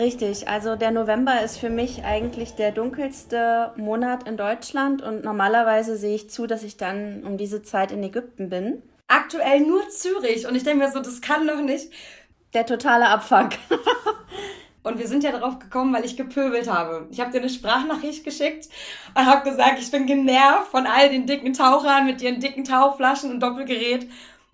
Richtig, 0.00 0.48
also 0.48 0.76
der 0.76 0.92
November 0.92 1.42
ist 1.42 1.58
für 1.58 1.68
mich 1.68 2.04
eigentlich 2.04 2.54
der 2.54 2.72
dunkelste 2.72 3.74
Monat 3.76 4.26
in 4.26 4.38
Deutschland 4.38 5.02
und 5.02 5.24
normalerweise 5.24 5.94
sehe 5.98 6.14
ich 6.14 6.30
zu, 6.30 6.46
dass 6.46 6.62
ich 6.62 6.78
dann 6.78 7.22
um 7.22 7.36
diese 7.36 7.62
Zeit 7.62 7.92
in 7.92 8.02
Ägypten 8.02 8.48
bin. 8.48 8.82
Aktuell 9.08 9.60
nur 9.60 9.86
Zürich 9.90 10.46
und 10.46 10.54
ich 10.54 10.62
denke 10.62 10.86
mir 10.86 10.90
so, 10.90 11.00
das 11.00 11.20
kann 11.20 11.46
doch 11.46 11.60
nicht. 11.60 11.92
Der 12.54 12.64
totale 12.64 13.08
Abfuck. 13.08 13.50
Und 14.82 14.98
wir 14.98 15.06
sind 15.06 15.22
ja 15.22 15.30
darauf 15.30 15.58
gekommen, 15.58 15.94
weil 15.94 16.06
ich 16.06 16.16
gepöbelt 16.16 16.72
habe. 16.72 17.06
Ich 17.10 17.20
habe 17.20 17.30
dir 17.30 17.40
eine 17.40 17.50
Sprachnachricht 17.50 18.24
geschickt 18.24 18.70
und 19.14 19.26
habe 19.26 19.48
gesagt, 19.48 19.78
ich 19.78 19.90
bin 19.90 20.06
genervt 20.06 20.68
von 20.70 20.86
all 20.86 21.10
den 21.10 21.26
dicken 21.26 21.52
Tauchern 21.52 22.06
mit 22.06 22.22
ihren 22.22 22.40
dicken 22.40 22.64
Tauchflaschen 22.64 23.30
und 23.30 23.40
Doppelgerät. 23.40 24.08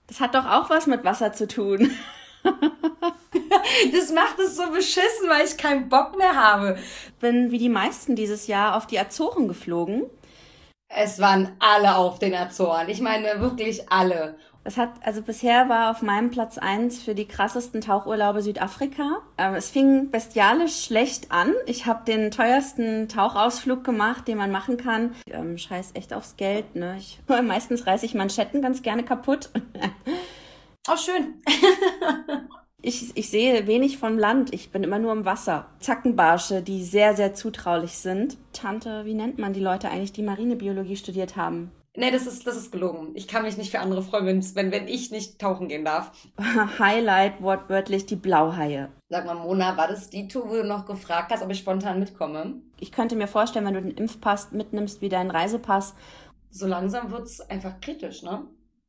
Das 0.09 0.19
hat 0.19 0.35
doch 0.35 0.45
auch 0.45 0.69
was 0.69 0.89
mit 0.89 1.05
Wasser 1.05 1.33
zu 1.33 1.47
tun. 1.47 1.93
das 3.93 4.13
macht 4.13 4.39
es 4.39 4.57
so 4.57 4.71
beschissen, 4.71 5.29
weil 5.29 5.47
ich 5.47 5.57
keinen 5.57 5.89
Bock 5.89 6.17
mehr 6.17 6.35
habe. 6.35 6.79
Bin 7.21 7.51
wie 7.51 7.59
die 7.59 7.69
meisten 7.69 8.17
dieses 8.17 8.47
Jahr 8.47 8.77
auf 8.77 8.87
die 8.87 8.99
Azoren 8.99 9.49
geflogen. 9.49 10.05
Es 10.89 11.19
waren 11.19 11.53
alle 11.59 11.97
auf 11.97 12.19
den 12.19 12.35
Azoren. 12.35 12.89
Ich 12.89 13.01
meine 13.01 13.41
wirklich 13.41 13.91
alle. 13.91 14.37
Es 14.67 14.77
hat, 14.77 14.91
also 15.05 15.23
bisher 15.23 15.69
war 15.69 15.93
auf 15.93 16.03
meinem 16.03 16.31
Platz 16.31 16.59
eins 16.59 17.01
für 17.01 17.15
die 17.15 17.29
krassesten 17.29 17.81
Tauchurlaube 17.81 18.43
Südafrika. 18.43 19.23
Ähm, 19.39 19.55
es 19.55 19.71
fing 19.71 20.11
bestialisch 20.11 20.85
schlecht 20.85 21.31
an. 21.31 21.55
Ich 21.67 21.87
habe 21.87 22.05
den 22.05 22.33
teuersten 22.33 23.09
Tauchausflug 23.09 23.85
gemacht, 23.85 24.27
den 24.27 24.39
man 24.39 24.51
machen 24.51 24.77
kann. 24.77 25.15
Ähm, 25.31 25.57
scheiß 25.57 25.93
echt 25.95 26.13
aufs 26.13 26.37
Geld, 26.37 26.75
ne? 26.75 26.97
Ich, 26.99 27.21
meistens 27.45 27.87
reiße 27.87 28.07
ich 28.07 28.15
Manschetten 28.15 28.61
ganz 28.61 28.83
gerne 28.83 29.05
kaputt. 29.05 29.51
Oh, 30.89 30.97
schön. 30.97 31.43
ich, 32.83 33.17
ich 33.17 33.29
sehe 33.29 33.67
wenig 33.67 33.99
vom 33.99 34.19
Land. 34.19 34.55
Ich 34.55 34.71
bin 34.71 34.85
immer 34.85 35.01
nur 35.01 35.13
im 35.13 35.25
Wasser. 35.25 35.67
Zackenbarsche, 35.81 36.63
die 36.63 36.85
sehr, 36.85 37.17
sehr 37.17 37.35
zutraulich 37.35 37.99
sind. 37.99 38.37
Tante, 38.53 39.05
wie 39.05 39.15
nennt 39.15 39.39
man 39.39 39.53
die 39.53 39.61
Leute 39.61 39.89
eigentlich, 39.89 40.13
die 40.13 40.23
Marinebiologie 40.23 40.97
studiert 40.97 41.37
haben? 41.37 41.73
Nee, 41.97 42.11
das 42.11 42.27
ist, 42.27 42.47
das 42.47 42.57
ist 42.57 42.71
gelogen. 42.71 43.13
Ich 43.15 43.27
kann 43.27 43.43
mich 43.43 43.57
nicht 43.57 43.71
für 43.71 43.81
andere 43.81 44.03
freuen, 44.03 44.45
wenn, 44.55 44.71
wenn 44.71 44.87
ich 44.87 45.11
nicht 45.11 45.41
tauchen 45.41 45.69
gehen 45.69 45.85
darf. 45.85 46.13
Highlight 46.79 47.43
wortwörtlich 47.43 48.07
die 48.07 48.17
Blauhaie. 48.17 48.89
Sag 49.09 49.25
mal, 49.25 49.35
Mona, 49.35 49.77
war 49.77 49.89
das 49.89 50.11
die 50.11 50.29
Tour, 50.29 50.49
wo 50.51 50.55
du 50.57 50.65
noch 50.65 50.87
gefragt 50.87 51.33
hast, 51.33 51.43
ob 51.43 51.51
ich 51.51 51.59
spontan 51.59 51.99
mitkomme? 51.99 52.61
Ich 52.79 52.93
könnte 52.93 53.17
mir 53.17 53.27
vorstellen, 53.27 53.65
wenn 53.65 53.75
du 53.75 53.83
den 53.83 53.97
Impfpass 53.97 54.53
mitnimmst 54.53 55.01
wie 55.01 55.09
deinen 55.09 55.31
Reisepass. 55.31 55.95
So 56.51 56.67
langsam 56.67 57.11
wird's 57.11 57.41
einfach 57.41 57.81
kritisch, 57.81 58.23
ne? 58.23 58.47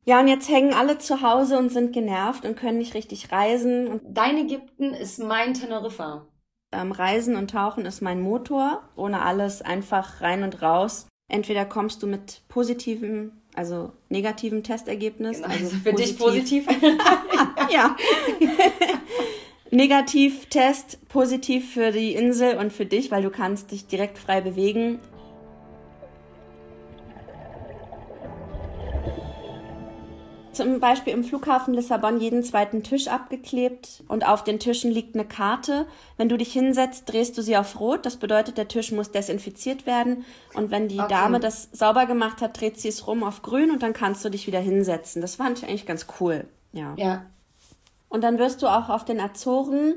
Ja, 0.08 0.20
und 0.20 0.28
jetzt 0.28 0.48
hängen 0.48 0.72
alle 0.72 0.96
zu 0.96 1.20
Hause 1.20 1.58
und 1.58 1.70
sind 1.70 1.92
genervt 1.92 2.46
und 2.46 2.56
können 2.56 2.78
nicht 2.78 2.94
richtig 2.94 3.30
reisen. 3.30 3.88
Und 3.88 4.00
Dein 4.08 4.38
Ägypten 4.38 4.94
ist 4.94 5.18
mein 5.18 5.52
Teneriffa. 5.52 6.26
Ähm, 6.72 6.92
reisen 6.92 7.36
und 7.36 7.50
Tauchen 7.50 7.84
ist 7.84 8.00
mein 8.00 8.22
Motor. 8.22 8.88
Ohne 8.96 9.20
alles 9.20 9.60
einfach 9.60 10.22
rein 10.22 10.44
und 10.44 10.62
raus. 10.62 11.08
Entweder 11.30 11.66
kommst 11.66 12.02
du 12.02 12.06
mit 12.06 12.40
positivem, 12.48 13.32
also 13.54 13.92
negativem 14.08 14.62
Testergebnis. 14.62 15.42
Genau, 15.42 15.52
also, 15.52 15.76
für 15.84 15.92
positiv. 15.92 16.66
dich 16.66 16.66
positiv. 16.66 16.66
ja. 17.70 17.94
Negativ-Test, 19.70 21.06
positiv 21.10 21.74
für 21.74 21.92
die 21.92 22.14
Insel 22.14 22.56
und 22.56 22.72
für 22.72 22.86
dich, 22.86 23.10
weil 23.10 23.22
du 23.22 23.28
kannst 23.28 23.72
dich 23.72 23.86
direkt 23.86 24.16
frei 24.16 24.40
bewegen. 24.40 25.00
Zum 30.58 30.80
Beispiel 30.80 31.12
im 31.12 31.24
Flughafen 31.24 31.72
Lissabon 31.72 32.20
jeden 32.20 32.42
zweiten 32.42 32.82
Tisch 32.82 33.08
abgeklebt 33.08 34.02
und 34.08 34.26
auf 34.26 34.44
den 34.44 34.58
Tischen 34.58 34.90
liegt 34.90 35.14
eine 35.14 35.24
Karte. 35.24 35.86
Wenn 36.16 36.28
du 36.28 36.36
dich 36.36 36.52
hinsetzt, 36.52 37.10
drehst 37.10 37.38
du 37.38 37.42
sie 37.42 37.56
auf 37.56 37.80
Rot. 37.80 38.04
Das 38.04 38.16
bedeutet, 38.16 38.58
der 38.58 38.68
Tisch 38.68 38.92
muss 38.92 39.10
desinfiziert 39.10 39.86
werden. 39.86 40.24
Und 40.54 40.70
wenn 40.70 40.88
die 40.88 40.98
okay. 40.98 41.08
Dame 41.08 41.40
das 41.40 41.70
sauber 41.72 42.06
gemacht 42.06 42.42
hat, 42.42 42.60
dreht 42.60 42.78
sie 42.78 42.88
es 42.88 43.06
rum 43.06 43.24
auf 43.24 43.42
Grün 43.42 43.70
und 43.70 43.82
dann 43.82 43.92
kannst 43.92 44.24
du 44.24 44.28
dich 44.28 44.46
wieder 44.46 44.60
hinsetzen. 44.60 45.22
Das 45.22 45.36
fand 45.36 45.58
ich 45.58 45.64
eigentlich 45.64 45.86
ganz 45.86 46.06
cool. 46.20 46.46
Ja. 46.72 46.94
ja. 46.96 47.24
Und 48.08 48.22
dann 48.22 48.38
wirst 48.38 48.62
du 48.62 48.66
auch 48.66 48.88
auf 48.88 49.04
den 49.04 49.20
Azoren, 49.20 49.94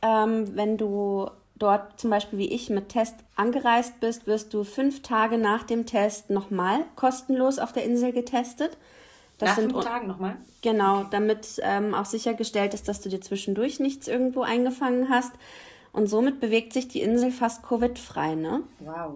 ähm, 0.00 0.56
wenn 0.56 0.76
du 0.78 1.30
dort 1.56 2.00
zum 2.00 2.10
Beispiel 2.10 2.38
wie 2.38 2.52
ich 2.52 2.70
mit 2.70 2.88
Test 2.88 3.14
angereist 3.36 4.00
bist, 4.00 4.26
wirst 4.26 4.52
du 4.52 4.64
fünf 4.64 5.02
Tage 5.02 5.38
nach 5.38 5.62
dem 5.62 5.86
Test 5.86 6.30
nochmal 6.30 6.84
kostenlos 6.96 7.58
auf 7.58 7.72
der 7.72 7.84
Insel 7.84 8.12
getestet. 8.12 8.76
Das 9.42 9.50
Nach 9.50 9.56
sind 9.56 9.72
fünf 9.72 9.84
Tagen 9.84 10.06
nochmal? 10.06 10.36
Genau, 10.62 11.02
damit 11.02 11.60
ähm, 11.64 11.94
auch 11.94 12.04
sichergestellt 12.04 12.74
ist, 12.74 12.86
dass 12.86 13.00
du 13.00 13.08
dir 13.08 13.20
zwischendurch 13.20 13.80
nichts 13.80 14.06
irgendwo 14.06 14.42
eingefangen 14.42 15.08
hast. 15.08 15.32
Und 15.92 16.06
somit 16.06 16.38
bewegt 16.38 16.72
sich 16.72 16.86
die 16.86 17.00
Insel 17.02 17.32
fast 17.32 17.64
Covid-frei, 17.64 18.36
ne? 18.36 18.62
Wow. 18.78 19.14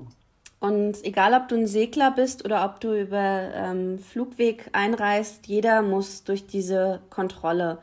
Und 0.59 1.05
egal, 1.05 1.33
ob 1.35 1.47
du 1.47 1.55
ein 1.55 1.69
Segler 1.69 2.11
bist 2.11 2.45
oder 2.45 2.65
ob 2.65 2.81
du 2.81 3.01
über 3.01 3.53
ähm, 3.55 4.01
Flugweg 4.01 4.69
einreist, 4.73 5.47
jeder 5.47 5.81
muss 5.83 6.25
durch 6.25 6.49
diese 6.49 7.03
Kontrolle. 7.09 7.79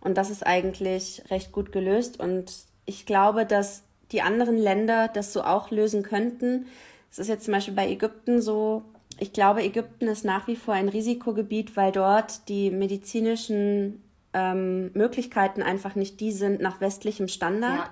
Und 0.00 0.18
das 0.18 0.28
ist 0.28 0.44
eigentlich 0.44 1.22
recht 1.30 1.52
gut 1.52 1.70
gelöst. 1.70 2.18
Und 2.18 2.52
ich 2.84 3.06
glaube, 3.06 3.46
dass 3.46 3.84
die 4.10 4.22
anderen 4.22 4.58
Länder 4.58 5.06
das 5.06 5.32
so 5.32 5.44
auch 5.44 5.70
lösen 5.70 6.02
könnten. 6.02 6.66
Es 7.12 7.20
ist 7.20 7.28
jetzt 7.28 7.44
zum 7.44 7.54
Beispiel 7.54 7.74
bei 7.74 7.88
Ägypten 7.88 8.42
so, 8.42 8.82
ich 9.18 9.32
glaube, 9.32 9.62
Ägypten 9.62 10.08
ist 10.08 10.24
nach 10.24 10.46
wie 10.46 10.56
vor 10.56 10.74
ein 10.74 10.88
Risikogebiet, 10.88 11.76
weil 11.76 11.92
dort 11.92 12.48
die 12.48 12.70
medizinischen 12.70 14.02
ähm, 14.32 14.90
Möglichkeiten 14.92 15.62
einfach 15.62 15.94
nicht 15.94 16.20
die 16.20 16.32
sind 16.32 16.60
nach 16.60 16.80
westlichem 16.80 17.28
Standard. 17.28 17.78
Ja. 17.78 17.90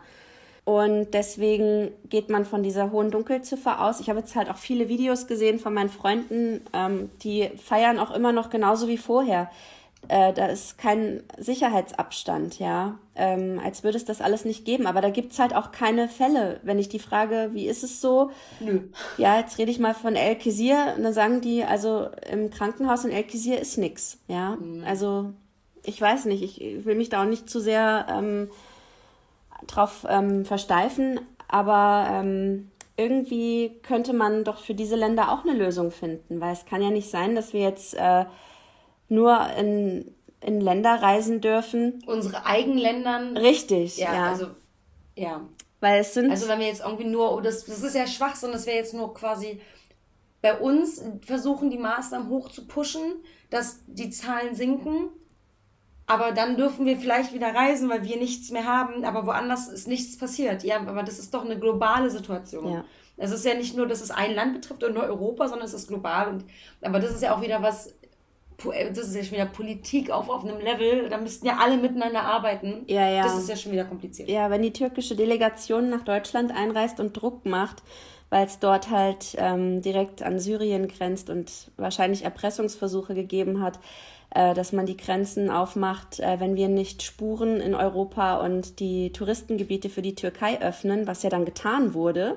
Und 0.64 1.12
deswegen 1.12 1.90
geht 2.08 2.30
man 2.30 2.44
von 2.46 2.62
dieser 2.62 2.90
hohen 2.90 3.10
Dunkelziffer 3.10 3.84
aus. 3.84 4.00
Ich 4.00 4.08
habe 4.08 4.20
jetzt 4.20 4.34
halt 4.34 4.48
auch 4.48 4.56
viele 4.56 4.88
Videos 4.88 5.26
gesehen 5.26 5.58
von 5.58 5.74
meinen 5.74 5.90
Freunden, 5.90 6.62
ähm, 6.72 7.10
die 7.22 7.50
feiern 7.62 7.98
auch 7.98 8.10
immer 8.10 8.32
noch 8.32 8.48
genauso 8.48 8.88
wie 8.88 8.96
vorher 8.96 9.50
äh, 10.08 10.32
da 10.32 10.46
ist 10.46 10.78
kein 10.78 11.22
Sicherheitsabstand, 11.38 12.58
ja, 12.58 12.98
ähm, 13.14 13.60
als 13.62 13.84
würde 13.84 13.96
es 13.96 14.04
das 14.04 14.20
alles 14.20 14.44
nicht 14.44 14.64
geben. 14.64 14.86
Aber 14.86 15.00
da 15.00 15.10
gibt's 15.10 15.38
halt 15.38 15.54
auch 15.54 15.72
keine 15.72 16.08
Fälle. 16.08 16.60
Wenn 16.62 16.78
ich 16.78 16.88
die 16.88 16.98
frage, 16.98 17.50
wie 17.52 17.66
ist 17.66 17.84
es 17.84 18.00
so? 18.00 18.30
Nö. 18.60 18.80
Ja, 19.18 19.38
jetzt 19.38 19.58
rede 19.58 19.70
ich 19.70 19.78
mal 19.78 19.94
von 19.94 20.16
El 20.16 20.36
Kizir 20.36 20.94
und 20.96 21.02
dann 21.02 21.12
sagen 21.12 21.40
die, 21.40 21.64
also 21.64 22.08
im 22.30 22.50
Krankenhaus 22.50 23.04
in 23.04 23.12
El 23.12 23.24
Kizir 23.24 23.60
ist 23.60 23.78
nix, 23.78 24.18
ja. 24.28 24.56
Mhm. 24.56 24.84
Also 24.86 25.32
ich 25.84 26.00
weiß 26.00 26.24
nicht, 26.26 26.42
ich 26.42 26.84
will 26.84 26.94
mich 26.94 27.08
da 27.08 27.22
auch 27.22 27.28
nicht 27.28 27.48
zu 27.48 27.60
sehr 27.60 28.06
ähm, 28.08 28.50
drauf 29.66 30.06
ähm, 30.08 30.44
versteifen, 30.44 31.20
aber 31.48 32.08
ähm, 32.10 32.70
irgendwie 32.96 33.80
könnte 33.82 34.12
man 34.12 34.44
doch 34.44 34.58
für 34.58 34.74
diese 34.74 34.96
Länder 34.96 35.32
auch 35.32 35.44
eine 35.44 35.56
Lösung 35.56 35.90
finden, 35.90 36.40
weil 36.40 36.52
es 36.52 36.64
kann 36.64 36.82
ja 36.82 36.90
nicht 36.90 37.10
sein, 37.10 37.34
dass 37.34 37.52
wir 37.52 37.60
jetzt 37.60 37.94
äh, 37.94 38.24
nur 39.08 39.48
in, 39.58 40.14
in 40.40 40.60
Länder 40.60 41.02
reisen 41.02 41.40
dürfen. 41.40 42.02
Unsere 42.06 42.46
eigenen 42.46 42.78
Ländern. 42.78 43.36
Richtig, 43.36 43.98
ja. 43.98 44.14
ja. 44.14 44.30
Also, 44.30 44.46
ja. 45.16 45.40
Weil 45.80 46.00
es 46.00 46.14
sind. 46.14 46.30
Also, 46.30 46.48
wenn 46.48 46.60
wir 46.60 46.66
jetzt 46.66 46.82
irgendwie 46.82 47.04
nur, 47.04 47.34
oh, 47.34 47.40
das, 47.40 47.64
das 47.64 47.82
ist 47.82 47.94
ja 47.94 48.06
Schwachsinn, 48.06 48.52
das 48.52 48.66
wäre 48.66 48.76
jetzt 48.76 48.94
nur 48.94 49.12
quasi 49.14 49.60
bei 50.40 50.58
uns 50.58 51.02
versuchen, 51.24 51.70
die 51.70 51.78
Maßnahmen 51.78 52.28
hoch 52.28 52.50
zu 52.50 52.66
pushen, 52.66 53.00
dass 53.50 53.80
die 53.86 54.10
Zahlen 54.10 54.54
sinken. 54.54 55.08
Aber 56.06 56.32
dann 56.32 56.58
dürfen 56.58 56.84
wir 56.84 56.98
vielleicht 56.98 57.32
wieder 57.32 57.54
reisen, 57.54 57.88
weil 57.88 58.02
wir 58.02 58.18
nichts 58.18 58.50
mehr 58.50 58.66
haben, 58.66 59.04
aber 59.04 59.24
woanders 59.24 59.68
ist 59.68 59.88
nichts 59.88 60.18
passiert. 60.18 60.62
Ja, 60.62 60.76
aber 60.76 61.02
das 61.02 61.18
ist 61.18 61.32
doch 61.32 61.46
eine 61.46 61.58
globale 61.58 62.10
Situation. 62.10 62.70
Ja. 62.70 62.84
Es 63.16 63.30
ist 63.30 63.46
ja 63.46 63.54
nicht 63.54 63.76
nur, 63.76 63.86
dass 63.86 64.02
es 64.02 64.10
ein 64.10 64.34
Land 64.34 64.54
betrifft 64.54 64.84
und 64.84 64.94
nur 64.94 65.04
Europa, 65.04 65.48
sondern 65.48 65.66
es 65.66 65.72
ist 65.72 65.88
global. 65.88 66.28
Und, 66.28 66.44
aber 66.82 67.00
das 67.00 67.12
ist 67.12 67.22
ja 67.22 67.34
auch 67.34 67.40
wieder 67.40 67.62
was, 67.62 67.94
das 68.62 69.08
ist 69.08 69.16
ja 69.16 69.22
schon 69.22 69.32
wieder 69.32 69.46
Politik 69.46 70.10
auf, 70.10 70.28
auf 70.28 70.44
einem 70.44 70.60
Level, 70.60 71.08
da 71.08 71.18
müssten 71.18 71.46
ja 71.46 71.58
alle 71.58 71.76
miteinander 71.76 72.22
arbeiten. 72.22 72.84
Ja, 72.86 73.08
ja. 73.08 73.24
Das 73.24 73.38
ist 73.38 73.48
ja 73.48 73.56
schon 73.56 73.72
wieder 73.72 73.84
kompliziert. 73.84 74.28
Ja, 74.28 74.50
wenn 74.50 74.62
die 74.62 74.72
türkische 74.72 75.16
Delegation 75.16 75.90
nach 75.90 76.02
Deutschland 76.02 76.52
einreist 76.54 77.00
und 77.00 77.12
Druck 77.12 77.44
macht, 77.46 77.82
weil 78.30 78.46
es 78.46 78.58
dort 78.58 78.90
halt 78.90 79.36
ähm, 79.38 79.82
direkt 79.82 80.22
an 80.22 80.38
Syrien 80.38 80.88
grenzt 80.88 81.30
und 81.30 81.70
wahrscheinlich 81.76 82.24
Erpressungsversuche 82.24 83.14
gegeben 83.14 83.62
hat, 83.62 83.78
äh, 84.30 84.54
dass 84.54 84.72
man 84.72 84.86
die 84.86 84.96
Grenzen 84.96 85.50
aufmacht, 85.50 86.20
äh, 86.20 86.40
wenn 86.40 86.56
wir 86.56 86.68
nicht 86.68 87.02
Spuren 87.02 87.60
in 87.60 87.74
Europa 87.74 88.44
und 88.44 88.80
die 88.80 89.12
Touristengebiete 89.12 89.88
für 89.88 90.02
die 90.02 90.16
Türkei 90.16 90.60
öffnen, 90.60 91.06
was 91.06 91.22
ja 91.22 91.30
dann 91.30 91.44
getan 91.44 91.94
wurde. 91.94 92.36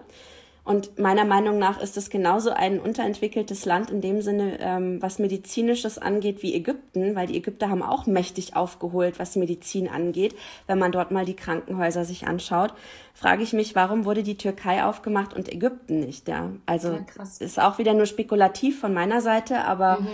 Und 0.68 1.00
meiner 1.00 1.24
Meinung 1.24 1.60
nach 1.60 1.80
ist 1.80 1.96
es 1.96 2.10
genauso 2.10 2.50
ein 2.50 2.82
unterentwickeltes 2.82 3.64
Land 3.64 3.90
in 3.90 4.02
dem 4.02 4.22
Sinne, 4.22 4.58
ähm, 4.60 5.02
was 5.02 5.18
medizinisches 5.18 5.98
angeht, 5.98 6.44
wie 6.44 6.54
Ägypten, 6.54 7.16
weil 7.16 7.28
die 7.28 7.38
Ägypter 7.38 7.70
haben 7.70 7.82
auch 7.82 8.06
mächtig 8.06 8.58
aufgeholt, 8.58 9.18
was 9.18 9.38
Medizin 9.38 9.88
angeht. 9.88 10.36
Wenn 10.66 10.78
man 10.78 10.92
dort 10.92 11.10
mal 11.10 11.24
die 11.24 11.38
Krankenhäuser 11.38 12.04
sich 12.04 12.28
anschaut, 12.28 12.74
frage 13.14 13.44
ich 13.44 13.54
mich, 13.54 13.76
warum 13.76 14.04
wurde 14.04 14.24
die 14.24 14.36
Türkei 14.36 14.84
aufgemacht 14.84 15.34
und 15.34 15.50
Ägypten 15.50 16.02
nicht? 16.02 16.28
Ja, 16.28 16.50
also 16.66 16.92
ja, 16.92 17.24
ist 17.40 17.62
auch 17.62 17.78
wieder 17.78 17.94
nur 17.94 18.06
spekulativ 18.06 18.78
von 18.78 18.94
meiner 18.94 19.22
Seite, 19.22 19.64
aber 19.64 20.02
mhm. 20.02 20.08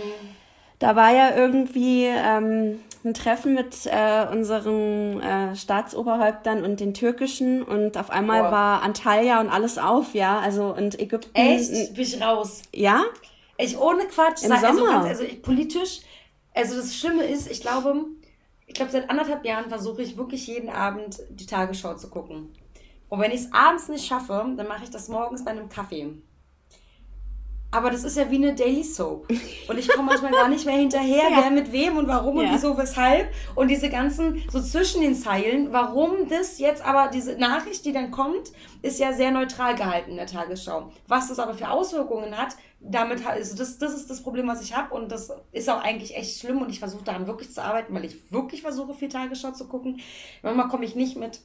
da 0.78 0.94
war 0.94 1.12
ja 1.12 1.34
irgendwie 1.36 2.04
ähm, 2.04 2.78
ein 3.04 3.14
Treffen 3.14 3.54
mit 3.54 3.86
äh, 3.86 4.26
unseren 4.30 5.20
äh, 5.20 5.54
Staatsoberhäuptern 5.54 6.64
und 6.64 6.80
den 6.80 6.94
türkischen 6.94 7.62
und 7.62 7.98
auf 7.98 8.10
einmal 8.10 8.44
Boah. 8.44 8.52
war 8.52 8.82
Antalya 8.82 9.40
und 9.40 9.50
alles 9.50 9.78
auf, 9.78 10.14
ja, 10.14 10.38
also 10.38 10.74
und 10.74 10.98
Ägypten. 10.98 11.34
Echt? 11.34 11.94
Bin 11.94 12.02
ich 12.02 12.20
raus. 12.20 12.62
Ja? 12.72 13.04
Ich 13.58 13.78
ohne 13.78 14.06
Quatsch. 14.06 14.42
Im 14.42 14.48
sag, 14.48 14.64
also 14.64 14.78
Sommer. 14.78 14.96
Also, 14.98 15.08
also 15.08 15.24
ich, 15.24 15.42
politisch, 15.42 16.00
also 16.54 16.76
das 16.76 16.94
Schlimme 16.96 17.24
ist, 17.24 17.50
ich 17.50 17.60
glaube, 17.60 18.06
ich 18.66 18.74
glaube 18.74 18.90
seit 18.90 19.10
anderthalb 19.10 19.44
Jahren 19.44 19.68
versuche 19.68 20.02
ich 20.02 20.16
wirklich 20.16 20.46
jeden 20.46 20.70
Abend 20.70 21.20
die 21.28 21.46
Tagesschau 21.46 21.94
zu 21.94 22.08
gucken. 22.08 22.54
Und 23.08 23.20
wenn 23.20 23.30
ich 23.30 23.42
es 23.42 23.52
abends 23.52 23.88
nicht 23.88 24.06
schaffe, 24.06 24.46
dann 24.56 24.66
mache 24.66 24.84
ich 24.84 24.90
das 24.90 25.08
morgens 25.08 25.44
bei 25.44 25.50
einem 25.50 25.68
Kaffee. 25.68 26.14
Aber 27.74 27.90
das 27.90 28.04
ist 28.04 28.16
ja 28.16 28.30
wie 28.30 28.36
eine 28.36 28.54
Daily 28.54 28.84
Soap. 28.84 29.28
Und 29.68 29.78
ich 29.78 29.88
komme 29.88 30.06
manchmal 30.06 30.30
gar 30.30 30.48
nicht 30.48 30.64
mehr 30.64 30.76
hinterher, 30.76 31.24
ja. 31.30 31.38
wer 31.42 31.50
mit 31.50 31.72
wem 31.72 31.96
und 31.96 32.06
warum 32.06 32.36
und 32.36 32.46
ja. 32.46 32.54
wieso, 32.54 32.78
weshalb. 32.78 33.32
Und 33.56 33.66
diese 33.66 33.90
ganzen, 33.90 34.40
so 34.48 34.62
zwischen 34.62 35.00
den 35.00 35.16
Zeilen, 35.16 35.72
warum 35.72 36.28
das 36.28 36.60
jetzt 36.60 36.84
aber, 36.84 37.10
diese 37.10 37.36
Nachricht, 37.36 37.84
die 37.84 37.92
dann 37.92 38.12
kommt, 38.12 38.52
ist 38.82 39.00
ja 39.00 39.12
sehr 39.12 39.32
neutral 39.32 39.74
gehalten 39.74 40.12
in 40.12 40.16
der 40.18 40.28
Tagesschau. 40.28 40.92
Was 41.08 41.28
das 41.28 41.40
aber 41.40 41.54
für 41.54 41.68
Auswirkungen 41.68 42.38
hat, 42.38 42.54
damit, 42.78 43.26
also 43.26 43.56
das, 43.56 43.78
das 43.78 43.92
ist 43.92 44.08
das 44.08 44.22
Problem, 44.22 44.46
was 44.46 44.62
ich 44.62 44.76
habe. 44.76 44.94
Und 44.94 45.10
das 45.10 45.32
ist 45.50 45.68
auch 45.68 45.82
eigentlich 45.82 46.16
echt 46.16 46.38
schlimm. 46.38 46.62
Und 46.62 46.70
ich 46.70 46.78
versuche 46.78 47.02
daran 47.02 47.26
wirklich 47.26 47.52
zu 47.52 47.60
arbeiten, 47.60 47.92
weil 47.92 48.04
ich 48.04 48.30
wirklich 48.30 48.62
versuche, 48.62 48.94
viel 48.94 49.08
Tagesschau 49.08 49.50
zu 49.50 49.66
gucken. 49.66 50.00
Manchmal 50.42 50.68
komme 50.68 50.84
ich 50.84 50.94
nicht 50.94 51.16
mit, 51.16 51.40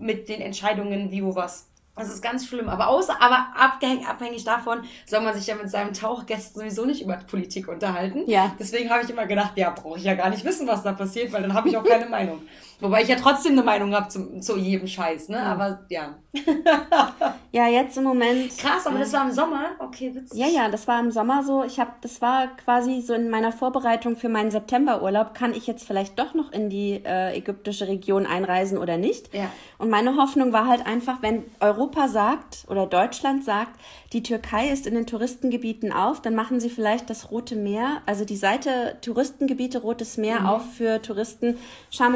mit 0.00 0.28
den 0.28 0.40
Entscheidungen, 0.40 1.12
wie, 1.12 1.22
wo, 1.22 1.36
was. 1.36 1.69
Das 1.96 2.08
ist 2.08 2.22
ganz 2.22 2.46
schlimm. 2.46 2.68
Aber 2.68 2.88
außer, 2.88 3.20
aber 3.20 3.48
abhängig, 3.56 4.06
abhängig 4.06 4.44
davon 4.44 4.82
soll 5.06 5.20
man 5.20 5.34
sich 5.34 5.46
ja 5.46 5.54
mit 5.54 5.70
seinem 5.70 5.92
Tauchgästen 5.92 6.60
sowieso 6.60 6.86
nicht 6.86 7.02
über 7.02 7.16
Politik 7.16 7.68
unterhalten. 7.68 8.22
Ja. 8.26 8.54
Deswegen 8.58 8.90
habe 8.90 9.02
ich 9.02 9.10
immer 9.10 9.26
gedacht, 9.26 9.52
ja, 9.56 9.70
brauche 9.70 9.98
ich 9.98 10.04
ja 10.04 10.14
gar 10.14 10.30
nicht 10.30 10.44
wissen, 10.44 10.66
was 10.66 10.82
da 10.82 10.92
passiert, 10.92 11.32
weil 11.32 11.42
dann 11.42 11.52
habe 11.52 11.68
ich 11.68 11.76
auch 11.76 11.84
keine 11.84 12.06
Meinung. 12.06 12.42
Wobei 12.80 13.02
ich 13.02 13.08
ja 13.08 13.16
trotzdem 13.16 13.52
eine 13.52 13.62
Meinung 13.62 13.94
habe 13.94 14.08
zu, 14.08 14.40
zu 14.40 14.56
jedem 14.56 14.86
Scheiß, 14.86 15.28
ne? 15.28 15.36
Ja. 15.36 15.44
Aber 15.44 15.80
ja. 15.88 16.14
ja, 17.52 17.68
jetzt 17.68 17.96
im 17.98 18.04
Moment. 18.04 18.56
Krass, 18.56 18.86
aber 18.86 18.98
das 18.98 19.12
war 19.12 19.26
im 19.26 19.32
Sommer? 19.32 19.70
Okay, 19.78 20.14
witzig. 20.14 20.38
Ja, 20.38 20.46
ja, 20.46 20.68
das 20.68 20.86
war 20.86 21.00
im 21.00 21.10
Sommer 21.10 21.42
so. 21.42 21.64
Ich 21.64 21.80
habe, 21.80 21.90
das 22.00 22.22
war 22.22 22.48
quasi 22.56 23.00
so 23.00 23.14
in 23.14 23.30
meiner 23.30 23.52
Vorbereitung 23.52 24.16
für 24.16 24.28
meinen 24.28 24.50
Septemberurlaub. 24.50 25.34
Kann 25.34 25.54
ich 25.54 25.66
jetzt 25.66 25.86
vielleicht 25.86 26.18
doch 26.18 26.34
noch 26.34 26.52
in 26.52 26.70
die 26.70 27.02
äh, 27.04 27.36
ägyptische 27.36 27.88
Region 27.88 28.26
einreisen 28.26 28.78
oder 28.78 28.96
nicht? 28.96 29.34
Ja. 29.34 29.50
Und 29.78 29.90
meine 29.90 30.16
Hoffnung 30.16 30.52
war 30.52 30.66
halt 30.66 30.86
einfach, 30.86 31.22
wenn 31.22 31.44
Europa 31.58 32.08
sagt 32.08 32.64
oder 32.68 32.86
Deutschland 32.86 33.44
sagt, 33.44 33.78
die 34.12 34.22
Türkei 34.22 34.70
ist 34.70 34.86
in 34.86 34.94
den 34.94 35.06
Touristengebieten 35.06 35.92
auf, 35.92 36.20
dann 36.20 36.34
machen 36.34 36.60
sie 36.60 36.70
vielleicht 36.70 37.10
das 37.10 37.30
Rote 37.30 37.54
Meer, 37.54 38.02
also 38.06 38.24
die 38.24 38.36
Seite 38.36 38.96
Touristengebiete 39.02 39.80
Rotes 39.80 40.16
Meer 40.16 40.40
mhm. 40.40 40.46
auf 40.46 40.62
für 40.74 41.00
Touristen 41.00 41.58
Sharm 41.90 42.14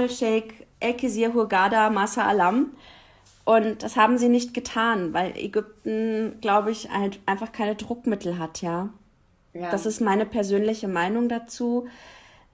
El-Kizir, 0.84 1.34
Hurghada, 1.34 1.90
Masa 1.90 2.26
Alam. 2.26 2.72
Und 3.44 3.82
das 3.82 3.96
haben 3.96 4.16
sie 4.16 4.28
nicht 4.28 4.54
getan, 4.54 5.12
weil 5.12 5.36
Ägypten, 5.36 6.38
glaube 6.40 6.70
ich, 6.70 6.90
halt 6.90 7.20
einfach 7.26 7.52
keine 7.52 7.74
Druckmittel 7.74 8.38
hat, 8.38 8.62
ja. 8.62 8.88
ja. 9.52 9.70
Das 9.70 9.84
ist 9.84 10.00
meine 10.00 10.24
persönliche 10.24 10.88
Meinung 10.88 11.28
dazu. 11.28 11.86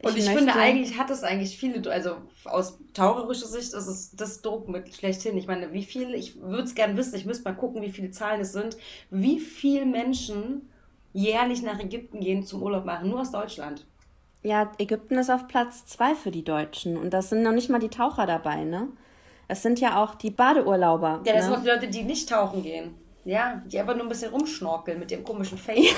Und 0.02 0.16
ich, 0.16 0.24
ich 0.24 0.30
finde, 0.30 0.54
eigentlich 0.54 0.98
hat 0.98 1.10
es 1.10 1.22
eigentlich 1.22 1.58
viele, 1.58 1.88
also 1.92 2.16
aus 2.44 2.78
taucherischer 2.94 3.46
Sicht 3.46 3.74
ist 3.74 3.86
es 3.86 4.16
das 4.16 4.40
Druckmittel 4.40 4.92
schlechthin. 4.94 5.36
Ich 5.36 5.46
meine, 5.46 5.72
wie 5.72 5.84
viel, 5.84 6.14
ich 6.14 6.40
würde 6.40 6.64
es 6.64 6.74
gerne 6.74 6.96
wissen, 6.96 7.16
ich 7.16 7.26
müsste 7.26 7.44
mal 7.44 7.54
gucken, 7.54 7.82
wie 7.82 7.90
viele 7.90 8.10
Zahlen 8.10 8.40
es 8.40 8.52
sind, 8.52 8.76
wie 9.10 9.38
viele 9.38 9.84
Menschen 9.84 10.70
jährlich 11.12 11.62
nach 11.62 11.78
Ägypten 11.78 12.20
gehen 12.20 12.44
zum 12.44 12.62
Urlaub 12.62 12.84
machen, 12.84 13.10
nur 13.10 13.20
aus 13.20 13.30
Deutschland. 13.30 13.84
Ja, 14.42 14.72
Ägypten 14.78 15.18
ist 15.18 15.30
auf 15.30 15.48
Platz 15.48 15.84
zwei 15.86 16.14
für 16.14 16.30
die 16.30 16.44
Deutschen. 16.44 16.96
Und 16.96 17.10
das 17.10 17.28
sind 17.28 17.42
noch 17.42 17.52
nicht 17.52 17.68
mal 17.68 17.78
die 17.78 17.90
Taucher 17.90 18.26
dabei, 18.26 18.64
ne? 18.64 18.88
Es 19.48 19.62
sind 19.62 19.80
ja 19.80 20.02
auch 20.02 20.14
die 20.14 20.30
Badeurlauber. 20.30 21.22
Ja, 21.24 21.32
das 21.32 21.44
ne? 21.46 21.50
sind 21.50 21.54
auch 21.54 21.62
die 21.62 21.68
Leute, 21.68 21.88
die 21.88 22.02
nicht 22.04 22.28
tauchen 22.28 22.62
gehen. 22.62 22.94
Ja, 23.24 23.62
die 23.66 23.78
einfach 23.78 23.94
nur 23.94 24.04
ein 24.04 24.08
bisschen 24.08 24.32
rumschnorkeln 24.32 24.98
mit 24.98 25.10
dem 25.10 25.24
komischen 25.24 25.58
Face. 25.58 25.94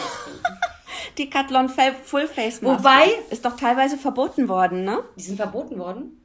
die 1.19 1.31
Kathlon 1.31 1.69
Full 1.69 2.27
Face. 2.27 2.62
Wobei. 2.62 3.09
Ist 3.31 3.44
doch 3.44 3.56
teilweise 3.56 3.97
verboten 3.97 4.49
worden, 4.49 4.85
ne? 4.85 5.05
Die 5.17 5.23
sind 5.23 5.37
verboten 5.37 5.79
worden? 5.79 6.21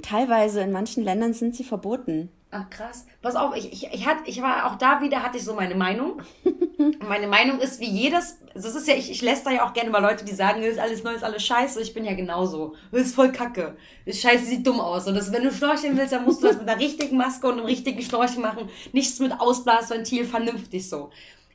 Teilweise, 0.00 0.60
in 0.60 0.72
manchen 0.72 1.02
Ländern 1.02 1.34
sind 1.34 1.56
sie 1.56 1.64
verboten. 1.64 2.30
Ach 2.54 2.68
krass. 2.68 3.06
Pass 3.22 3.34
auf, 3.34 3.56
ich, 3.56 3.72
ich, 3.72 3.94
ich, 3.94 4.06
hat, 4.06 4.18
ich 4.26 4.42
war 4.42 4.66
auch 4.66 4.76
da 4.76 5.00
wieder, 5.00 5.22
hatte 5.22 5.38
ich 5.38 5.44
so 5.44 5.54
meine 5.54 5.74
Meinung. 5.74 6.20
meine 7.08 7.26
Meinung 7.26 7.58
ist 7.60 7.80
wie 7.80 7.88
jedes, 7.88 8.40
das 8.52 8.74
ist 8.74 8.86
ja, 8.86 8.94
ich, 8.94 9.10
ich 9.10 9.22
lässt 9.22 9.46
da 9.46 9.50
ja 9.50 9.66
auch 9.66 9.72
gerne 9.72 9.88
mal 9.88 10.02
Leute, 10.02 10.22
die 10.22 10.34
sagen, 10.34 10.62
ist 10.62 10.78
alles 10.78 11.02
neu, 11.02 11.14
ist 11.14 11.24
alles 11.24 11.46
scheiße. 11.46 11.80
Ich 11.80 11.94
bin 11.94 12.04
ja 12.04 12.12
genauso. 12.12 12.74
Das 12.90 13.06
ist 13.06 13.14
voll 13.14 13.32
kacke. 13.32 13.74
Das 14.04 14.20
Scheiße 14.20 14.44
sieht 14.44 14.66
dumm 14.66 14.80
aus. 14.80 15.06
Und 15.06 15.14
das, 15.14 15.32
wenn 15.32 15.44
du 15.44 15.50
schnorcheln 15.50 15.96
willst, 15.96 16.12
dann 16.12 16.26
musst 16.26 16.42
du 16.42 16.48
das 16.48 16.58
mit 16.58 16.68
einer 16.68 16.78
richtigen 16.78 17.16
Maske 17.16 17.46
und 17.46 17.54
einem 17.54 17.64
richtigen 17.64 18.02
Schnorchel 18.02 18.40
machen. 18.40 18.68
Nichts 18.92 19.18
mit 19.18 19.32
Ausblasventil, 19.40 20.26
vernünftig 20.26 20.90
so. 20.90 21.08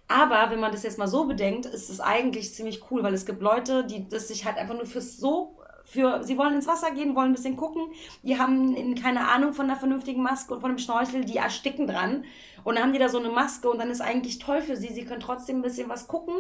Aber 0.08 0.50
wenn 0.50 0.60
man 0.60 0.72
das 0.72 0.82
jetzt 0.82 0.98
mal 0.98 1.08
so 1.08 1.26
bedenkt, 1.26 1.68
ist 1.68 1.92
es 1.92 2.00
eigentlich 2.00 2.56
ziemlich 2.56 2.90
cool, 2.90 3.04
weil 3.04 3.14
es 3.14 3.28
gibt 3.28 3.44
Leute, 3.44 3.86
die 3.86 4.10
das 4.10 4.30
sich 4.30 4.46
halt 4.46 4.58
einfach 4.58 4.74
nur 4.74 4.88
fürs 4.88 5.18
so 5.18 5.57
für, 5.90 6.22
sie 6.22 6.38
wollen 6.38 6.54
ins 6.54 6.68
Wasser 6.68 6.92
gehen, 6.92 7.16
wollen 7.16 7.32
ein 7.32 7.36
bisschen 7.36 7.56
gucken. 7.56 7.82
Die 8.22 8.38
haben 8.38 8.96
keine 8.96 9.30
Ahnung 9.30 9.54
von 9.54 9.70
einer 9.70 9.80
vernünftigen 9.80 10.22
Maske 10.22 10.54
und 10.54 10.60
von 10.60 10.72
einem 10.72 10.80
Schnorchel, 10.80 11.24
die 11.24 11.38
ersticken 11.38 11.88
dran. 11.88 12.26
Und 12.66 12.76
dann 12.76 12.84
haben 12.84 12.94
die 12.94 13.00
da 13.00 13.08
so 13.08 13.20
eine 13.20 13.30
Maske 13.30 13.70
und 13.70 13.80
dann 13.80 13.90
ist 13.90 14.02
eigentlich 14.02 14.40
toll 14.40 14.62
für 14.62 14.76
sie. 14.76 14.90
Sie 14.90 15.06
können 15.06 15.22
trotzdem 15.22 15.60
ein 15.60 15.62
bisschen 15.62 15.88
was 15.88 16.10
gucken 16.10 16.34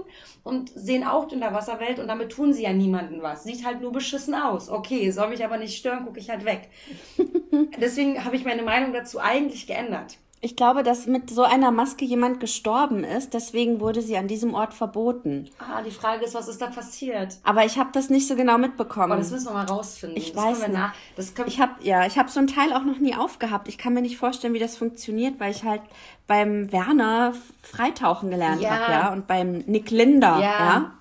und 0.43 0.69
sehen 0.75 1.05
auch 1.05 1.31
in 1.31 1.39
der 1.39 1.53
Wasserwelt 1.53 1.99
und 1.99 2.09
damit 2.09 2.33
tun 2.33 2.51
sie 2.51 2.63
ja 2.63 2.73
niemandem 2.73 3.21
was. 3.21 3.45
Sieht 3.45 3.65
halt 3.65 3.79
nur 3.79 3.93
beschissen 3.93 4.35
aus. 4.35 4.69
Okay, 4.69 5.09
soll 5.11 5.29
mich 5.29 5.45
aber 5.45 5.57
nicht 5.57 5.77
stören, 5.77 6.05
gucke 6.05 6.19
ich 6.19 6.29
halt 6.29 6.43
weg. 6.43 6.69
Deswegen 7.79 8.25
habe 8.25 8.35
ich 8.35 8.43
meine 8.43 8.63
Meinung 8.63 8.91
dazu 8.91 9.21
eigentlich 9.21 9.65
geändert. 9.65 10.17
Ich 10.47 10.55
glaube, 10.55 10.81
dass 10.81 11.07
mit 11.07 11.29
so 11.29 11.43
einer 11.43 11.71
Maske 11.71 12.05
jemand 12.05 12.39
gestorben 12.39 13.03
ist, 13.03 13.33
deswegen 13.33 13.81
wurde 13.81 14.01
sie 14.01 14.15
an 14.15 14.29
diesem 14.29 14.53
Ort 14.53 14.73
verboten. 14.73 15.49
Ah, 15.59 15.81
die 15.81 15.91
Frage 15.91 16.23
ist, 16.23 16.35
was 16.35 16.47
ist 16.47 16.61
da 16.61 16.67
passiert? 16.67 17.35
Aber 17.43 17.65
ich 17.65 17.77
habe 17.77 17.89
das 17.91 18.09
nicht 18.09 18.29
so 18.29 18.37
genau 18.37 18.57
mitbekommen. 18.57 19.11
Aber 19.11 19.17
das 19.17 19.29
müssen 19.29 19.47
wir 19.47 19.55
mal 19.55 19.65
rausfinden. 19.65 20.17
Ich 20.17 20.31
das 20.31 20.41
weiß 20.41 20.67
nicht. 20.69 20.79
Das 21.17 21.33
ich 21.47 21.59
habe 21.59 21.73
ja, 21.81 22.05
ich 22.05 22.17
habe 22.17 22.29
so 22.29 22.39
einen 22.39 22.47
Teil 22.47 22.71
auch 22.71 22.85
noch 22.85 22.97
nie 22.99 23.13
aufgehabt. 23.13 23.67
Ich 23.67 23.77
kann 23.77 23.93
mir 23.93 24.01
nicht 24.01 24.17
vorstellen, 24.17 24.53
wie 24.53 24.59
das 24.59 24.77
funktioniert, 24.77 25.37
weil 25.37 25.51
ich 25.51 25.65
halt 25.65 25.81
beim 26.27 26.71
Werner 26.71 27.33
Freitauchen 27.61 28.29
gelernt 28.29 28.61
ja. 28.61 28.69
habe, 28.69 28.91
ja, 28.93 29.11
und 29.11 29.27
beim 29.27 29.65
Nick 29.67 29.91
Linder, 29.91 30.39
ja. 30.39 30.39
ja 30.39 30.91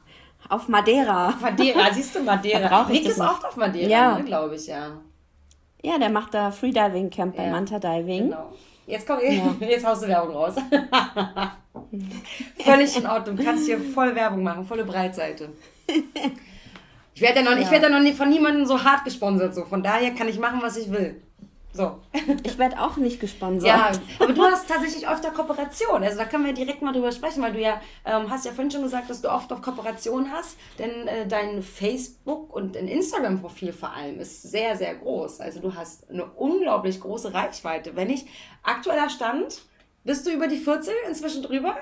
auf 0.48 0.66
Madeira. 0.66 1.34
Madeira, 1.40 1.92
siehst 1.92 2.16
du 2.16 2.24
Madeira? 2.24 2.84
Nick 2.88 3.06
ist 3.06 3.20
oft 3.20 3.44
auf 3.44 3.56
Madeira, 3.56 3.88
ja. 3.88 4.18
ne, 4.18 4.24
glaube 4.24 4.56
ich, 4.56 4.66
ja. 4.66 4.90
Ja, 5.84 6.00
der 6.00 6.10
macht 6.10 6.34
da 6.34 6.50
Freediving 6.50 7.10
Camp 7.10 7.36
bei 7.36 7.48
Manta 7.48 7.78
Diving. 7.78 8.30
Genau. 8.30 8.52
Jetzt 8.86 9.06
komm, 9.06 9.18
ja. 9.20 9.54
jetzt 9.66 9.84
haust 9.84 10.04
du 10.04 10.08
Werbung 10.08 10.34
raus. 10.34 10.54
Völlig 12.58 12.96
in 12.96 13.06
Ordnung. 13.06 13.36
Du 13.36 13.44
kannst 13.44 13.66
hier 13.66 13.80
voll 13.80 14.14
Werbung 14.14 14.42
machen, 14.42 14.64
volle 14.64 14.84
Breitseite. 14.84 15.50
Ich 17.14 17.20
werde 17.20 17.40
ja 17.40 17.44
noch, 17.44 17.52
ja. 17.52 17.60
ich 17.60 17.70
werde 17.70 17.86
ja 17.86 17.90
noch 17.90 18.00
nie, 18.00 18.12
von 18.12 18.28
niemandem 18.28 18.66
so 18.66 18.82
hart 18.82 19.04
gesponsert, 19.04 19.54
so. 19.54 19.64
Von 19.64 19.82
daher 19.82 20.12
kann 20.12 20.28
ich 20.28 20.38
machen, 20.38 20.60
was 20.62 20.76
ich 20.76 20.90
will. 20.90 21.22
So. 21.76 22.00
Ich 22.42 22.58
werde 22.58 22.80
auch 22.80 22.96
nicht 22.96 23.20
gesponsert. 23.20 23.68
Ja, 23.68 23.92
aber 24.18 24.32
du 24.32 24.42
hast 24.42 24.68
tatsächlich 24.68 25.06
öfter 25.08 25.30
Kooperation. 25.30 26.02
Also 26.02 26.18
da 26.18 26.24
können 26.24 26.46
wir 26.46 26.52
direkt 26.52 26.82
mal 26.82 26.92
drüber 26.92 27.12
sprechen, 27.12 27.42
weil 27.42 27.52
du 27.52 27.60
ja 27.60 27.80
ähm, 28.04 28.30
hast 28.30 28.44
ja 28.46 28.52
vorhin 28.52 28.70
schon 28.70 28.82
gesagt, 28.82 29.10
dass 29.10 29.20
du 29.20 29.30
oft 29.30 29.52
auf 29.52 29.60
Kooperation 29.60 30.30
hast. 30.32 30.56
Denn 30.78 31.06
äh, 31.06 31.26
dein 31.26 31.62
Facebook- 31.62 32.54
und 32.54 32.74
dein 32.74 32.88
Instagram-Profil 32.88 33.72
vor 33.72 33.92
allem 33.92 34.18
ist 34.20 34.42
sehr, 34.42 34.76
sehr 34.76 34.94
groß. 34.94 35.40
Also 35.40 35.60
du 35.60 35.74
hast 35.74 36.08
eine 36.10 36.24
unglaublich 36.24 37.00
große 37.00 37.34
Reichweite. 37.34 37.94
Wenn 37.94 38.10
ich 38.10 38.26
aktueller 38.62 39.10
Stand, 39.10 39.62
bist 40.04 40.26
du 40.26 40.30
über 40.30 40.48
die 40.48 40.58
14 40.58 40.94
inzwischen 41.08 41.42
drüber? 41.42 41.76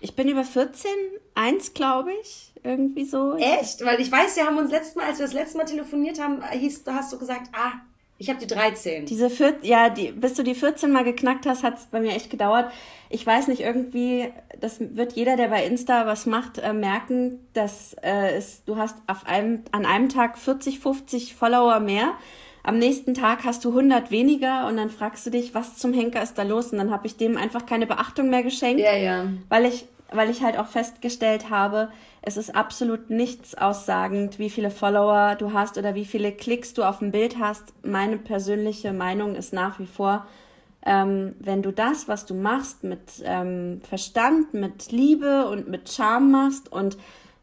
Ich 0.00 0.16
bin 0.16 0.28
über 0.28 0.44
14, 0.44 0.90
eins 1.34 1.74
glaube 1.74 2.12
ich, 2.22 2.52
irgendwie 2.64 3.04
so. 3.04 3.36
Echt? 3.36 3.84
Weil 3.84 4.00
ich 4.00 4.10
weiß, 4.10 4.36
wir 4.36 4.46
haben 4.46 4.58
uns 4.58 4.72
letztes 4.72 4.96
Mal, 4.96 5.06
als 5.06 5.18
wir 5.18 5.26
das 5.26 5.34
letzte 5.34 5.58
Mal 5.58 5.64
telefoniert 5.64 6.20
haben, 6.20 6.42
hieß, 6.44 6.82
hast 6.88 7.12
du 7.12 7.18
gesagt, 7.18 7.50
ah, 7.52 7.74
Ich 8.18 8.28
habe 8.28 8.38
die 8.38 8.46
13. 8.46 9.06
Diese 9.06 9.30
vier, 9.30 9.56
ja, 9.62 9.88
die, 9.88 10.12
bis 10.12 10.34
du 10.34 10.44
die 10.44 10.54
14 10.54 10.92
mal 10.92 11.02
geknackt 11.02 11.44
hast, 11.44 11.64
hat 11.64 11.78
es 11.78 11.86
bei 11.86 12.00
mir 12.00 12.14
echt 12.14 12.30
gedauert. 12.30 12.70
Ich 13.10 13.26
weiß 13.26 13.48
nicht, 13.48 13.60
irgendwie, 13.60 14.32
das 14.60 14.78
wird 14.78 15.14
jeder, 15.14 15.36
der 15.36 15.48
bei 15.48 15.64
Insta 15.66 16.06
was 16.06 16.26
macht, 16.26 16.58
äh, 16.58 16.72
merken, 16.72 17.40
dass 17.52 17.94
äh, 18.02 18.36
es, 18.36 18.64
du 18.64 18.76
hast 18.76 18.96
auf 19.08 19.26
einem, 19.26 19.64
an 19.72 19.86
einem 19.86 20.08
Tag 20.08 20.38
40, 20.38 20.78
50 20.78 21.34
Follower 21.34 21.80
mehr. 21.80 22.12
Am 22.62 22.78
nächsten 22.78 23.14
Tag 23.14 23.42
hast 23.42 23.64
du 23.64 23.70
100 23.70 24.12
weniger 24.12 24.68
und 24.68 24.76
dann 24.76 24.88
fragst 24.88 25.26
du 25.26 25.30
dich, 25.30 25.52
was 25.52 25.78
zum 25.78 25.92
Henker 25.92 26.22
ist 26.22 26.38
da 26.38 26.44
los? 26.44 26.70
Und 26.70 26.78
dann 26.78 26.92
habe 26.92 27.08
ich 27.08 27.16
dem 27.16 27.36
einfach 27.36 27.66
keine 27.66 27.88
Beachtung 27.88 28.30
mehr 28.30 28.44
geschenkt. 28.44 28.80
Ja, 28.80 28.94
ja. 28.94 29.26
Weil 29.48 29.64
ich, 29.64 29.86
weil 30.12 30.30
ich 30.30 30.42
halt 30.42 30.56
auch 30.56 30.68
festgestellt 30.68 31.50
habe, 31.50 31.90
es 32.22 32.36
ist 32.36 32.54
absolut 32.54 33.10
nichts 33.10 33.56
aussagend, 33.56 34.38
wie 34.38 34.48
viele 34.48 34.70
Follower 34.70 35.34
du 35.34 35.52
hast 35.52 35.76
oder 35.76 35.96
wie 35.96 36.04
viele 36.04 36.30
Klicks 36.30 36.72
du 36.72 36.84
auf 36.84 37.00
dem 37.00 37.10
Bild 37.10 37.38
hast. 37.40 37.74
Meine 37.84 38.16
persönliche 38.16 38.92
Meinung 38.92 39.34
ist 39.34 39.52
nach 39.52 39.80
wie 39.80 39.86
vor, 39.86 40.24
ähm, 40.86 41.34
wenn 41.40 41.62
du 41.62 41.72
das, 41.72 42.06
was 42.06 42.24
du 42.24 42.34
machst, 42.34 42.84
mit 42.84 43.00
ähm, 43.24 43.80
Verstand, 43.88 44.54
mit 44.54 44.92
Liebe 44.92 45.48
und 45.48 45.68
mit 45.68 45.92
Charme 45.92 46.30
machst 46.30 46.70
und 46.70 46.96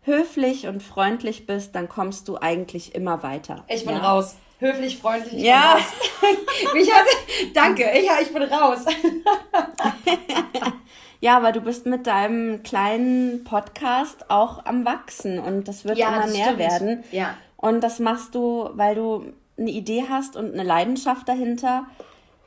höflich 0.03 0.67
und 0.67 0.81
freundlich 0.81 1.45
bist, 1.45 1.75
dann 1.75 1.89
kommst 1.89 2.29
du 2.29 2.37
eigentlich 2.37 2.95
immer 2.95 3.21
weiter. 3.21 3.65
Ich 3.67 3.85
bin 3.85 3.95
ja. 3.95 4.11
raus. 4.11 4.37
Höflich, 4.59 4.97
freundlich, 4.97 5.35
ich 5.35 5.43
ja. 5.43 5.77
bin 6.21 6.29
raus. 6.29 6.73
ich 6.75 6.93
hatte, 6.93 7.09
danke, 7.53 7.85
ich, 7.93 8.09
ich 8.21 8.33
bin 8.33 8.43
raus. 8.43 8.85
Ja, 11.21 11.37
aber 11.37 11.51
du 11.51 11.61
bist 11.61 11.85
mit 11.85 12.07
deinem 12.07 12.63
kleinen 12.63 13.43
Podcast 13.43 14.29
auch 14.29 14.65
am 14.65 14.85
Wachsen 14.85 15.39
und 15.39 15.67
das 15.67 15.83
wird 15.83 15.97
ja, 15.97 16.09
immer 16.09 16.21
das 16.23 16.33
mehr 16.33 16.45
stimmt. 16.45 16.59
werden. 16.59 17.03
Ja. 17.11 17.35
Und 17.57 17.81
das 17.81 17.99
machst 17.99 18.35
du, 18.35 18.69
weil 18.73 18.95
du 18.95 19.33
eine 19.57 19.71
Idee 19.71 20.05
hast 20.09 20.37
und 20.37 20.53
eine 20.53 20.63
Leidenschaft 20.63 21.27
dahinter. 21.27 21.85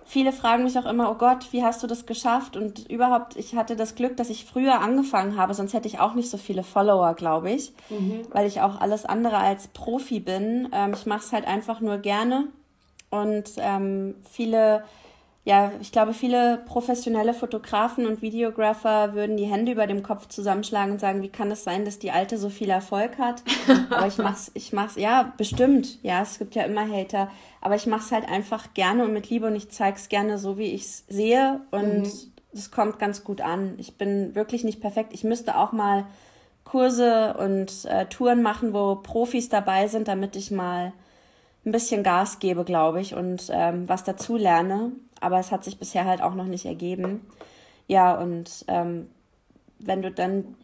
Viele 0.07 0.33
fragen 0.33 0.65
mich 0.65 0.79
auch 0.79 0.87
immer, 0.87 1.11
oh 1.11 1.15
Gott, 1.15 1.53
wie 1.53 1.63
hast 1.63 1.83
du 1.83 1.87
das 1.87 2.07
geschafft? 2.07 2.57
Und 2.57 2.91
überhaupt, 2.91 3.37
ich 3.37 3.55
hatte 3.55 3.77
das 3.77 3.95
Glück, 3.95 4.17
dass 4.17 4.31
ich 4.31 4.47
früher 4.47 4.81
angefangen 4.81 5.37
habe, 5.37 5.55
sonst 5.55 5.75
hätte 5.75 5.89
ich 5.89 6.01
auch 6.01 6.15
nicht 6.15 6.31
so 6.31 6.39
viele 6.39 6.63
Follower, 6.63 7.15
glaube 7.15 7.51
ich, 7.51 7.73
mhm. 7.91 8.23
weil 8.31 8.47
ich 8.47 8.63
auch 8.63 8.81
alles 8.81 9.05
andere 9.05 9.37
als 9.37 9.69
Profi 9.69 10.21
bin. 10.21 10.69
Ähm, 10.73 10.93
ich 10.95 11.05
mache 11.05 11.21
es 11.21 11.33
halt 11.33 11.47
einfach 11.47 11.81
nur 11.81 11.99
gerne 11.99 12.49
und 13.11 13.51
ähm, 13.59 14.15
viele 14.31 14.85
ja, 15.45 15.73
ich 15.81 15.91
glaube, 15.91 16.15
viele 16.15 16.63
professionelle 16.67 17.35
Fotografen 17.35 18.07
und 18.07 18.23
Videographer 18.23 19.15
würden 19.15 19.37
die 19.37 19.47
Hände 19.47 19.73
über 19.73 19.89
dem 19.89 20.05
Kopf 20.05 20.29
zusammenschlagen 20.29 20.93
und 20.93 21.01
sagen, 21.01 21.21
wie 21.23 21.31
kann 21.31 21.51
es 21.51 21.65
sein, 21.65 21.85
dass 21.85 21.99
die 21.99 22.13
Alte 22.13 22.39
so 22.39 22.49
viel 22.49 22.71
Erfolg 22.71 23.19
hat? 23.19 23.43
Aber 23.91 24.07
ich 24.07 24.19
mach's, 24.19 24.53
ich 24.55 24.73
mach's, 24.73 24.95
ja, 24.95 25.33
bestimmt. 25.37 26.01
Ja, 26.05 26.23
es 26.23 26.39
gibt 26.39 26.55
ja 26.55 26.63
immer 26.63 26.89
Hater. 26.89 27.29
Aber 27.61 27.75
ich 27.75 27.87
mach's 27.87 28.13
halt 28.13 28.29
einfach 28.29 28.73
gerne 28.75 29.05
und 29.05 29.13
mit 29.13 29.31
Liebe 29.31 29.49
und 29.49 29.57
ich 29.57 29.71
zeig's 29.71 30.09
gerne 30.09 30.39
so, 30.39 30.59
wie 30.59 30.73
ich's 30.73 31.05
sehe 31.09 31.61
und 31.73 32.07
es 32.53 32.71
mhm. 32.71 32.75
kommt 32.75 32.99
ganz 33.01 33.25
gut 33.25 33.41
an. 33.41 33.75
Ich 33.79 33.97
bin 33.97 34.37
wirklich 34.37 34.63
nicht 34.63 34.81
perfekt. 34.81 35.13
Ich 35.13 35.25
müsste 35.25 35.57
auch 35.57 35.73
mal 35.73 36.07
Kurse 36.63 37.35
und 37.35 37.85
äh, 37.87 38.07
Touren 38.07 38.43
machen, 38.43 38.73
wo 38.73 38.95
Profis 38.95 39.49
dabei 39.49 39.89
sind, 39.89 40.07
damit 40.07 40.37
ich 40.37 40.53
mal 40.53 40.93
ein 41.65 41.73
bisschen 41.73 42.03
Gas 42.03 42.39
gebe, 42.39 42.65
glaube 42.65 43.01
ich, 43.01 43.15
und 43.15 43.49
ähm, 43.53 43.89
was 43.89 44.05
dazu 44.05 44.37
lerne 44.37 44.93
aber 45.23 45.39
es 45.39 45.53
hat 45.53 45.65
sich 45.65 45.79
bisher 45.79 46.05
halt 46.05 46.21
auch 46.21 46.35
noch 46.35 46.47
nicht 46.47 46.67
ergeben. 46.67 47.27
Ja, 47.87 48.15
und 48.15 48.65
ähm, 48.69 49.09
wenn 49.79 50.03
du 50.03 50.11
dann 50.11 50.57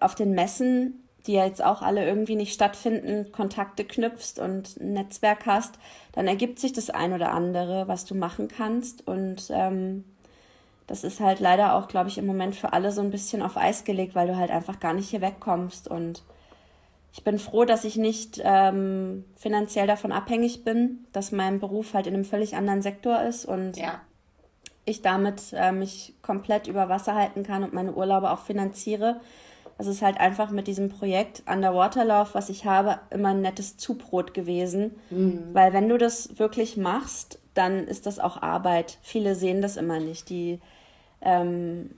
auf 0.00 0.14
den 0.14 0.32
Messen, 0.32 1.04
die 1.26 1.34
ja 1.34 1.44
jetzt 1.44 1.62
auch 1.62 1.82
alle 1.82 2.06
irgendwie 2.06 2.36
nicht 2.36 2.54
stattfinden, 2.54 3.32
Kontakte 3.32 3.84
knüpfst 3.84 4.38
und 4.38 4.80
ein 4.80 4.94
Netzwerk 4.94 5.44
hast, 5.44 5.78
dann 6.12 6.26
ergibt 6.26 6.58
sich 6.58 6.72
das 6.72 6.88
ein 6.88 7.12
oder 7.12 7.32
andere, 7.32 7.86
was 7.86 8.06
du 8.06 8.14
machen 8.14 8.48
kannst. 8.48 9.06
Und 9.06 9.50
ähm, 9.50 10.04
das 10.86 11.04
ist 11.04 11.20
halt 11.20 11.40
leider 11.40 11.74
auch, 11.74 11.88
glaube 11.88 12.08
ich, 12.08 12.16
im 12.16 12.26
Moment 12.26 12.56
für 12.56 12.72
alle 12.72 12.92
so 12.92 13.02
ein 13.02 13.10
bisschen 13.10 13.42
auf 13.42 13.58
Eis 13.58 13.84
gelegt, 13.84 14.14
weil 14.14 14.28
du 14.28 14.36
halt 14.36 14.50
einfach 14.50 14.80
gar 14.80 14.94
nicht 14.94 15.10
hier 15.10 15.20
wegkommst. 15.20 15.86
Und 15.86 16.22
ich 17.18 17.24
bin 17.24 17.40
froh, 17.40 17.64
dass 17.64 17.82
ich 17.82 17.96
nicht 17.96 18.40
ähm, 18.44 19.24
finanziell 19.34 19.88
davon 19.88 20.12
abhängig 20.12 20.62
bin, 20.62 21.04
dass 21.12 21.32
mein 21.32 21.58
Beruf 21.58 21.92
halt 21.92 22.06
in 22.06 22.14
einem 22.14 22.24
völlig 22.24 22.54
anderen 22.54 22.80
Sektor 22.80 23.20
ist 23.22 23.44
und 23.44 23.76
ja. 23.76 24.00
ich 24.84 25.02
damit 25.02 25.52
äh, 25.52 25.72
mich 25.72 26.14
komplett 26.22 26.68
über 26.68 26.88
Wasser 26.88 27.16
halten 27.16 27.42
kann 27.42 27.64
und 27.64 27.72
meine 27.72 27.92
Urlaube 27.92 28.30
auch 28.30 28.42
finanziere. 28.42 29.20
Das 29.78 29.88
ist 29.88 30.00
halt 30.00 30.20
einfach 30.20 30.52
mit 30.52 30.68
diesem 30.68 30.90
Projekt 30.90 31.42
Underwaterlauf, 31.52 32.36
was 32.36 32.50
ich 32.50 32.66
habe, 32.66 33.00
immer 33.10 33.30
ein 33.30 33.42
nettes 33.42 33.76
Zubrot 33.76 34.32
gewesen. 34.32 34.94
Mhm. 35.10 35.48
Weil 35.52 35.72
wenn 35.72 35.88
du 35.88 35.98
das 35.98 36.38
wirklich 36.38 36.76
machst, 36.76 37.40
dann 37.54 37.88
ist 37.88 38.06
das 38.06 38.20
auch 38.20 38.42
Arbeit. 38.42 38.96
Viele 39.02 39.34
sehen 39.34 39.60
das 39.60 39.76
immer 39.76 39.98
nicht. 39.98 40.30
Die 40.30 40.60
ähm, 41.20 41.90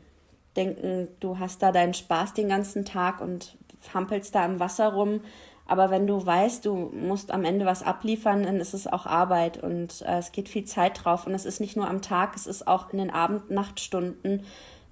denken, 0.56 1.08
du 1.20 1.38
hast 1.38 1.62
da 1.62 1.72
deinen 1.72 1.92
Spaß 1.92 2.32
den 2.32 2.48
ganzen 2.48 2.86
Tag 2.86 3.20
und 3.20 3.58
hampelst 3.92 4.34
da 4.34 4.44
im 4.44 4.60
Wasser 4.60 4.92
rum. 4.92 5.20
Aber 5.66 5.90
wenn 5.90 6.06
du 6.06 6.24
weißt, 6.24 6.66
du 6.66 6.90
musst 6.92 7.30
am 7.30 7.44
Ende 7.44 7.64
was 7.64 7.84
abliefern, 7.84 8.42
dann 8.42 8.56
ist 8.56 8.74
es 8.74 8.88
auch 8.88 9.06
Arbeit 9.06 9.62
und 9.62 10.02
äh, 10.02 10.18
es 10.18 10.32
geht 10.32 10.48
viel 10.48 10.64
Zeit 10.64 11.04
drauf. 11.04 11.26
Und 11.26 11.34
es 11.34 11.44
ist 11.44 11.60
nicht 11.60 11.76
nur 11.76 11.88
am 11.88 12.02
Tag, 12.02 12.34
es 12.34 12.48
ist 12.48 12.66
auch 12.66 12.90
in 12.92 12.98
den 12.98 13.10
Abend-Nachtstunden, 13.10 14.44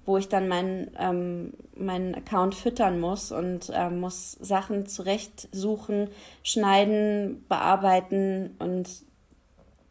wo 0.05 0.15
ich 0.15 0.29
dann 0.29 0.47
meinen 0.47 0.91
ähm, 0.97 1.53
meinen 1.75 2.15
Account 2.15 2.55
füttern 2.55 2.99
muss 2.99 3.31
und 3.33 3.69
äh, 3.75 3.89
muss 3.89 4.31
Sachen 4.39 4.87
zurechtsuchen, 4.87 6.09
schneiden, 6.43 7.45
bearbeiten 7.49 8.55
und 8.59 8.89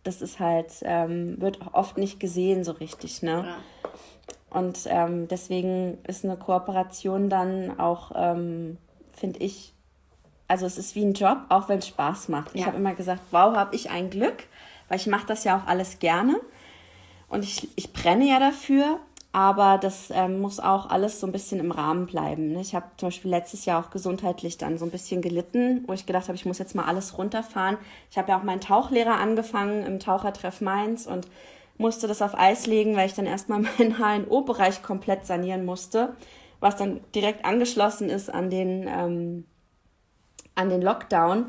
das 0.05 0.23
ist 0.23 0.41
halt, 0.41 0.73
ähm, 0.83 1.41
wird 1.41 1.59
oft 1.73 1.99
nicht 1.99 2.19
gesehen 2.19 2.65
so 2.65 2.73
richtig, 2.73 3.23
ne? 3.23 3.45
Ja. 3.47 3.57
Und 4.51 4.87
ähm, 4.87 5.29
deswegen 5.29 5.99
ist 6.05 6.25
eine 6.25 6.39
Kooperation 6.39 7.29
dann 7.29 7.79
auch 7.79 8.13
ähm, 8.15 8.79
finde 9.19 9.41
ich, 9.41 9.75
also 10.47 10.67
es 10.67 10.79
ist 10.79 10.95
wie 10.95 11.05
ein 11.05 11.13
Job, 11.13 11.39
auch 11.49 11.69
wenn 11.69 11.79
es 11.79 11.89
Spaß 11.89 12.29
macht. 12.29 12.55
Ja. 12.55 12.61
Ich 12.61 12.67
habe 12.67 12.77
immer 12.77 12.95
gesagt, 12.95 13.21
wow, 13.31 13.55
habe 13.55 13.75
ich 13.75 13.91
ein 13.91 14.11
Glück, 14.11 14.45
weil 14.89 14.99
ich 14.99 15.07
mache 15.07 15.27
das 15.27 15.45
ja 15.45 15.59
auch 15.59 15.67
alles 15.67 15.99
gerne 15.99 16.41
und 17.29 17.45
ich, 17.45 17.69
ich 17.77 17.93
brenne 17.93 18.27
ja 18.27 18.41
dafür, 18.41 18.99
aber 19.33 19.79
das 19.79 20.11
ähm, 20.11 20.41
muss 20.41 20.59
auch 20.59 20.89
alles 20.89 21.21
so 21.21 21.27
ein 21.27 21.33
bisschen 21.33 21.61
im 21.61 21.71
Rahmen 21.71 22.07
bleiben. 22.07 22.53
Ne? 22.53 22.61
Ich 22.61 22.75
habe 22.75 22.87
zum 22.97 23.09
Beispiel 23.09 23.31
letztes 23.31 23.67
Jahr 23.67 23.85
auch 23.85 23.91
gesundheitlich 23.91 24.57
dann 24.57 24.79
so 24.79 24.87
ein 24.87 24.91
bisschen 24.91 25.21
gelitten, 25.21 25.85
wo 25.87 25.93
ich 25.93 26.07
gedacht 26.07 26.29
habe, 26.29 26.37
ich 26.37 26.47
muss 26.47 26.59
jetzt 26.59 26.75
mal 26.75 26.87
alles 26.87 27.19
runterfahren. 27.19 27.77
Ich 28.11 28.17
habe 28.17 28.31
ja 28.31 28.39
auch 28.39 28.43
meinen 28.43 28.63
Tauchlehrer 28.63 29.17
angefangen 29.17 29.85
im 29.85 30.01
Tauchertreff 30.01 30.63
Mainz 30.63 31.07
und 31.07 31.29
musste 31.77 32.09
das 32.09 32.23
auf 32.23 32.37
Eis 32.37 32.67
legen, 32.67 32.97
weil 32.97 33.07
ich 33.07 33.15
dann 33.15 33.27
erstmal 33.27 33.61
meinen 33.79 33.99
HNO-Bereich 33.99 34.83
komplett 34.83 35.27
sanieren 35.27 35.67
musste 35.67 36.17
was 36.61 36.77
dann 36.77 37.01
direkt 37.15 37.45
angeschlossen 37.45 38.11
ist 38.11 38.31
an 38.31 38.51
den, 38.51 38.87
ähm, 38.89 39.45
an 40.55 40.69
den 40.69 40.83
Lockdown. 40.83 41.47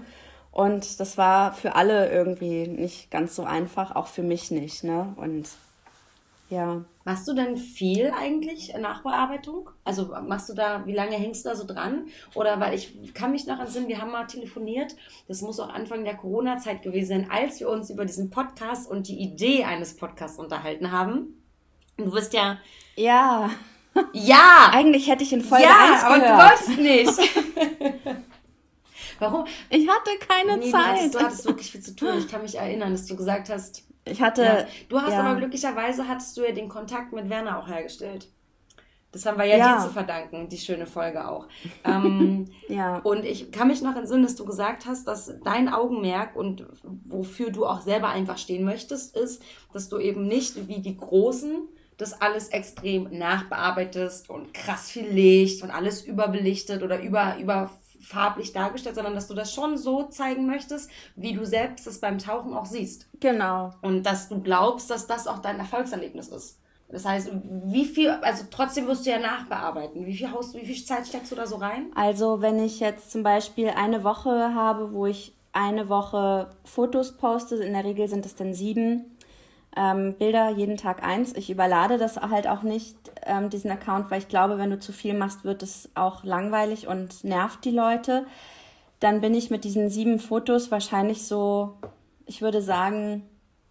Und 0.51 0.99
das 0.99 1.17
war 1.17 1.53
für 1.53 1.75
alle 1.75 2.11
irgendwie 2.11 2.67
nicht 2.67 3.11
ganz 3.11 3.35
so 3.35 3.43
einfach, 3.43 3.95
auch 3.95 4.07
für 4.07 4.23
mich 4.23 4.51
nicht. 4.51 4.83
Ne? 4.83 5.13
Und 5.15 5.47
ja. 6.49 6.83
Machst 7.05 7.27
du 7.27 7.33
denn 7.33 7.57
viel 7.57 8.11
eigentlich 8.11 8.73
Nachbearbeitung? 8.75 9.69
Also 9.83 10.15
machst 10.27 10.49
du 10.49 10.53
da, 10.53 10.85
wie 10.85 10.93
lange 10.93 11.15
hängst 11.15 11.45
du 11.45 11.49
da 11.49 11.55
so 11.55 11.65
dran? 11.65 12.07
Oder 12.33 12.59
weil 12.59 12.73
ich 12.73 13.13
kann 13.13 13.31
mich 13.31 13.45
noch 13.45 13.59
entsinnen, 13.59 13.87
wir 13.87 14.01
haben 14.01 14.11
mal 14.11 14.25
telefoniert, 14.25 14.95
das 15.27 15.41
muss 15.41 15.59
auch 15.59 15.69
Anfang 15.69 16.03
der 16.03 16.17
Corona-Zeit 16.17 16.81
gewesen 16.81 17.07
sein, 17.07 17.31
als 17.31 17.59
wir 17.59 17.69
uns 17.69 17.89
über 17.89 18.05
diesen 18.05 18.29
Podcast 18.29 18.89
und 18.89 19.07
die 19.07 19.19
Idee 19.19 19.63
eines 19.63 19.95
Podcasts 19.95 20.39
unterhalten 20.39 20.91
haben. 20.91 21.41
Du 21.97 22.11
wirst 22.13 22.33
ja. 22.33 22.57
Ja. 22.95 23.51
Ja! 24.13 24.69
Eigentlich 24.73 25.07
hätte 25.07 25.23
ich 25.23 25.33
in 25.33 25.41
Folge 25.41 25.65
ja, 25.65 25.93
1 25.93 26.03
gehört. 26.03 26.23
aber 26.23 26.27
du 26.27 26.49
wolltest 26.49 26.79
nicht. 26.79 28.15
Warum? 29.19 29.45
Ich 29.69 29.87
hatte 29.87 30.11
keine 30.27 30.57
nee, 30.57 30.71
Zeit. 30.71 30.81
Du 30.81 30.87
hattest, 30.87 31.15
du 31.15 31.19
hattest 31.19 31.45
wirklich 31.45 31.71
viel 31.71 31.81
zu 31.81 31.95
tun. 31.95 32.17
Ich 32.17 32.27
kann 32.27 32.41
mich 32.41 32.57
erinnern, 32.57 32.93
dass 32.93 33.05
du 33.05 33.15
gesagt 33.15 33.49
hast. 33.49 33.83
Ich 34.05 34.21
hatte. 34.21 34.43
Ja. 34.43 34.65
Du 34.87 35.01
hast 35.01 35.11
ja. 35.11 35.21
aber 35.21 35.35
glücklicherweise 35.39 36.07
hattest 36.07 36.37
du 36.37 36.43
ja 36.43 36.51
den 36.51 36.69
Kontakt 36.69 37.11
mit 37.11 37.29
Werner 37.29 37.59
auch 37.59 37.67
hergestellt. 37.67 38.29
Das 39.11 39.25
haben 39.25 39.39
wir 39.39 39.45
ja, 39.45 39.57
ja. 39.57 39.75
dir 39.75 39.83
zu 39.83 39.89
verdanken, 39.89 40.49
die 40.49 40.57
schöne 40.57 40.85
Folge 40.85 41.27
auch. 41.27 41.47
Ähm, 41.83 42.45
ja. 42.69 42.99
Und 42.99 43.25
ich 43.25 43.51
kann 43.51 43.67
mich 43.67 43.81
noch 43.81 43.95
entsinnen, 43.95 44.21
dass 44.21 44.35
du 44.35 44.45
gesagt 44.45 44.85
hast, 44.85 45.07
dass 45.07 45.33
dein 45.43 45.67
Augenmerk 45.67 46.35
und 46.35 46.67
wofür 46.83 47.49
du 47.49 47.65
auch 47.65 47.81
selber 47.81 48.09
einfach 48.09 48.37
stehen 48.37 48.63
möchtest, 48.63 49.17
ist, 49.17 49.41
dass 49.73 49.89
du 49.89 49.97
eben 49.97 50.27
nicht 50.27 50.67
wie 50.67 50.79
die 50.79 50.95
Großen 50.95 51.67
das 51.99 52.21
alles 52.21 52.47
extrem 52.47 53.09
nachbearbeitest 53.11 54.29
und 54.29 54.53
krass 54.53 54.89
viel 54.89 55.07
Licht 55.07 55.61
und 55.61 55.69
alles 55.69 56.01
überbelichtet 56.01 56.81
oder 56.81 57.01
über, 57.01 57.37
überfarblich 57.37 58.53
dargestellt, 58.53 58.95
sondern 58.95 59.15
dass 59.15 59.27
du 59.27 59.33
das 59.33 59.53
schon 59.53 59.77
so 59.77 60.03
zeigen 60.03 60.47
möchtest, 60.47 60.89
wie 61.15 61.33
du 61.33 61.45
selbst 61.45 61.85
es 61.87 61.99
beim 61.99 62.17
Tauchen 62.17 62.53
auch 62.53 62.65
siehst. 62.65 63.07
Genau. 63.19 63.73
Und 63.81 64.03
dass 64.03 64.29
du 64.29 64.41
glaubst, 64.41 64.89
dass 64.89 65.07
das 65.07 65.27
auch 65.27 65.39
dein 65.39 65.59
Erfolgserlebnis 65.59 66.29
ist. 66.29 66.57
Das 66.87 67.05
heißt, 67.05 67.29
wie 67.65 67.85
viel, 67.85 68.09
also 68.09 68.45
trotzdem 68.49 68.87
wirst 68.87 69.05
du 69.05 69.11
ja 69.11 69.19
nachbearbeiten. 69.19 70.05
Wie 70.07 70.15
viel, 70.15 70.31
Haus, 70.31 70.55
wie 70.55 70.65
viel 70.65 70.83
Zeit 70.83 71.05
steckst 71.05 71.31
du 71.31 71.35
da 71.35 71.45
so 71.45 71.57
rein? 71.57 71.91
Also, 71.93 72.41
wenn 72.41 72.57
ich 72.59 72.79
jetzt 72.79 73.11
zum 73.11 73.21
Beispiel 73.21 73.69
eine 73.69 74.03
Woche 74.03 74.55
habe, 74.55 74.91
wo 74.91 75.05
ich 75.05 75.33
eine 75.51 75.89
Woche 75.89 76.49
Fotos 76.63 77.17
poste. 77.17 77.55
In 77.55 77.73
der 77.73 77.83
Regel 77.83 78.07
sind 78.07 78.25
es 78.25 78.35
dann 78.35 78.53
sieben 78.53 79.17
ähm, 79.75 80.15
Bilder, 80.15 80.49
jeden 80.49 80.77
Tag 80.77 81.03
eins. 81.03 81.33
Ich 81.35 81.49
überlade 81.49 81.97
das 81.97 82.17
halt 82.17 82.47
auch 82.47 82.63
nicht, 82.63 82.95
ähm, 83.25 83.49
diesen 83.49 83.71
Account, 83.71 84.09
weil 84.09 84.19
ich 84.19 84.27
glaube, 84.27 84.57
wenn 84.57 84.69
du 84.69 84.79
zu 84.79 84.91
viel 84.91 85.13
machst, 85.13 85.43
wird 85.43 85.63
es 85.63 85.89
auch 85.95 86.23
langweilig 86.23 86.87
und 86.87 87.23
nervt 87.23 87.63
die 87.65 87.71
Leute. 87.71 88.25
Dann 88.99 89.21
bin 89.21 89.33
ich 89.33 89.49
mit 89.49 89.63
diesen 89.63 89.89
sieben 89.89 90.19
Fotos 90.19 90.71
wahrscheinlich 90.71 91.25
so, 91.25 91.75
ich 92.25 92.41
würde 92.41 92.61
sagen, 92.61 93.23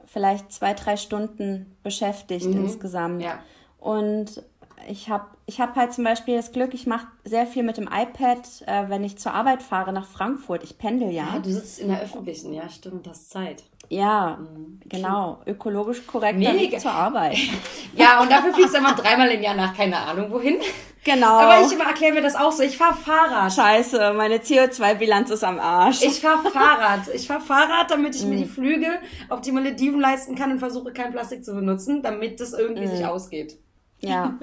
vielleicht 0.07 0.53
zwei, 0.53 0.73
drei 0.73 0.97
Stunden 0.97 1.77
beschäftigt 1.83 2.47
mhm. 2.47 2.65
insgesamt. 2.65 3.23
Ja. 3.23 3.41
Und 3.79 4.43
ich 4.89 5.09
habe 5.09 5.27
ich 5.47 5.61
hab 5.61 5.77
halt 5.77 5.93
zum 5.93 6.05
Beispiel 6.05 6.37
das 6.37 6.53
Glück, 6.53 6.75
ich 6.75 6.87
mache 6.87 7.07
sehr 7.25 7.47
viel 7.47 7.63
mit 7.63 7.77
dem 7.77 7.89
iPad, 7.89 8.39
äh, 8.67 8.89
wenn 8.89 9.05
ich 9.05 9.19
zur 9.19 9.33
Arbeit 9.33 9.63
fahre 9.63 9.93
nach 9.93 10.07
Frankfurt. 10.07 10.63
Ich 10.63 10.79
pendel 10.79 11.11
ja. 11.11 11.35
Ja, 11.35 11.39
du 11.39 11.51
sitzt 11.51 11.79
in 11.79 11.89
der 11.89 12.03
öffentlichen, 12.03 12.53
ja, 12.53 12.69
stimmt, 12.69 13.07
das 13.07 13.29
Zeit. 13.29 13.65
Ja, 13.89 14.39
mhm. 14.41 14.81
genau. 14.87 15.41
Ökologisch 15.47 16.07
korrekt 16.07 16.39
Weg 16.39 16.81
zur 16.81 16.91
Arbeit. 16.91 17.37
ja, 17.97 18.21
und 18.21 18.31
dafür 18.31 18.53
fliegst 18.53 18.75
du 18.75 18.79
immer 18.79 18.95
dreimal 18.95 19.29
im 19.31 19.43
Jahr 19.43 19.55
nach 19.55 19.77
keine 19.77 19.97
Ahnung 19.97 20.31
wohin. 20.31 20.59
Genau. 21.05 21.39
Aber 21.39 21.65
ich 21.65 21.79
erkläre 21.79 22.13
mir 22.13 22.23
das 22.23 22.37
auch 22.37 22.53
so. 22.53 22.63
Ich 22.63 22.77
fahre 22.77 22.95
Fahrrad. 22.95 23.53
Scheiße, 23.53 24.13
meine 24.13 24.39
CO2-Bilanz 24.39 25.31
ist 25.31 25.43
am 25.43 25.59
Arsch. 25.59 26.03
Ich 26.03 26.21
fahre 26.21 26.51
Fahrrad. 26.51 27.09
Ich 27.15 27.27
fahre 27.27 27.41
Fahrrad, 27.41 27.91
damit 27.91 28.15
ich 28.15 28.25
mm. 28.25 28.29
mir 28.29 28.37
die 28.37 28.45
Flüge 28.45 28.99
auf 29.31 29.41
die 29.41 29.53
Malediven 29.53 30.01
leisten 30.01 30.35
kann 30.35 30.51
und 30.51 30.59
versuche 30.59 30.93
kein 30.93 31.13
Plastik 31.13 31.45
zu 31.45 31.55
benutzen, 31.55 32.03
damit 32.03 32.41
das 32.41 32.53
irgendwie 32.53 32.87
mm. 32.87 32.91
sich 32.91 33.07
ausgeht. 33.07 33.59
Ja. 34.01 34.39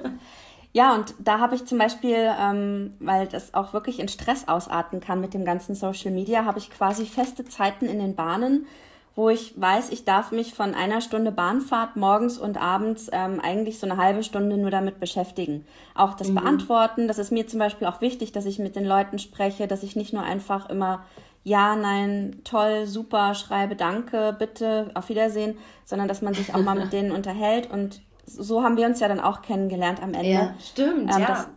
Ja, 0.72 0.94
und 0.94 1.14
da 1.20 1.38
habe 1.38 1.54
ich 1.54 1.64
zum 1.64 1.78
Beispiel, 1.78 2.34
ähm, 2.38 2.94
weil 3.00 3.26
das 3.28 3.54
auch 3.54 3.72
wirklich 3.72 3.98
in 3.98 4.08
Stress 4.08 4.46
ausarten 4.46 5.00
kann 5.00 5.22
mit 5.22 5.32
dem 5.32 5.46
ganzen 5.46 5.74
Social 5.74 6.10
Media, 6.10 6.44
habe 6.44 6.58
ich 6.58 6.70
quasi 6.70 7.06
feste 7.06 7.46
Zeiten 7.46 7.86
in 7.86 7.98
den 7.98 8.14
Bahnen, 8.14 8.66
wo 9.16 9.30
ich 9.30 9.58
weiß, 9.58 9.90
ich 9.90 10.04
darf 10.04 10.30
mich 10.30 10.52
von 10.52 10.74
einer 10.74 11.00
Stunde 11.00 11.32
Bahnfahrt 11.32 11.96
morgens 11.96 12.36
und 12.38 12.60
abends 12.60 13.08
ähm, 13.10 13.40
eigentlich 13.40 13.78
so 13.78 13.88
eine 13.88 13.96
halbe 13.96 14.22
Stunde 14.22 14.58
nur 14.58 14.70
damit 14.70 15.00
beschäftigen. 15.00 15.64
Auch 15.94 16.14
das 16.14 16.28
mhm. 16.28 16.34
Beantworten, 16.34 17.08
das 17.08 17.16
ist 17.16 17.32
mir 17.32 17.46
zum 17.46 17.58
Beispiel 17.58 17.88
auch 17.88 18.02
wichtig, 18.02 18.32
dass 18.32 18.44
ich 18.44 18.58
mit 18.58 18.76
den 18.76 18.84
Leuten 18.84 19.18
spreche, 19.18 19.66
dass 19.66 19.82
ich 19.82 19.96
nicht 19.96 20.12
nur 20.12 20.22
einfach 20.22 20.68
immer 20.68 21.02
ja, 21.44 21.76
nein, 21.76 22.40
toll, 22.42 22.86
super, 22.86 23.34
schreibe, 23.34 23.76
danke, 23.76 24.34
bitte, 24.36 24.90
auf 24.94 25.08
Wiedersehen, 25.08 25.56
sondern 25.84 26.08
dass 26.08 26.20
man 26.20 26.34
sich 26.34 26.52
auch 26.52 26.60
mal 26.60 26.74
mit 26.74 26.92
denen 26.92 27.12
unterhält 27.12 27.70
und 27.70 28.02
so 28.26 28.64
haben 28.64 28.76
wir 28.76 28.86
uns 28.86 28.98
ja 28.98 29.06
dann 29.06 29.20
auch 29.20 29.42
kennengelernt 29.42 30.02
am 30.02 30.12
Ende. 30.12 30.28
Ja, 30.28 30.54
stimmt, 30.58 31.14
ähm, 31.14 31.20
ja. 31.20 31.26
Das, 31.26 31.48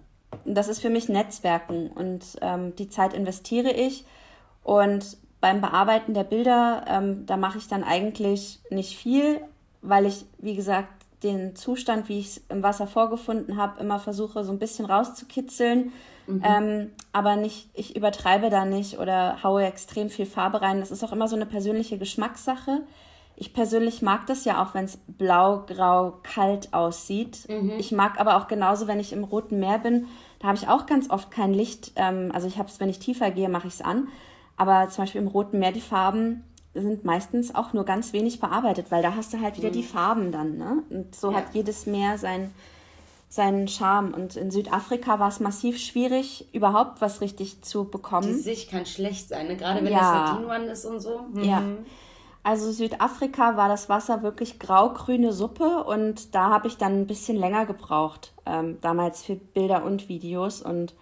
das, 0.46 0.68
ist 0.68 0.82
für 0.82 0.92
mich 0.92 1.10
Netzwerken 1.10 1.90
und 1.90 2.24
ähm, 2.42 2.76
die 2.76 2.88
Zeit 2.88 3.14
investiere 3.14 3.72
ich 3.72 4.06
und 4.64 5.18
beim 5.42 5.62
Bearbeiten 5.62 6.14
der 6.14 6.24
Bilder, 6.24 6.86
ähm, 6.88 7.26
da 7.26 7.38
mache 7.38 7.58
ich 7.58 7.68
dann 7.68 7.84
eigentlich 7.84 8.60
nicht 8.70 8.98
viel, 8.98 9.42
weil 9.82 10.06
ich, 10.06 10.26
wie 10.40 10.56
gesagt, 10.56 10.90
den 11.24 11.56
Zustand, 11.56 12.10
wie 12.10 12.20
ich 12.20 12.28
es 12.28 12.42
im 12.50 12.64
Wasser 12.64 12.88
vorgefunden 12.88 13.58
habe, 13.58 13.80
immer 13.82 14.00
versuche, 14.00 14.44
so 14.44 14.52
ein 14.52 14.60
bisschen 14.60 14.86
rauszukitzeln. 14.86 15.92
Mhm. 16.28 16.44
Ähm, 16.46 16.90
aber 17.12 17.36
nicht, 17.36 17.70
ich 17.74 17.96
übertreibe 17.96 18.50
da 18.50 18.66
nicht 18.66 19.00
oder 19.00 19.44
haue 19.44 19.66
extrem 19.66 20.10
viel 20.10 20.26
Farbe 20.26 20.62
rein. 20.62 20.80
Das 20.80 20.92
ist 20.92 21.04
auch 21.04 21.12
immer 21.12 21.28
so 21.28 21.36
eine 21.36 21.46
persönliche 21.46 21.98
Geschmackssache. 21.98 22.82
Ich 23.36 23.54
persönlich 23.54 24.02
mag 24.02 24.28
das 24.28 24.46
ja 24.46 24.62
auch, 24.62 24.74
wenn 24.74 24.86
es 24.86 24.98
blau, 25.08 25.64
grau, 25.66 26.20
kalt 26.24 26.74
aussieht. 26.74 27.48
Mhm. 27.50 27.74
Ich 27.80 27.92
mag 27.92 28.20
aber 28.20 28.38
auch 28.38 28.48
genauso, 28.48 28.88
wenn 28.88 29.00
ich 29.00 29.14
im 29.14 29.24
Roten 29.24 29.60
Meer 29.60 29.80
bin, 29.80 30.08
da 30.40 30.48
habe 30.48 30.58
ich 30.58 30.68
auch 30.68 30.86
ganz 30.86 31.10
oft 31.10 31.32
kein 31.32 31.54
Licht. 31.54 31.94
Ähm, 31.96 32.32
also 32.34 32.48
ich 32.48 32.58
habe 32.58 32.70
es, 32.70 32.80
wenn 32.80 32.90
ich 32.90 33.00
tiefer 33.00 33.32
gehe, 33.32 33.50
mache 33.50 33.68
ich 33.68 33.76
es 33.76 33.82
an. 33.82 34.10
Aber 34.60 34.90
zum 34.90 35.04
Beispiel 35.04 35.22
im 35.22 35.30
Roten 35.30 35.58
Meer, 35.58 35.72
die 35.72 35.80
Farben 35.80 36.44
sind 36.74 37.06
meistens 37.06 37.56
auch 37.56 37.72
nur 37.72 37.86
ganz 37.86 38.12
wenig 38.12 38.42
bearbeitet, 38.42 38.88
weil 38.92 39.02
da 39.02 39.16
hast 39.16 39.34
du 39.34 39.40
halt 39.40 39.58
wieder 39.58 39.70
mhm. 39.70 39.74
die 39.74 39.84
Farben 39.84 40.32
dann. 40.34 40.58
Ne? 40.58 40.84
Und 40.90 41.16
so 41.16 41.32
ja. 41.32 41.38
hat 41.38 41.54
jedes 41.54 41.86
Meer 41.86 42.18
sein, 42.18 42.54
seinen 43.30 43.70
Charme. 43.70 44.14
Und 44.14 44.36
in 44.36 44.52
Südafrika 44.52 45.18
war 45.18 45.30
es 45.30 45.40
massiv 45.40 45.80
schwierig, 45.80 46.54
überhaupt 46.54 47.00
was 47.00 47.22
richtig 47.22 47.62
zu 47.62 47.86
bekommen. 47.86 48.28
Die 48.28 48.34
Sicht 48.34 48.70
kann 48.70 48.86
schlecht 48.86 49.30
sein, 49.30 49.48
ne? 49.48 49.56
gerade 49.56 49.82
wenn 49.82 49.94
ja. 49.94 50.00
das 50.00 50.10
Sardinwan 50.10 50.64
ist 50.64 50.84
und 50.84 51.00
so. 51.00 51.22
Mhm. 51.34 51.44
Ja. 51.46 51.64
Also 52.44 52.70
Südafrika 52.74 53.56
war 53.56 53.70
das 53.70 53.88
Wasser 53.88 54.24
wirklich 54.24 54.60
grau-grüne 54.60 55.32
Suppe 55.32 55.86
und 55.86 56.36
da 56.36 56.50
habe 56.50 56.68
ich 56.68 56.76
dann 56.76 57.00
ein 57.00 57.08
bisschen 57.08 57.38
länger 57.38 57.66
gebraucht, 57.66 58.34
ähm, 58.46 58.78
damals 58.82 59.24
für 59.24 59.36
Bilder 59.36 59.86
und 59.86 60.10
Videos. 60.10 60.62
Und 60.62 60.94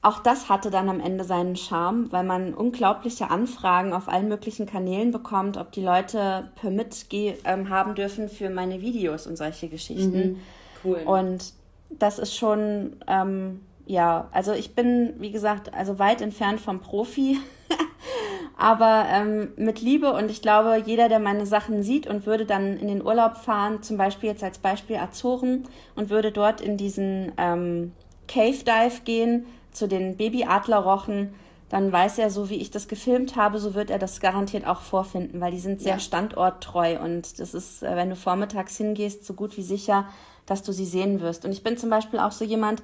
auch 0.00 0.20
das 0.20 0.48
hatte 0.48 0.70
dann 0.70 0.88
am 0.88 1.00
Ende 1.00 1.24
seinen 1.24 1.56
Charme, 1.56 2.12
weil 2.12 2.22
man 2.22 2.54
unglaubliche 2.54 3.30
Anfragen 3.30 3.92
auf 3.92 4.08
allen 4.08 4.28
möglichen 4.28 4.66
Kanälen 4.66 5.10
bekommt, 5.10 5.56
ob 5.56 5.72
die 5.72 5.82
Leute 5.82 6.50
Permit 6.54 7.06
ähm, 7.12 7.68
haben 7.68 7.96
dürfen 7.96 8.28
für 8.28 8.48
meine 8.48 8.80
Videos 8.80 9.26
und 9.26 9.36
solche 9.36 9.68
Geschichten. 9.68 10.18
Mhm, 10.18 10.40
cool. 10.84 11.02
Und 11.04 11.52
das 11.90 12.20
ist 12.20 12.36
schon, 12.36 12.96
ähm, 13.08 13.62
ja, 13.86 14.28
also 14.30 14.52
ich 14.52 14.76
bin, 14.76 15.14
wie 15.18 15.32
gesagt, 15.32 15.74
also 15.74 15.98
weit 15.98 16.20
entfernt 16.20 16.60
vom 16.60 16.78
Profi, 16.78 17.38
aber 18.56 19.06
ähm, 19.10 19.48
mit 19.56 19.80
Liebe 19.80 20.12
und 20.12 20.30
ich 20.30 20.42
glaube, 20.42 20.80
jeder, 20.86 21.08
der 21.08 21.18
meine 21.18 21.44
Sachen 21.44 21.82
sieht 21.82 22.06
und 22.06 22.24
würde 22.24 22.46
dann 22.46 22.76
in 22.76 22.86
den 22.86 23.04
Urlaub 23.04 23.36
fahren, 23.36 23.82
zum 23.82 23.96
Beispiel 23.96 24.28
jetzt 24.28 24.44
als 24.44 24.58
Beispiel 24.58 24.96
Azoren 24.96 25.64
und 25.96 26.08
würde 26.08 26.30
dort 26.30 26.60
in 26.60 26.76
diesen 26.76 27.32
ähm, 27.36 27.92
Cave 28.28 28.62
Dive 28.64 29.00
gehen, 29.04 29.46
zu 29.78 29.88
den 29.88 30.16
Babyadlerrochen, 30.16 31.34
dann 31.68 31.92
weiß 31.92 32.18
er, 32.18 32.30
so 32.30 32.48
wie 32.50 32.56
ich 32.56 32.70
das 32.70 32.88
gefilmt 32.88 33.36
habe, 33.36 33.58
so 33.58 33.74
wird 33.74 33.90
er 33.90 33.98
das 33.98 34.20
garantiert 34.20 34.66
auch 34.66 34.80
vorfinden, 34.80 35.40
weil 35.40 35.50
die 35.50 35.58
sind 35.58 35.80
sehr 35.80 35.94
ja. 35.94 35.98
standorttreu 36.00 36.98
und 36.98 37.38
das 37.38 37.54
ist, 37.54 37.82
äh, 37.82 37.94
wenn 37.94 38.10
du 38.10 38.16
vormittags 38.16 38.76
hingehst, 38.76 39.24
so 39.24 39.34
gut 39.34 39.56
wie 39.56 39.62
sicher, 39.62 40.08
dass 40.46 40.62
du 40.62 40.72
sie 40.72 40.86
sehen 40.86 41.20
wirst. 41.20 41.44
Und 41.44 41.52
ich 41.52 41.62
bin 41.62 41.76
zum 41.76 41.90
Beispiel 41.90 42.20
auch 42.20 42.32
so 42.32 42.44
jemand, 42.44 42.82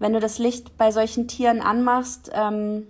wenn 0.00 0.12
du 0.12 0.18
das 0.18 0.38
Licht 0.38 0.76
bei 0.76 0.90
solchen 0.90 1.28
Tieren 1.28 1.60
anmachst, 1.60 2.30
ähm, 2.34 2.86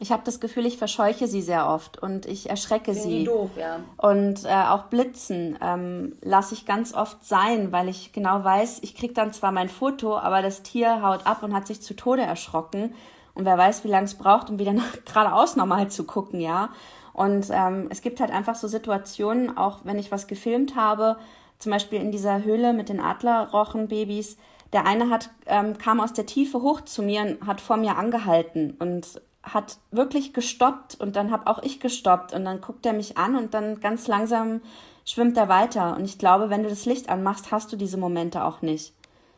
ich 0.00 0.12
habe 0.12 0.22
das 0.24 0.40
Gefühl, 0.40 0.64
ich 0.64 0.78
verscheuche 0.78 1.28
sie 1.28 1.42
sehr 1.42 1.68
oft 1.68 2.02
und 2.02 2.24
ich 2.24 2.48
erschrecke 2.48 2.94
Find 2.94 3.04
sie. 3.04 3.24
Doof, 3.24 3.50
ja. 3.56 3.80
Und 3.98 4.46
äh, 4.46 4.48
auch 4.48 4.84
Blitzen 4.84 5.58
ähm, 5.60 6.16
lasse 6.22 6.54
ich 6.54 6.64
ganz 6.64 6.94
oft 6.94 7.22
sein, 7.22 7.70
weil 7.70 7.86
ich 7.90 8.12
genau 8.12 8.42
weiß, 8.42 8.78
ich 8.80 8.94
kriege 8.94 9.12
dann 9.12 9.34
zwar 9.34 9.52
mein 9.52 9.68
Foto, 9.68 10.16
aber 10.16 10.40
das 10.40 10.62
Tier 10.62 11.02
haut 11.02 11.26
ab 11.26 11.42
und 11.42 11.54
hat 11.54 11.66
sich 11.66 11.82
zu 11.82 11.94
Tode 11.94 12.22
erschrocken. 12.22 12.94
Und 13.34 13.44
wer 13.44 13.58
weiß, 13.58 13.84
wie 13.84 13.88
lange 13.88 14.06
es 14.06 14.14
braucht, 14.14 14.48
um 14.48 14.58
wieder 14.58 14.74
geradeaus 15.04 15.54
normal 15.54 15.88
zu 15.88 16.04
gucken, 16.04 16.40
ja. 16.40 16.70
Und 17.12 17.48
ähm, 17.50 17.88
es 17.90 18.00
gibt 18.00 18.20
halt 18.20 18.30
einfach 18.30 18.54
so 18.54 18.68
Situationen, 18.68 19.58
auch 19.58 19.80
wenn 19.84 19.98
ich 19.98 20.10
was 20.10 20.26
gefilmt 20.26 20.76
habe, 20.76 21.18
zum 21.58 21.72
Beispiel 21.72 22.00
in 22.00 22.10
dieser 22.10 22.42
Höhle 22.42 22.72
mit 22.72 22.88
den 22.88 23.00
Adlerrochenbabys, 23.00 24.38
der 24.72 24.86
eine 24.86 25.10
hat, 25.10 25.28
ähm, 25.44 25.76
kam 25.76 26.00
aus 26.00 26.14
der 26.14 26.24
Tiefe 26.24 26.62
hoch 26.62 26.80
zu 26.80 27.02
mir 27.02 27.20
und 27.20 27.46
hat 27.46 27.60
vor 27.60 27.76
mir 27.76 27.98
angehalten 27.98 28.76
und 28.78 29.20
hat 29.42 29.78
wirklich 29.90 30.32
gestoppt 30.32 31.00
und 31.00 31.16
dann 31.16 31.30
habe 31.30 31.46
auch 31.46 31.62
ich 31.62 31.80
gestoppt 31.80 32.32
und 32.32 32.44
dann 32.44 32.60
guckt 32.60 32.84
er 32.84 32.92
mich 32.92 33.16
an 33.16 33.36
und 33.36 33.54
dann 33.54 33.80
ganz 33.80 34.06
langsam 34.06 34.60
schwimmt 35.04 35.36
er 35.36 35.48
weiter. 35.48 35.96
Und 35.96 36.04
ich 36.04 36.18
glaube, 36.18 36.50
wenn 36.50 36.62
du 36.62 36.68
das 36.68 36.84
Licht 36.84 37.08
anmachst, 37.08 37.50
hast 37.50 37.72
du 37.72 37.76
diese 37.76 37.96
Momente 37.96 38.44
auch 38.44 38.62
nicht. 38.62 38.92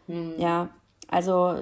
Hm. 0.06 0.34
Ja, 0.38 0.68
also 1.08 1.56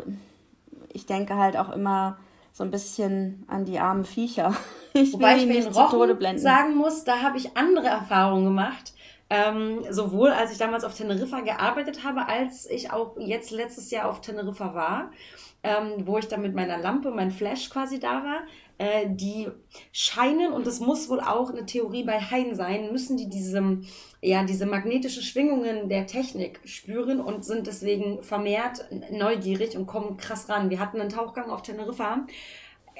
ich 0.92 1.06
denke 1.06 1.36
halt 1.36 1.56
auch 1.56 1.70
immer 1.70 2.18
so 2.52 2.64
ein 2.64 2.70
bisschen 2.70 3.44
an 3.48 3.64
die 3.64 3.78
armen 3.78 4.04
Viecher. 4.04 4.54
Ich 4.92 5.12
Wobei 5.12 5.36
ich 5.36 5.46
mir 5.46 5.62
den 5.62 5.72
Rochen 5.72 6.38
sagen 6.38 6.74
muss, 6.74 7.04
da 7.04 7.22
habe 7.22 7.38
ich 7.38 7.56
andere 7.56 7.86
Erfahrungen 7.86 8.46
gemacht. 8.46 8.92
Ähm, 9.30 9.84
sowohl 9.88 10.30
als 10.30 10.50
ich 10.50 10.58
damals 10.58 10.82
auf 10.82 10.96
Teneriffa 10.96 11.42
gearbeitet 11.42 12.02
habe, 12.02 12.26
als 12.26 12.68
ich 12.68 12.90
auch 12.90 13.16
jetzt 13.16 13.52
letztes 13.52 13.92
Jahr 13.92 14.08
auf 14.08 14.20
Teneriffa 14.20 14.74
war 14.74 15.12
ähm, 15.62 16.06
wo 16.06 16.18
ich 16.18 16.28
dann 16.28 16.42
mit 16.42 16.54
meiner 16.54 16.78
Lampe, 16.78 17.10
mein 17.10 17.30
Flash 17.30 17.68
quasi 17.70 18.00
da 18.00 18.24
war, 18.24 18.42
äh, 18.78 19.06
die 19.08 19.48
scheinen, 19.92 20.52
und 20.52 20.66
das 20.66 20.80
muss 20.80 21.10
wohl 21.10 21.20
auch 21.20 21.50
eine 21.50 21.66
Theorie 21.66 22.02
bei 22.04 22.18
Haien 22.18 22.54
sein, 22.54 22.92
müssen 22.92 23.16
die 23.18 23.28
diese, 23.28 23.82
ja, 24.22 24.42
diese 24.44 24.64
magnetische 24.64 25.22
Schwingungen 25.22 25.88
der 25.88 26.06
Technik 26.06 26.60
spüren 26.64 27.20
und 27.20 27.44
sind 27.44 27.66
deswegen 27.66 28.22
vermehrt 28.22 28.86
neugierig 29.10 29.76
und 29.76 29.86
kommen 29.86 30.16
krass 30.16 30.48
ran. 30.48 30.70
Wir 30.70 30.80
hatten 30.80 31.00
einen 31.00 31.10
Tauchgang 31.10 31.50
auf 31.50 31.62
Teneriffa. 31.62 32.26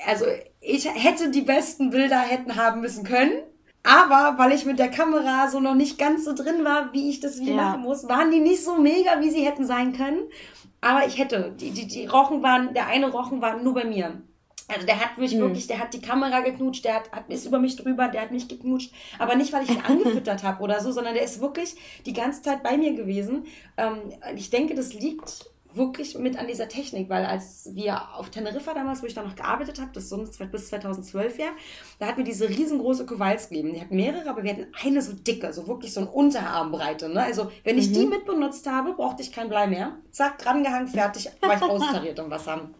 Also 0.06 0.26
ich 0.60 0.86
hätte 0.86 1.30
die 1.30 1.42
besten 1.42 1.90
Bilder 1.90 2.18
hätten 2.20 2.56
haben 2.56 2.80
müssen 2.82 3.04
können. 3.04 3.42
Aber 3.82 4.36
weil 4.36 4.52
ich 4.52 4.66
mit 4.66 4.78
der 4.78 4.90
Kamera 4.90 5.48
so 5.48 5.58
noch 5.58 5.74
nicht 5.74 5.98
ganz 5.98 6.26
so 6.26 6.34
drin 6.34 6.64
war, 6.64 6.92
wie 6.92 7.08
ich 7.08 7.20
das 7.20 7.40
wie 7.40 7.52
ja. 7.52 7.56
machen 7.56 7.80
muss, 7.80 8.06
waren 8.06 8.30
die 8.30 8.40
nicht 8.40 8.62
so 8.62 8.76
mega, 8.76 9.20
wie 9.20 9.30
sie 9.30 9.46
hätten 9.46 9.64
sein 9.64 9.94
können. 9.94 10.20
Aber 10.80 11.06
ich 11.06 11.18
hätte, 11.18 11.54
die, 11.58 11.70
die, 11.70 11.86
die 11.86 12.06
Rochen 12.06 12.42
waren, 12.42 12.72
der 12.74 12.86
eine 12.86 13.10
Rochen 13.10 13.40
war 13.42 13.58
nur 13.58 13.74
bei 13.74 13.84
mir. 13.84 14.22
Also 14.72 14.86
der 14.86 15.00
hat 15.00 15.18
mich 15.18 15.34
mhm. 15.34 15.40
wirklich, 15.40 15.66
der 15.66 15.80
hat 15.80 15.92
die 15.92 16.00
Kamera 16.00 16.40
geknutscht, 16.40 16.84
der 16.84 16.94
hat, 16.94 17.12
hat, 17.12 17.28
ist 17.28 17.46
über 17.46 17.58
mich 17.58 17.76
drüber, 17.76 18.08
der 18.08 18.22
hat 18.22 18.30
mich 18.30 18.46
geknutscht. 18.46 18.92
Aber 19.18 19.34
nicht, 19.34 19.52
weil 19.52 19.64
ich 19.64 19.70
ihn 19.70 19.80
angefüttert 19.86 20.42
habe 20.42 20.62
oder 20.62 20.80
so, 20.80 20.92
sondern 20.92 21.14
der 21.14 21.24
ist 21.24 21.40
wirklich 21.40 21.74
die 22.06 22.12
ganze 22.12 22.42
Zeit 22.42 22.62
bei 22.62 22.76
mir 22.76 22.94
gewesen. 22.94 23.46
Ähm, 23.76 23.98
ich 24.36 24.50
denke, 24.50 24.74
das 24.74 24.94
liegt 24.94 25.50
wirklich 25.74 26.16
mit 26.18 26.38
an 26.38 26.46
dieser 26.46 26.68
Technik, 26.68 27.09
weil 27.09 27.24
als 27.24 27.70
wir 27.72 28.14
auf 28.14 28.30
Teneriffa 28.30 28.74
damals, 28.74 29.02
wo 29.02 29.06
ich 29.06 29.14
da 29.14 29.22
noch 29.22 29.37
gearbeitet 29.37 29.80
habe, 29.80 29.90
das 29.92 30.04
ist 30.04 30.11
so 30.11 30.26
bis 30.46 30.68
2012 30.68 31.38
ja, 31.38 31.46
da 31.98 32.06
hatten 32.06 32.18
wir 32.18 32.24
diese 32.24 32.48
riesengroße 32.48 33.06
Kowalski. 33.06 33.62
Die 33.62 33.80
hatten 33.80 33.96
mehrere, 33.96 34.28
aber 34.28 34.42
wir 34.42 34.52
hatten 34.52 34.66
eine 34.85 35.02
so 35.02 35.12
dicke, 35.12 35.52
so 35.52 35.66
wirklich 35.66 35.92
so 35.92 36.00
eine 36.00 36.11
Unterarmbreite. 36.11 37.09
Ne? 37.09 37.22
Also 37.22 37.50
wenn 37.64 37.78
ich 37.78 37.90
mhm. 37.90 37.94
die 37.94 38.06
mitbenutzt 38.06 38.66
habe, 38.68 38.92
brauchte 38.94 39.22
ich 39.22 39.33
kein 39.33 39.48
Blei 39.48 39.66
mehr. 39.66 39.96
Zack, 40.11 40.38
drangehangen, 40.38 40.88
fertig, 40.88 41.30
war 41.40 41.56
ich 41.56 41.62
austariert 41.62 42.18
im 42.18 42.30
Wasser. 42.30 42.70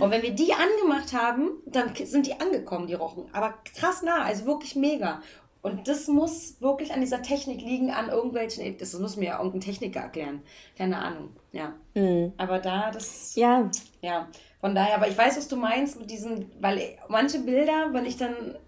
Und 0.00 0.10
wenn 0.10 0.22
wir 0.22 0.32
die 0.32 0.52
angemacht 0.52 1.12
haben, 1.14 1.50
dann 1.66 1.94
sind 1.94 2.26
die 2.26 2.38
angekommen, 2.38 2.86
die 2.86 2.94
Rochen. 2.94 3.24
Aber 3.32 3.54
krass 3.74 4.02
nah, 4.02 4.22
also 4.22 4.46
wirklich 4.46 4.76
mega. 4.76 5.22
Und 5.64 5.88
das 5.88 6.08
muss 6.08 6.60
wirklich 6.60 6.92
an 6.92 7.00
dieser 7.00 7.22
Technik 7.22 7.62
liegen, 7.62 7.90
an 7.90 8.10
irgendwelchen, 8.10 8.76
das 8.76 8.92
muss 8.98 9.16
mir 9.16 9.24
ja 9.24 9.38
irgendein 9.38 9.62
Techniker 9.62 10.00
erklären. 10.00 10.42
Keine 10.76 10.98
Ahnung, 10.98 11.30
ja. 11.52 11.72
Mhm. 11.94 12.34
Aber 12.36 12.58
da, 12.58 12.90
das. 12.90 13.34
Ja. 13.34 13.70
Ja. 14.02 14.28
Von 14.60 14.74
daher, 14.74 14.96
aber 14.96 15.08
ich 15.08 15.16
weiß, 15.16 15.38
was 15.38 15.48
du 15.48 15.56
meinst 15.56 15.98
mit 15.98 16.10
diesen, 16.10 16.52
weil 16.60 16.98
manche 17.08 17.38
Bilder, 17.38 17.88
wenn 17.92 18.04
ich 18.04 18.18
dann, 18.18 18.58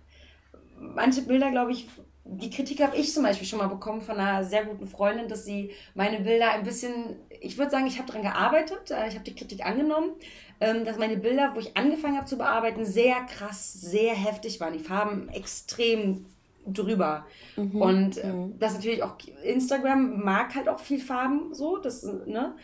manche 0.81 1.21
Bilder, 1.21 1.51
glaube 1.51 1.73
ich, 1.73 1.87
die 2.25 2.49
Kritik 2.49 2.83
habe 2.83 2.97
ich 2.97 3.13
zum 3.13 3.25
Beispiel 3.25 3.47
schon 3.47 3.59
mal 3.59 3.69
bekommen 3.69 4.01
von 4.01 4.17
einer 4.17 4.43
sehr 4.43 4.65
guten 4.65 4.89
Freundin, 4.89 5.29
dass 5.29 5.45
sie 5.45 5.73
meine 5.95 6.21
Bilder 6.21 6.53
ein 6.53 6.65
bisschen, 6.65 7.17
ich 7.29 7.59
würde 7.59 7.73
sagen, 7.73 7.87
ich 7.87 7.99
habe 7.99 8.09
daran 8.09 8.23
gearbeitet, 8.23 8.91
äh, 8.91 9.07
ich 9.09 9.15
habe 9.17 9.25
die 9.25 9.35
Kritik 9.35 9.67
angenommen, 9.67 10.13
ähm, 10.61 10.87
dass 10.87 10.97
meine 10.97 11.19
Bilder, 11.19 11.55
wo 11.55 11.59
ich 11.59 11.77
angefangen 11.77 12.17
habe 12.17 12.27
zu 12.27 12.39
bearbeiten, 12.39 12.87
sehr 12.87 13.17
krass, 13.27 13.75
sehr 13.75 14.15
heftig 14.15 14.61
waren. 14.61 14.73
Die 14.73 14.79
Farben 14.79 15.29
extrem 15.29 16.25
drüber. 16.67 17.27
Mhm. 17.57 17.81
Und 17.81 18.19
äh, 18.19 18.33
mhm. 18.33 18.59
das 18.59 18.75
natürlich 18.75 19.03
auch, 19.03 19.17
Instagram 19.45 20.23
mag 20.23 20.55
halt 20.55 20.69
auch 20.69 20.81
viel 20.81 21.01
Farben 21.01 21.55
so, 21.55 21.77
das, 21.79 22.03
ne? 22.27 22.55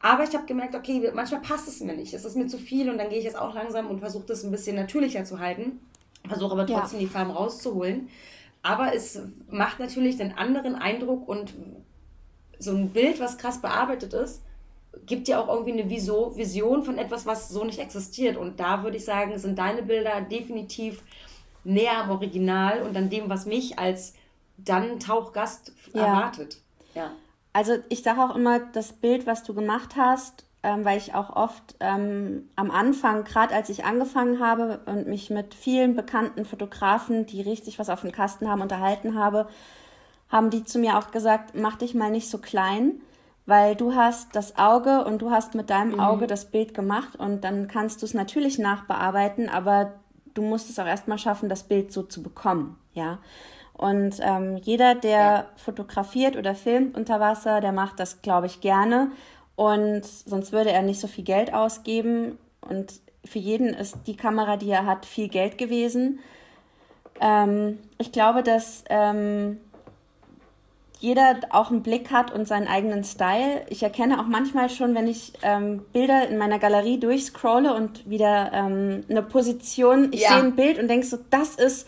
Aber 0.00 0.22
ich 0.22 0.34
habe 0.34 0.44
gemerkt, 0.44 0.74
okay, 0.74 1.10
manchmal 1.14 1.40
passt 1.40 1.66
es 1.66 1.80
mir 1.80 1.94
nicht. 1.94 2.12
Es 2.12 2.26
ist 2.26 2.36
mir 2.36 2.46
zu 2.46 2.58
viel 2.58 2.90
und 2.90 2.98
dann 2.98 3.08
gehe 3.08 3.18
ich 3.18 3.24
jetzt 3.24 3.38
auch 3.38 3.54
langsam 3.54 3.86
und 3.86 4.00
versuche 4.00 4.26
das 4.26 4.44
ein 4.44 4.50
bisschen 4.50 4.76
natürlicher 4.76 5.24
zu 5.24 5.38
halten. 5.38 5.80
Versuche 6.28 6.52
aber 6.52 6.66
trotzdem 6.66 7.00
ja. 7.00 7.06
die 7.06 7.10
Farben 7.10 7.30
rauszuholen. 7.30 8.08
Aber 8.60 8.94
es 8.94 9.22
macht 9.50 9.80
natürlich 9.80 10.18
den 10.18 10.36
anderen 10.36 10.74
Eindruck 10.74 11.26
und 11.26 11.54
so 12.58 12.72
ein 12.72 12.90
Bild, 12.90 13.18
was 13.18 13.38
krass 13.38 13.62
bearbeitet 13.62 14.12
ist, 14.12 14.42
gibt 15.06 15.28
ja 15.28 15.40
auch 15.40 15.48
irgendwie 15.48 15.72
eine 15.72 15.90
Vision 15.90 16.82
von 16.82 16.98
etwas, 16.98 17.26
was 17.26 17.48
so 17.48 17.64
nicht 17.64 17.78
existiert. 17.78 18.36
Und 18.36 18.60
da 18.60 18.82
würde 18.82 18.96
ich 18.96 19.04
sagen, 19.04 19.36
sind 19.38 19.58
deine 19.58 19.82
Bilder 19.82 20.20
definitiv 20.20 21.02
näher 21.64 21.98
am 21.98 22.10
Original 22.10 22.82
und 22.82 22.96
an 22.96 23.10
dem, 23.10 23.28
was 23.28 23.46
mich 23.46 23.78
als 23.78 24.14
dann 24.56 25.00
Tauchgast 25.00 25.72
ja. 25.92 26.06
erwartet. 26.06 26.58
Ja. 26.94 27.10
Also 27.52 27.74
ich 27.88 28.02
sage 28.02 28.20
auch 28.22 28.34
immer, 28.34 28.60
das 28.60 28.92
Bild, 28.92 29.26
was 29.26 29.42
du 29.42 29.54
gemacht 29.54 29.96
hast, 29.96 30.44
ähm, 30.62 30.84
weil 30.84 30.98
ich 30.98 31.14
auch 31.14 31.36
oft 31.36 31.76
ähm, 31.80 32.48
am 32.56 32.70
Anfang, 32.70 33.24
gerade 33.24 33.54
als 33.54 33.68
ich 33.68 33.84
angefangen 33.84 34.40
habe 34.40 34.80
und 34.86 35.06
mich 35.06 35.30
mit 35.30 35.54
vielen 35.54 35.94
bekannten 35.94 36.44
Fotografen, 36.44 37.26
die 37.26 37.42
richtig 37.42 37.78
was 37.78 37.90
auf 37.90 38.00
dem 38.00 38.12
Kasten 38.12 38.48
haben, 38.48 38.62
unterhalten 38.62 39.16
habe, 39.16 39.48
haben 40.28 40.50
die 40.50 40.64
zu 40.64 40.78
mir 40.78 40.98
auch 40.98 41.10
gesagt, 41.10 41.54
mach 41.54 41.76
dich 41.76 41.94
mal 41.94 42.10
nicht 42.10 42.28
so 42.28 42.38
klein, 42.38 43.00
weil 43.46 43.76
du 43.76 43.94
hast 43.94 44.34
das 44.34 44.56
Auge 44.56 45.04
und 45.04 45.20
du 45.20 45.30
hast 45.30 45.54
mit 45.54 45.70
deinem 45.70 45.92
mhm. 45.92 46.00
Auge 46.00 46.26
das 46.26 46.50
Bild 46.50 46.74
gemacht 46.74 47.14
und 47.16 47.44
dann 47.44 47.68
kannst 47.68 48.02
du 48.02 48.06
es 48.06 48.14
natürlich 48.14 48.58
nachbearbeiten, 48.58 49.48
aber 49.48 49.92
du 50.34 50.42
musst 50.42 50.68
es 50.70 50.78
auch 50.78 50.86
erstmal 50.86 51.18
schaffen, 51.18 51.48
das 51.48 51.62
Bild 51.62 51.92
so 51.92 52.02
zu 52.02 52.22
bekommen, 52.22 52.76
ja. 52.92 53.18
Und 53.72 54.20
ähm, 54.22 54.56
jeder, 54.58 54.94
der 54.94 55.10
ja. 55.10 55.46
fotografiert 55.56 56.36
oder 56.36 56.54
filmt 56.54 56.96
unter 56.96 57.18
Wasser, 57.18 57.60
der 57.60 57.72
macht 57.72 57.98
das, 57.98 58.22
glaube 58.22 58.46
ich, 58.46 58.60
gerne. 58.60 59.10
Und 59.56 60.04
sonst 60.04 60.52
würde 60.52 60.70
er 60.70 60.82
nicht 60.82 61.00
so 61.00 61.08
viel 61.08 61.24
Geld 61.24 61.52
ausgeben. 61.52 62.38
Und 62.60 63.00
für 63.24 63.40
jeden 63.40 63.74
ist 63.74 64.06
die 64.06 64.16
Kamera, 64.16 64.56
die 64.56 64.70
er 64.70 64.86
hat, 64.86 65.06
viel 65.06 65.28
Geld 65.28 65.58
gewesen. 65.58 66.20
Ähm, 67.20 67.78
ich 67.98 68.12
glaube, 68.12 68.42
dass 68.44 68.84
ähm, 68.90 69.58
jeder 71.00 71.40
auch 71.50 71.70
einen 71.70 71.82
Blick 71.82 72.10
hat 72.10 72.32
und 72.32 72.48
seinen 72.48 72.66
eigenen 72.66 73.04
Style. 73.04 73.66
Ich 73.68 73.82
erkenne 73.82 74.20
auch 74.20 74.26
manchmal 74.26 74.70
schon, 74.70 74.94
wenn 74.94 75.06
ich 75.06 75.32
ähm, 75.42 75.84
Bilder 75.92 76.28
in 76.28 76.38
meiner 76.38 76.58
Galerie 76.58 76.98
durchscrolle 76.98 77.74
und 77.74 78.08
wieder 78.08 78.50
ähm, 78.52 79.04
eine 79.08 79.22
Position, 79.22 80.08
ich 80.12 80.22
ja. 80.22 80.28
sehe 80.30 80.38
ein 80.38 80.56
Bild 80.56 80.78
und 80.78 80.88
denke 80.88 81.06
so, 81.06 81.18
das 81.30 81.56
ist 81.56 81.86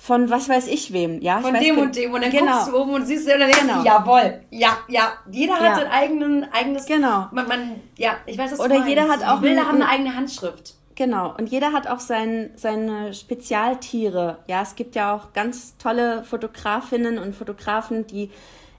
von 0.00 0.30
was 0.30 0.48
weiß 0.48 0.68
ich 0.68 0.92
wem, 0.92 1.20
ja. 1.20 1.40
Von 1.40 1.54
dem 1.54 1.76
und 1.76 1.96
dem 1.96 2.14
und 2.14 2.22
dann 2.22 2.30
genau. 2.30 2.52
guckst 2.52 2.68
du 2.68 2.76
oben 2.76 2.94
und 2.94 3.06
siehst 3.06 3.26
du 3.26 3.34
und 3.34 3.40
dann 3.40 3.50
denkst 3.50 3.66
genau. 3.66 3.84
jawohl, 3.84 4.40
ja, 4.50 4.78
ja. 4.88 5.12
Jeder 5.30 5.54
hat 5.54 5.62
ja. 5.62 5.74
sein 5.74 5.88
eigenen, 5.88 6.52
eigenes, 6.52 6.86
genau. 6.86 7.26
Man, 7.32 7.48
man, 7.48 7.80
ja, 7.96 8.16
ich 8.24 8.38
weiß, 8.38 8.52
was 8.52 8.60
Oder 8.60 8.86
jeder 8.86 9.08
hat 9.08 9.24
auch 9.26 9.40
Bilder 9.40 9.66
haben 9.66 9.82
eine 9.82 9.88
eigene 9.88 10.14
Handschrift. 10.14 10.77
Genau, 10.98 11.32
und 11.38 11.48
jeder 11.48 11.72
hat 11.72 11.86
auch 11.86 12.00
sein, 12.00 12.50
seine 12.56 13.14
Spezialtiere. 13.14 14.38
Ja, 14.48 14.62
es 14.62 14.74
gibt 14.74 14.96
ja 14.96 15.14
auch 15.14 15.32
ganz 15.32 15.76
tolle 15.78 16.24
Fotografinnen 16.24 17.18
und 17.18 17.36
Fotografen, 17.36 18.08
die 18.08 18.32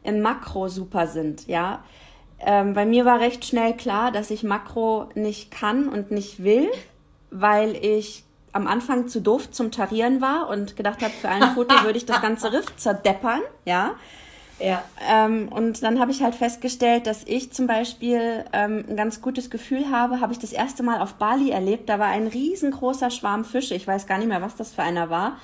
im 0.03 0.19
Makro 0.19 0.67
super 0.67 1.07
sind, 1.07 1.47
ja. 1.47 1.81
Ähm, 2.39 2.73
bei 2.73 2.85
mir 2.85 3.05
war 3.05 3.21
recht 3.21 3.45
schnell 3.45 3.73
klar, 3.73 4.11
dass 4.11 4.31
ich 4.31 4.43
Makro 4.43 5.07
nicht 5.15 5.49
kann 5.49 5.87
und 5.87 6.11
nicht 6.11 6.43
will, 6.43 6.69
weil 7.31 7.73
ich 7.77 8.25
am 8.51 8.67
Anfang 8.67 9.07
zu 9.07 9.21
doof 9.21 9.49
zum 9.51 9.71
Tarieren 9.71 10.19
war 10.19 10.49
und 10.49 10.75
gedacht 10.75 11.01
habe, 11.01 11.13
für 11.13 11.29
ein 11.29 11.53
Foto 11.53 11.73
würde 11.85 11.99
ich 11.99 12.05
das 12.05 12.21
ganze 12.21 12.51
Riff 12.51 12.75
zerdeppern, 12.75 13.39
ja. 13.63 13.95
Ja. 14.59 14.83
Ähm, 15.09 15.47
und 15.49 15.81
dann 15.83 15.99
habe 15.99 16.11
ich 16.11 16.21
halt 16.21 16.35
festgestellt, 16.35 17.07
dass 17.07 17.23
ich 17.25 17.51
zum 17.51 17.67
Beispiel 17.67 18.45
ähm, 18.53 18.85
ein 18.89 18.95
ganz 18.97 19.21
gutes 19.21 19.49
Gefühl 19.49 19.89
habe, 19.89 20.19
habe 20.19 20.33
ich 20.33 20.39
das 20.39 20.51
erste 20.51 20.83
Mal 20.83 21.01
auf 21.01 21.13
Bali 21.13 21.51
erlebt. 21.51 21.89
Da 21.89 21.99
war 21.99 22.07
ein 22.07 22.27
riesengroßer 22.27 23.09
Schwarm 23.09 23.45
Fische. 23.45 23.75
Ich 23.75 23.87
weiß 23.87 24.07
gar 24.07 24.17
nicht 24.17 24.27
mehr, 24.27 24.41
was 24.41 24.55
das 24.55 24.71
für 24.71 24.83
einer 24.83 25.09
war. 25.09 25.37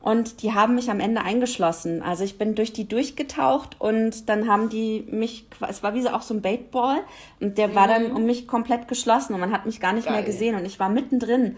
Und 0.00 0.42
die 0.42 0.54
haben 0.54 0.76
mich 0.76 0.90
am 0.90 1.00
Ende 1.00 1.22
eingeschlossen. 1.22 2.02
Also 2.02 2.24
ich 2.24 2.38
bin 2.38 2.54
durch 2.54 2.72
die 2.72 2.88
durchgetaucht 2.88 3.76
und 3.80 4.28
dann 4.28 4.48
haben 4.48 4.68
die 4.68 5.04
mich, 5.10 5.46
es 5.68 5.82
war 5.82 5.94
wie 5.94 6.02
so 6.02 6.10
auch 6.10 6.22
so 6.22 6.34
ein 6.34 6.40
Baitball 6.40 6.98
und 7.40 7.58
der 7.58 7.68
mhm. 7.68 7.74
war 7.74 7.88
dann 7.88 8.10
mhm. 8.10 8.16
um 8.16 8.24
mich 8.24 8.46
komplett 8.46 8.86
geschlossen 8.88 9.34
und 9.34 9.40
man 9.40 9.52
hat 9.52 9.66
mich 9.66 9.80
gar 9.80 9.92
nicht 9.92 10.06
Geil. 10.06 10.14
mehr 10.14 10.22
gesehen 10.22 10.54
und 10.54 10.64
ich 10.64 10.78
war 10.78 10.88
mittendrin. 10.88 11.56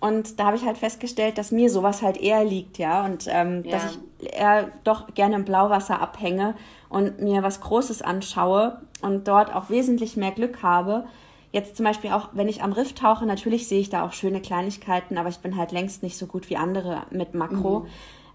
Und 0.00 0.38
da 0.38 0.46
habe 0.46 0.56
ich 0.56 0.64
halt 0.64 0.76
festgestellt, 0.76 1.38
dass 1.38 1.50
mir 1.50 1.70
sowas 1.70 2.02
halt 2.02 2.18
eher 2.18 2.44
liegt, 2.44 2.78
ja. 2.78 3.04
Und 3.04 3.26
ähm, 3.28 3.62
ja. 3.64 3.72
dass 3.72 3.98
ich 4.20 4.32
eher 4.32 4.70
doch 4.84 5.14
gerne 5.14 5.36
im 5.36 5.44
Blauwasser 5.44 6.00
abhänge 6.00 6.54
und 6.88 7.20
mir 7.20 7.42
was 7.42 7.60
Großes 7.60 8.02
anschaue 8.02 8.80
und 9.02 9.28
dort 9.28 9.54
auch 9.54 9.70
wesentlich 9.70 10.16
mehr 10.16 10.32
Glück 10.32 10.62
habe. 10.62 11.04
Jetzt 11.52 11.76
zum 11.76 11.84
Beispiel 11.84 12.10
auch, 12.10 12.30
wenn 12.32 12.48
ich 12.48 12.62
am 12.62 12.72
Riff 12.72 12.94
tauche, 12.94 13.26
natürlich 13.26 13.68
sehe 13.68 13.80
ich 13.80 13.88
da 13.88 14.04
auch 14.04 14.12
schöne 14.12 14.40
Kleinigkeiten, 14.40 15.18
aber 15.18 15.28
ich 15.28 15.38
bin 15.38 15.56
halt 15.56 15.72
längst 15.72 16.02
nicht 16.02 16.16
so 16.16 16.26
gut 16.26 16.50
wie 16.50 16.56
andere 16.56 17.02
mit 17.10 17.34
Makro. 17.34 17.80
Mhm. 17.80 17.86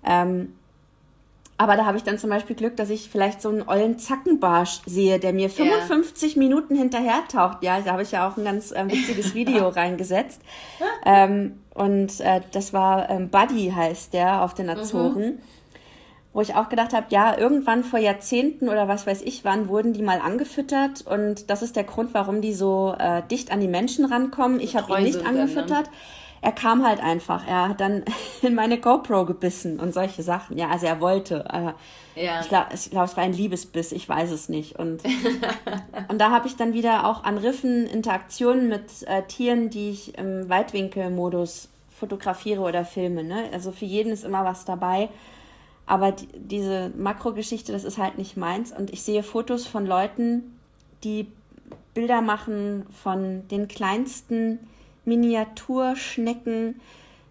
Ähm, 0.06 0.54
aber 1.60 1.76
da 1.76 1.86
habe 1.86 1.98
ich 1.98 2.04
dann 2.04 2.18
zum 2.18 2.30
Beispiel 2.30 2.56
Glück, 2.56 2.78
dass 2.78 2.90
ich 2.90 3.10
vielleicht 3.10 3.42
so 3.42 3.50
einen 3.50 3.68
ollen 3.68 4.00
Zackenbarsch 4.00 4.80
sehe, 4.86 5.20
der 5.20 5.34
mir 5.34 5.50
55 5.50 6.38
yeah. 6.38 6.40
Minuten 6.40 6.74
hinterher 6.74 7.22
taucht. 7.30 7.64
Ja, 7.64 7.82
da 7.82 7.92
habe 7.92 8.02
ich 8.04 8.14
ja 8.14 8.30
auch 8.30 8.38
ein 8.38 8.46
ganz 8.46 8.72
äh, 8.72 8.86
witziges 8.88 9.36
Video 9.36 9.68
reingesetzt. 9.68 10.42
Ähm, 11.06 11.60
und 11.74 12.22
äh, 12.22 12.40
das 12.54 12.72
war 12.72 13.10
ähm, 13.10 13.28
Buddy 13.28 13.74
heißt 13.76 14.14
der 14.14 14.42
auf 14.42 14.54
den 14.54 14.68
mhm. 14.68 14.72
Azoren. 14.72 15.22
Mhm. 15.22 15.40
Wo 16.32 16.40
ich 16.40 16.56
auch 16.56 16.70
gedacht 16.70 16.94
habe, 16.94 17.08
ja, 17.10 17.38
irgendwann 17.38 17.84
vor 17.84 18.00
Jahrzehnten 18.00 18.70
oder 18.70 18.88
was 18.88 19.06
weiß 19.06 19.24
ich 19.24 19.44
wann 19.44 19.68
wurden 19.68 19.92
die 19.92 20.02
mal 20.02 20.22
angefüttert 20.22 21.02
und 21.06 21.50
das 21.50 21.62
ist 21.62 21.76
der 21.76 21.84
Grund, 21.84 22.14
warum 22.14 22.40
die 22.40 22.54
so 22.54 22.96
äh, 22.98 23.22
dicht 23.30 23.52
an 23.52 23.60
die 23.60 23.68
Menschen 23.68 24.06
rankommen. 24.06 24.62
Ich 24.62 24.78
habe 24.78 24.98
ihn 24.98 25.04
nicht 25.04 25.26
angefüttert. 25.26 25.70
Dann, 25.70 25.84
ne? 25.84 25.90
Er 26.42 26.52
kam 26.52 26.86
halt 26.86 27.02
einfach. 27.02 27.48
Er 27.48 27.70
hat 27.70 27.82
dann 27.82 28.04
in 28.42 28.56
meine 28.56 28.80
GoPro 28.80 29.26
gebissen 29.26 29.80
und 29.80 29.94
solche 29.94 30.24
Sachen. 30.24 30.58
Ja, 30.58 30.70
also 30.70 30.86
er 30.86 31.02
wollte. 31.02 31.46
Äh, 31.52 31.74
ja. 32.24 32.42
Ich 32.42 32.50
glaube, 32.50 32.68
glaub, 32.90 33.06
es 33.06 33.18
war 33.18 33.24
ein 33.24 33.34
Liebesbiss, 33.34 33.92
ich 33.92 34.08
weiß 34.08 34.32
es 34.32 34.50
nicht. 34.50 34.78
Und, 34.78 35.02
und 36.10 36.20
da 36.20 36.32
habe 36.32 36.48
ich 36.48 36.56
dann 36.56 36.74
wieder 36.74 37.06
auch 37.08 37.24
an 37.24 37.38
Riffen 37.38 37.88
Interaktionen 37.88 38.68
mit 38.68 39.04
äh, 39.08 39.24
Tieren, 39.24 39.70
die 39.70 39.92
ich 39.92 40.18
im 40.18 40.50
Weitwinkelmodus 40.50 41.70
fotografiere 41.98 42.62
oder 42.62 42.86
filme. 42.86 43.24
Ne? 43.24 43.50
Also 43.54 43.72
für 43.72 43.86
jeden 43.86 44.12
ist 44.12 44.24
immer 44.24 44.46
was 44.46 44.66
dabei. 44.66 45.10
Aber 45.86 46.12
die, 46.12 46.28
diese 46.34 46.92
Makrogeschichte, 46.96 47.72
das 47.72 47.84
ist 47.84 47.98
halt 47.98 48.18
nicht 48.18 48.38
meins. 48.38 48.72
Und 48.72 48.92
ich 48.92 49.02
sehe 49.02 49.24
Fotos 49.24 49.66
von 49.66 49.86
Leuten, 49.86 50.58
die 51.04 51.28
Bilder 51.94 52.22
machen 52.22 52.86
von 53.04 53.48
den 53.50 53.68
kleinsten 53.68 54.60
Miniaturschnecken, 55.10 56.80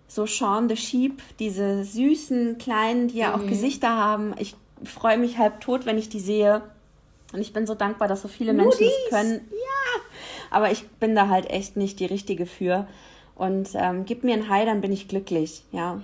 so 0.07 0.27
Shaun 0.27 0.69
the 0.69 0.77
Sheep, 0.77 1.23
diese 1.39 1.85
süßen 1.85 2.59
kleinen, 2.59 3.09
die 3.09 3.19
ja 3.19 3.35
auch 3.35 3.43
mhm. 3.43 3.49
Gesichter 3.49 3.97
haben. 3.97 4.35
Ich 4.39 4.57
freue 4.85 5.19
mich 5.19 5.39
halb 5.39 5.61
tot, 5.61 5.87
wenn 5.87 5.99
ich 5.99 6.09
die 6.09 6.21
sehe. 6.21 6.63
Und 7.33 7.41
ich 7.41 7.53
bin 7.53 7.67
so 7.67 7.75
dankbar, 7.75 8.09
dass 8.09 8.23
so 8.23 8.29
viele 8.29 8.53
Menschen 8.53 8.87
es 8.87 9.11
können. 9.11 9.49
Ja, 9.51 10.01
aber 10.51 10.71
ich 10.71 10.89
bin 10.89 11.15
da 11.15 11.29
halt 11.29 11.51
echt 11.51 11.77
nicht 11.77 12.01
die 12.01 12.07
Richtige 12.07 12.47
für. 12.47 12.87
Und 13.35 13.71
ähm, 13.75 14.05
gib 14.05 14.25
mir 14.25 14.35
ein 14.35 14.49
Hai, 14.49 14.65
dann 14.65 14.81
bin 14.81 14.93
ich 14.93 15.09
glücklich, 15.09 15.63
ja. 15.71 16.01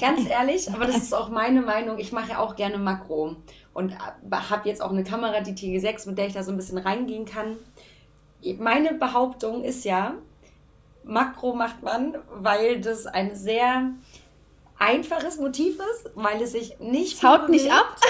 ganz 0.00 0.26
ehrlich, 0.30 0.70
aber 0.72 0.86
das 0.86 0.98
ist 0.98 1.14
auch 1.14 1.28
meine 1.28 1.60
Meinung. 1.60 1.98
Ich 1.98 2.12
mache 2.12 2.32
ja 2.32 2.38
auch 2.38 2.54
gerne 2.54 2.78
Makro 2.78 3.36
und 3.74 3.96
habe 4.30 4.68
jetzt 4.68 4.82
auch 4.82 4.90
eine 4.90 5.04
Kamera, 5.04 5.40
die 5.40 5.52
TG6, 5.52 6.08
mit 6.08 6.18
der 6.18 6.26
ich 6.26 6.34
da 6.34 6.42
so 6.42 6.52
ein 6.52 6.56
bisschen 6.56 6.78
reingehen 6.78 7.24
kann. 7.24 7.56
Meine 8.58 8.94
Behauptung 8.94 9.64
ist 9.64 9.84
ja, 9.84 10.14
Makro 11.04 11.54
macht 11.54 11.82
man, 11.82 12.16
weil 12.34 12.80
das 12.80 13.06
ein 13.06 13.34
sehr 13.34 13.90
einfaches 14.78 15.38
Motiv 15.38 15.76
ist, 15.76 16.10
weil 16.14 16.42
es 16.42 16.52
sich 16.52 16.78
nicht. 16.80 17.14
Es 17.14 17.22
haut 17.22 17.48
nicht 17.48 17.70
ab. 17.70 17.96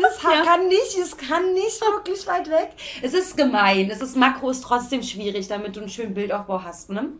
Das 0.00 0.22
ja. 0.22 0.42
kann 0.42 0.68
nicht, 0.68 0.96
es 0.98 1.18
kann 1.18 1.52
nicht 1.52 1.78
wirklich 1.82 2.26
weit 2.26 2.48
weg. 2.48 2.70
Es 3.02 3.12
ist 3.12 3.36
gemein. 3.36 3.90
Es 3.90 4.00
ist 4.00 4.16
Makro 4.16 4.48
ist 4.48 4.62
trotzdem 4.62 5.02
schwierig, 5.02 5.48
damit 5.48 5.76
du 5.76 5.80
einen 5.80 5.90
schönen 5.90 6.14
Bildaufbau 6.14 6.62
hast, 6.62 6.88
ne? 6.88 7.10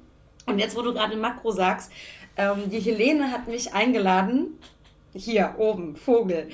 Und 0.46 0.58
jetzt, 0.58 0.74
wo 0.74 0.80
du 0.80 0.94
gerade 0.94 1.14
Makro 1.16 1.50
sagst, 1.50 1.92
ähm, 2.38 2.70
die 2.70 2.80
Helene 2.80 3.30
hat 3.30 3.46
mich 3.46 3.74
eingeladen, 3.74 4.58
hier 5.14 5.54
oben, 5.58 5.96
Vogel, 5.96 6.48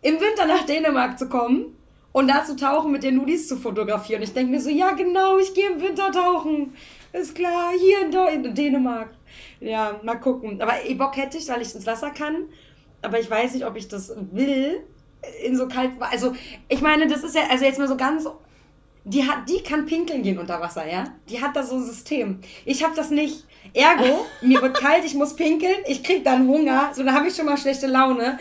im 0.00 0.14
Winter 0.14 0.46
nach 0.46 0.64
Dänemark 0.64 1.18
zu 1.18 1.28
kommen 1.28 1.76
und 2.12 2.28
da 2.28 2.44
zu 2.44 2.56
tauchen, 2.56 2.90
mit 2.90 3.02
den 3.02 3.16
Nudis 3.16 3.48
zu 3.48 3.56
fotografieren. 3.56 4.22
Ich 4.22 4.32
denke 4.32 4.50
mir 4.50 4.60
so, 4.60 4.70
ja 4.70 4.92
genau, 4.92 5.38
ich 5.38 5.52
gehe 5.54 5.70
im 5.70 5.80
Winter 5.80 6.10
tauchen. 6.10 6.74
Ist 7.12 7.34
klar, 7.34 7.72
hier 7.78 8.02
in, 8.02 8.44
in 8.44 8.54
Dänemark. 8.54 9.10
Ja, 9.60 10.00
mal 10.02 10.16
gucken. 10.16 10.60
Aber 10.60 10.74
Bock 10.96 11.16
hätte 11.16 11.38
ich, 11.38 11.48
weil 11.48 11.62
ich 11.62 11.74
ins 11.74 11.86
Wasser 11.86 12.10
kann. 12.10 12.48
Aber 13.02 13.18
ich 13.18 13.30
weiß 13.30 13.54
nicht, 13.54 13.64
ob 13.64 13.76
ich 13.76 13.88
das 13.88 14.12
will. 14.32 14.84
In 15.44 15.56
so 15.56 15.68
kalt. 15.68 15.92
Also, 16.00 16.34
ich 16.68 16.80
meine, 16.80 17.06
das 17.06 17.24
ist 17.24 17.34
ja, 17.34 17.42
also 17.50 17.64
jetzt 17.64 17.78
mal 17.78 17.88
so 17.88 17.96
ganz. 17.96 18.26
Die, 19.04 19.24
hat, 19.24 19.48
die 19.48 19.62
kann 19.62 19.86
pinkeln 19.86 20.22
gehen 20.22 20.38
unter 20.38 20.60
Wasser, 20.60 20.86
ja? 20.86 21.04
Die 21.30 21.40
hat 21.40 21.56
da 21.56 21.62
so 21.62 21.76
ein 21.76 21.84
System. 21.84 22.40
Ich 22.66 22.84
habe 22.84 22.94
das 22.94 23.10
nicht. 23.10 23.46
Ergo, 23.72 24.26
mir 24.42 24.60
wird 24.60 24.76
kalt, 24.76 25.04
ich 25.04 25.14
muss 25.14 25.34
pinkeln, 25.34 25.76
ich 25.86 26.02
krieg 26.02 26.24
dann 26.24 26.46
Hunger, 26.46 26.90
so 26.94 27.02
da 27.04 27.12
habe 27.12 27.28
ich 27.28 27.34
schon 27.34 27.46
mal 27.46 27.56
schlechte 27.56 27.86
Laune. 27.86 28.38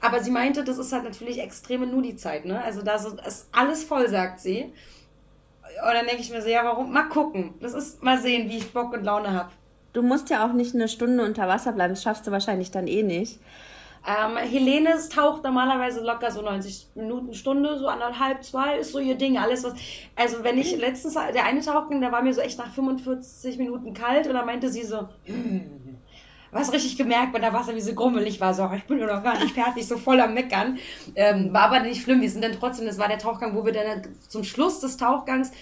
Aber 0.00 0.22
sie 0.22 0.30
meinte, 0.30 0.64
das 0.64 0.78
ist 0.78 0.92
halt 0.92 1.04
natürlich 1.04 1.38
extreme 1.40 1.86
Nudi-Zeit, 1.86 2.44
ne? 2.44 2.62
Also 2.62 2.82
da 2.82 2.94
ist 2.94 3.48
alles 3.52 3.84
voll, 3.84 4.08
sagt 4.08 4.40
sie. 4.40 4.72
Und 5.86 5.94
dann 5.94 6.06
denke 6.06 6.22
ich 6.22 6.30
mir 6.30 6.42
so, 6.42 6.48
ja, 6.48 6.64
warum? 6.64 6.92
Mal 6.92 7.08
gucken. 7.08 7.54
Das 7.60 7.74
ist 7.74 8.02
mal 8.02 8.18
sehen, 8.20 8.48
wie 8.48 8.58
ich 8.58 8.72
Bock 8.72 8.92
und 8.92 9.04
Laune 9.04 9.32
habe. 9.32 9.50
Du 9.92 10.02
musst 10.02 10.30
ja 10.30 10.46
auch 10.46 10.52
nicht 10.52 10.74
eine 10.74 10.88
Stunde 10.88 11.24
unter 11.24 11.48
Wasser 11.48 11.72
bleiben, 11.72 11.94
das 11.94 12.02
schaffst 12.02 12.26
du 12.26 12.30
wahrscheinlich 12.30 12.70
dann 12.70 12.86
eh 12.86 13.02
nicht. 13.02 13.40
Ähm, 14.06 14.38
Helene 14.38 14.94
taucht 15.14 15.44
normalerweise 15.44 16.00
locker 16.00 16.30
so 16.30 16.40
90 16.40 16.88
Minuten, 16.94 17.34
Stunde, 17.34 17.78
so 17.78 17.86
anderthalb, 17.86 18.42
zwei, 18.44 18.78
ist 18.78 18.92
so 18.92 18.98
ihr 18.98 19.16
Ding. 19.16 19.36
Alles 19.36 19.62
was. 19.62 19.74
Also, 20.16 20.42
wenn 20.42 20.56
ich 20.56 20.74
letztens, 20.76 21.14
der 21.14 21.44
eine 21.44 21.60
Tauchen, 21.60 22.00
der 22.00 22.10
war 22.10 22.22
mir 22.22 22.32
so 22.32 22.40
echt 22.40 22.58
nach 22.58 22.72
45 22.72 23.58
Minuten 23.58 23.92
kalt 23.92 24.26
und 24.26 24.34
dann 24.34 24.46
meinte 24.46 24.70
sie 24.70 24.84
so, 24.84 25.08
hm, 25.24 25.89
was 26.52 26.72
richtig 26.72 26.96
gemerkt, 26.96 27.32
wenn 27.32 27.42
der 27.42 27.52
Wasser 27.52 27.74
wie 27.74 27.80
so 27.80 27.94
grummelig 27.94 28.40
war, 28.40 28.54
so, 28.54 28.68
ich 28.74 28.84
bin 28.84 28.98
nur 28.98 29.06
noch 29.06 29.22
gar 29.22 29.38
nicht 29.38 29.54
fertig, 29.54 29.86
so 29.86 29.96
voll 29.96 30.20
am 30.20 30.34
Meckern. 30.34 30.78
Ähm, 31.14 31.52
war 31.52 31.62
aber 31.62 31.80
nicht 31.80 32.02
schlimm, 32.02 32.20
wir 32.20 32.30
sind 32.30 32.42
dann 32.42 32.52
trotzdem, 32.52 32.86
das 32.86 32.98
war 32.98 33.08
der 33.08 33.18
Tauchgang, 33.18 33.54
wo 33.54 33.64
wir 33.64 33.72
dann 33.72 34.02
zum 34.26 34.44
Schluss 34.44 34.80
des 34.80 34.96
Tauchgangs 34.96 35.52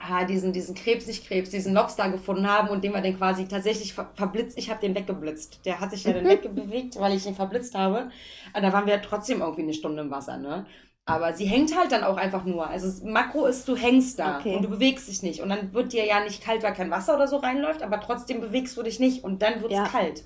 ah, 0.00 0.24
diesen, 0.24 0.52
diesen 0.52 0.74
Krebs, 0.74 1.06
nicht 1.06 1.26
Krebs, 1.26 1.50
diesen 1.50 1.74
Lobster 1.74 2.10
gefunden 2.10 2.48
haben 2.48 2.68
und 2.68 2.82
den 2.82 2.92
wir 2.92 3.00
dann 3.00 3.16
quasi 3.16 3.46
tatsächlich 3.46 3.94
ver 3.94 4.10
verblitzt. 4.14 4.58
Ich 4.58 4.70
habe 4.70 4.80
den 4.80 4.94
weggeblitzt. 4.94 5.60
Der 5.64 5.80
hat 5.80 5.90
sich 5.90 6.04
ja 6.04 6.12
dann 6.12 6.26
wegbewegt, 6.26 6.98
weil 6.98 7.14
ich 7.14 7.26
ihn 7.26 7.34
verblitzt 7.34 7.74
habe. 7.74 8.10
Aber 8.52 8.62
da 8.62 8.72
waren 8.72 8.86
wir 8.86 9.00
trotzdem 9.02 9.40
irgendwie 9.40 9.62
eine 9.62 9.74
Stunde 9.74 10.02
im 10.02 10.10
Wasser, 10.10 10.38
ne? 10.38 10.66
Aber 11.06 11.32
sie 11.32 11.46
hängt 11.46 11.76
halt 11.76 11.92
dann 11.92 12.04
auch 12.04 12.16
einfach 12.16 12.44
nur. 12.44 12.68
Also 12.68 13.04
Makro 13.04 13.46
ist, 13.46 13.66
du 13.66 13.74
hängst 13.74 14.18
da 14.18 14.38
okay. 14.38 14.56
und 14.56 14.62
du 14.62 14.68
bewegst 14.68 15.08
dich 15.08 15.22
nicht. 15.22 15.40
Und 15.40 15.48
dann 15.48 15.72
wird 15.72 15.92
dir 15.92 16.06
ja 16.06 16.22
nicht 16.22 16.42
kalt, 16.42 16.62
weil 16.62 16.74
kein 16.74 16.90
Wasser 16.90 17.16
oder 17.16 17.26
so 17.26 17.38
reinläuft, 17.38 17.82
aber 17.82 18.00
trotzdem 18.00 18.40
bewegst 18.40 18.76
du 18.76 18.82
dich 18.82 19.00
nicht 19.00 19.24
und 19.24 19.42
dann 19.42 19.60
wird 19.60 19.72
es 19.72 19.78
ja. 19.78 19.84
kalt. 19.86 20.24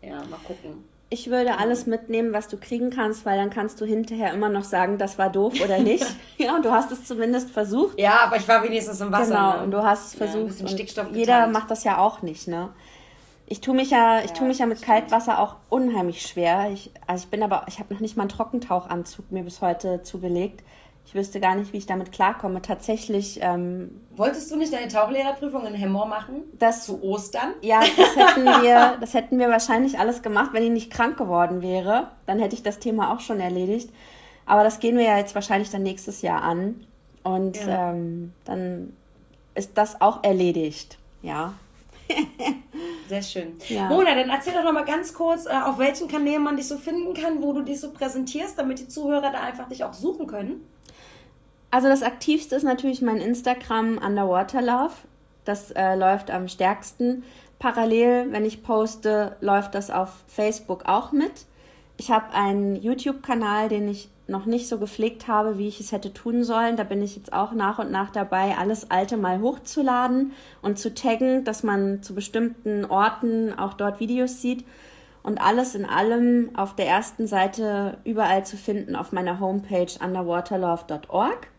Ja, 0.00 0.16
mal 0.24 0.38
gucken. 0.44 0.84
Ich 1.12 1.28
würde 1.28 1.58
alles 1.58 1.84
mitnehmen, 1.84 2.32
was 2.32 2.48
du 2.48 2.56
kriegen 2.56 2.88
kannst, 2.88 3.26
weil 3.26 3.36
dann 3.36 3.50
kannst 3.50 3.78
du 3.82 3.84
hinterher 3.84 4.32
immer 4.32 4.48
noch 4.48 4.64
sagen, 4.64 4.96
das 4.96 5.18
war 5.18 5.28
doof 5.28 5.52
oder 5.62 5.78
nicht. 5.90 6.06
ja, 6.38 6.56
und 6.56 6.64
du 6.64 6.72
hast 6.72 6.90
es 6.90 7.04
zumindest 7.04 7.50
versucht. 7.50 8.00
Ja, 8.00 8.20
aber 8.24 8.36
ich 8.36 8.48
war 8.48 8.62
wenigstens 8.62 8.98
im 9.02 9.12
Wasser. 9.12 9.34
Genau, 9.34 9.56
ne? 9.56 9.62
und 9.64 9.70
du 9.72 9.82
hast 9.82 10.06
es 10.06 10.14
versucht. 10.14 10.96
Ja, 10.96 11.06
jeder 11.12 11.46
macht 11.48 11.70
das 11.70 11.84
ja 11.84 11.98
auch 11.98 12.22
nicht, 12.22 12.48
ne? 12.48 12.70
Ich 13.46 13.60
tue 13.60 13.74
mich 13.74 13.90
ja, 13.90 14.20
ich 14.20 14.30
ja, 14.30 14.36
tue 14.36 14.46
mich 14.46 14.60
ja 14.60 14.64
mit 14.64 14.80
Kaltwasser 14.80 15.38
auch 15.38 15.56
unheimlich 15.68 16.22
schwer. 16.22 16.70
Ich, 16.72 16.90
also 17.06 17.24
ich 17.24 17.30
bin 17.30 17.42
aber, 17.42 17.66
ich 17.68 17.78
habe 17.78 17.92
noch 17.92 18.00
nicht 18.00 18.16
mal 18.16 18.22
einen 18.22 18.30
Trockentauchanzug 18.30 19.30
mir 19.30 19.42
bis 19.42 19.60
heute 19.60 20.02
zugelegt. 20.02 20.62
Ich 21.04 21.14
wüsste 21.14 21.40
gar 21.40 21.54
nicht, 21.56 21.72
wie 21.72 21.76
ich 21.76 21.86
damit 21.86 22.10
klarkomme. 22.10 22.62
Tatsächlich. 22.62 23.38
Ähm, 23.42 24.00
Wolltest 24.16 24.50
du 24.50 24.56
nicht 24.56 24.72
deine 24.72 24.88
Tauchlehrerprüfung 24.88 25.66
in 25.66 25.74
Hemmoor 25.74 26.06
machen? 26.06 26.42
Das 26.58 26.86
zu 26.86 27.02
Ostern? 27.02 27.54
Ja, 27.60 27.80
das 27.80 28.16
hätten 28.16 28.44
wir, 28.62 28.96
das 28.98 29.12
hätten 29.12 29.38
wir 29.38 29.48
wahrscheinlich 29.50 29.98
alles 29.98 30.22
gemacht, 30.22 30.50
wenn 30.52 30.62
ich 30.62 30.70
nicht 30.70 30.90
krank 30.90 31.18
geworden 31.18 31.60
wäre. 31.60 32.08
Dann 32.26 32.38
hätte 32.38 32.54
ich 32.54 32.62
das 32.62 32.78
Thema 32.78 33.12
auch 33.12 33.20
schon 33.20 33.40
erledigt. 33.40 33.90
Aber 34.46 34.64
das 34.64 34.80
gehen 34.80 34.96
wir 34.96 35.04
ja 35.04 35.18
jetzt 35.18 35.34
wahrscheinlich 35.34 35.70
dann 35.70 35.82
nächstes 35.82 36.22
Jahr 36.22 36.42
an. 36.42 36.86
Und 37.22 37.56
ja. 37.56 37.90
ähm, 37.90 38.32
dann 38.44 38.96
ist 39.54 39.72
das 39.74 40.00
auch 40.00 40.24
erledigt. 40.24 40.98
Ja. 41.22 41.54
Sehr 43.08 43.22
schön. 43.22 43.52
Ja. 43.68 43.88
Mona, 43.88 44.14
dann 44.14 44.30
erzähl 44.30 44.54
doch 44.54 44.64
noch 44.64 44.72
mal 44.72 44.84
ganz 44.84 45.14
kurz, 45.14 45.46
äh, 45.46 45.50
auf 45.50 45.78
welchen 45.78 46.08
Kanälen 46.08 46.42
man 46.42 46.56
dich 46.56 46.68
so 46.68 46.78
finden 46.78 47.14
kann, 47.14 47.42
wo 47.42 47.52
du 47.52 47.62
dich 47.62 47.80
so 47.80 47.92
präsentierst, 47.92 48.58
damit 48.58 48.78
die 48.78 48.88
Zuhörer 48.88 49.30
da 49.30 49.40
einfach 49.40 49.68
dich 49.68 49.84
auch 49.84 49.92
suchen 49.92 50.26
können. 50.26 50.66
Also 51.72 51.88
das 51.88 52.02
aktivste 52.02 52.54
ist 52.54 52.64
natürlich 52.64 53.00
mein 53.00 53.16
Instagram 53.16 53.96
Underwater 53.96 54.60
Love. 54.60 54.92
Das 55.46 55.70
äh, 55.70 55.94
läuft 55.94 56.30
am 56.30 56.46
stärksten. 56.46 57.24
Parallel, 57.58 58.30
wenn 58.30 58.44
ich 58.44 58.62
poste, 58.62 59.36
läuft 59.40 59.74
das 59.74 59.90
auf 59.90 60.10
Facebook 60.26 60.84
auch 60.84 61.12
mit. 61.12 61.46
Ich 61.96 62.10
habe 62.10 62.34
einen 62.34 62.76
YouTube-Kanal, 62.76 63.70
den 63.70 63.88
ich 63.88 64.10
noch 64.26 64.44
nicht 64.44 64.68
so 64.68 64.78
gepflegt 64.78 65.28
habe, 65.28 65.56
wie 65.56 65.66
ich 65.66 65.80
es 65.80 65.92
hätte 65.92 66.12
tun 66.12 66.44
sollen. 66.44 66.76
Da 66.76 66.84
bin 66.84 67.00
ich 67.00 67.16
jetzt 67.16 67.32
auch 67.32 67.52
nach 67.52 67.78
und 67.78 67.90
nach 67.90 68.10
dabei, 68.10 68.54
alles 68.58 68.90
Alte 68.90 69.16
mal 69.16 69.40
hochzuladen 69.40 70.32
und 70.60 70.78
zu 70.78 70.92
taggen, 70.92 71.42
dass 71.44 71.62
man 71.62 72.02
zu 72.02 72.14
bestimmten 72.14 72.84
Orten 72.84 73.58
auch 73.58 73.72
dort 73.72 73.98
Videos 73.98 74.42
sieht. 74.42 74.66
Und 75.22 75.40
alles 75.40 75.74
in 75.74 75.86
allem 75.86 76.50
auf 76.54 76.76
der 76.76 76.88
ersten 76.88 77.26
Seite 77.26 77.96
überall 78.04 78.44
zu 78.44 78.58
finden 78.58 78.94
auf 78.94 79.12
meiner 79.12 79.40
Homepage 79.40 79.92
underwaterlove.org. 80.04 81.51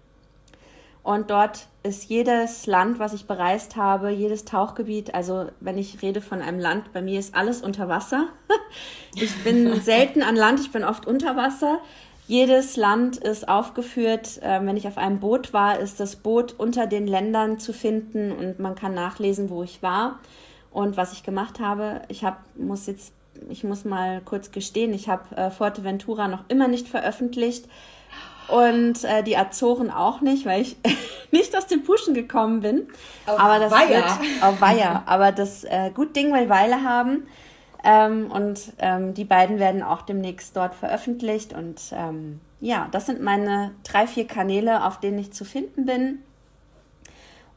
Und 1.04 1.30
dort 1.30 1.68
ist 1.84 2.06
jedes 2.06 2.66
Land, 2.66 2.98
was 2.98 3.14
ich 3.14 3.28
bereist 3.28 3.76
habe, 3.76 4.10
jedes 4.10 4.46
Tauchgebiet, 4.46 5.14
also 5.14 5.48
wenn 5.60 5.78
ich 5.78 6.02
rede 6.02 6.22
von 6.22 6.42
einem 6.42 6.60
Land, 6.60 6.94
bei 6.94 7.02
mir 7.02 7.20
ist 7.20 7.36
alles 7.36 7.62
unter 7.62 7.88
Wasser. 7.90 8.28
Ich 9.16 9.44
bin 9.44 9.80
selten 9.82 10.24
an 10.24 10.36
Land, 10.36 10.60
ich 10.60 10.72
bin 10.72 10.84
oft 10.84 11.06
unter 11.06 11.36
Wasser. 11.36 11.78
Jedes 12.28 12.78
Land 12.78 13.18
ist 13.18 13.48
aufgeführt. 13.48 14.40
Ähm, 14.42 14.66
wenn 14.66 14.76
ich 14.76 14.88
auf 14.88 14.98
einem 14.98 15.20
Boot 15.20 15.54
war, 15.54 15.78
ist 15.78 16.00
das 16.00 16.16
Boot 16.16 16.56
unter 16.58 16.88
den 16.88 17.06
Ländern 17.06 17.60
zu 17.60 17.74
finden 17.74 18.32
und 18.32 18.58
man 18.58 18.74
kann 18.74 18.96
nachlesen, 18.96 19.52
wo 19.52 19.62
ich 19.62 19.84
war 19.84 20.20
und 20.72 20.98
was 20.98 21.14
ich 21.14 21.22
gemacht 21.22 21.60
habe. 21.60 22.02
Ich 22.08 22.24
hab, 22.24 22.40
muss 22.58 22.88
jetzt, 22.88 23.14
ich 23.50 23.64
muss 23.64 23.86
mal 23.86 24.20
kurz 24.26 24.50
gestehen, 24.50 24.92
ich 24.92 25.10
habe 25.10 25.36
äh, 25.36 25.52
Forteventura 25.52 26.28
noch 26.28 26.46
immer 26.48 26.68
nicht 26.68 26.88
veröffentlicht 26.88 27.68
und 28.48 29.04
äh, 29.04 29.24
die 29.24 29.38
Azoren 29.38 29.90
auch 29.90 30.22
nicht, 30.22 30.46
weil 30.46 30.62
ich 30.62 30.78
nicht 31.32 31.56
aus 31.56 31.68
dem 31.68 31.84
Pushen 31.84 32.14
gekommen 32.14 32.62
bin. 32.62 32.88
Auf 33.26 33.40
aber 33.40 33.60
das 33.60 33.72
Weiher. 33.72 33.90
wird 33.90 34.44
auf 34.44 34.62
Weiher. 34.62 35.04
Aber 35.06 35.32
das 35.32 35.64
äh, 35.64 35.92
gut 35.94 36.16
Ding 36.16 36.34
will 36.34 36.50
Weile 36.50 36.84
haben. 36.84 37.28
Ähm, 37.84 38.32
und 38.32 38.74
ähm, 38.80 39.14
die 39.14 39.26
beiden 39.26 39.60
werden 39.60 39.84
auch 39.84 40.04
demnächst 40.04 40.56
dort 40.56 40.74
veröffentlicht. 40.74 41.54
Und 41.54 41.82
ähm, 41.92 42.40
ja, 42.60 42.88
das 42.92 43.06
sind 43.06 43.22
meine 43.22 43.72
drei, 43.84 44.08
vier 44.08 44.26
Kanäle, 44.26 44.86
auf 44.86 45.00
denen 45.00 45.20
ich 45.20 45.34
zu 45.34 45.44
finden 45.44 45.86
bin. 45.86 46.20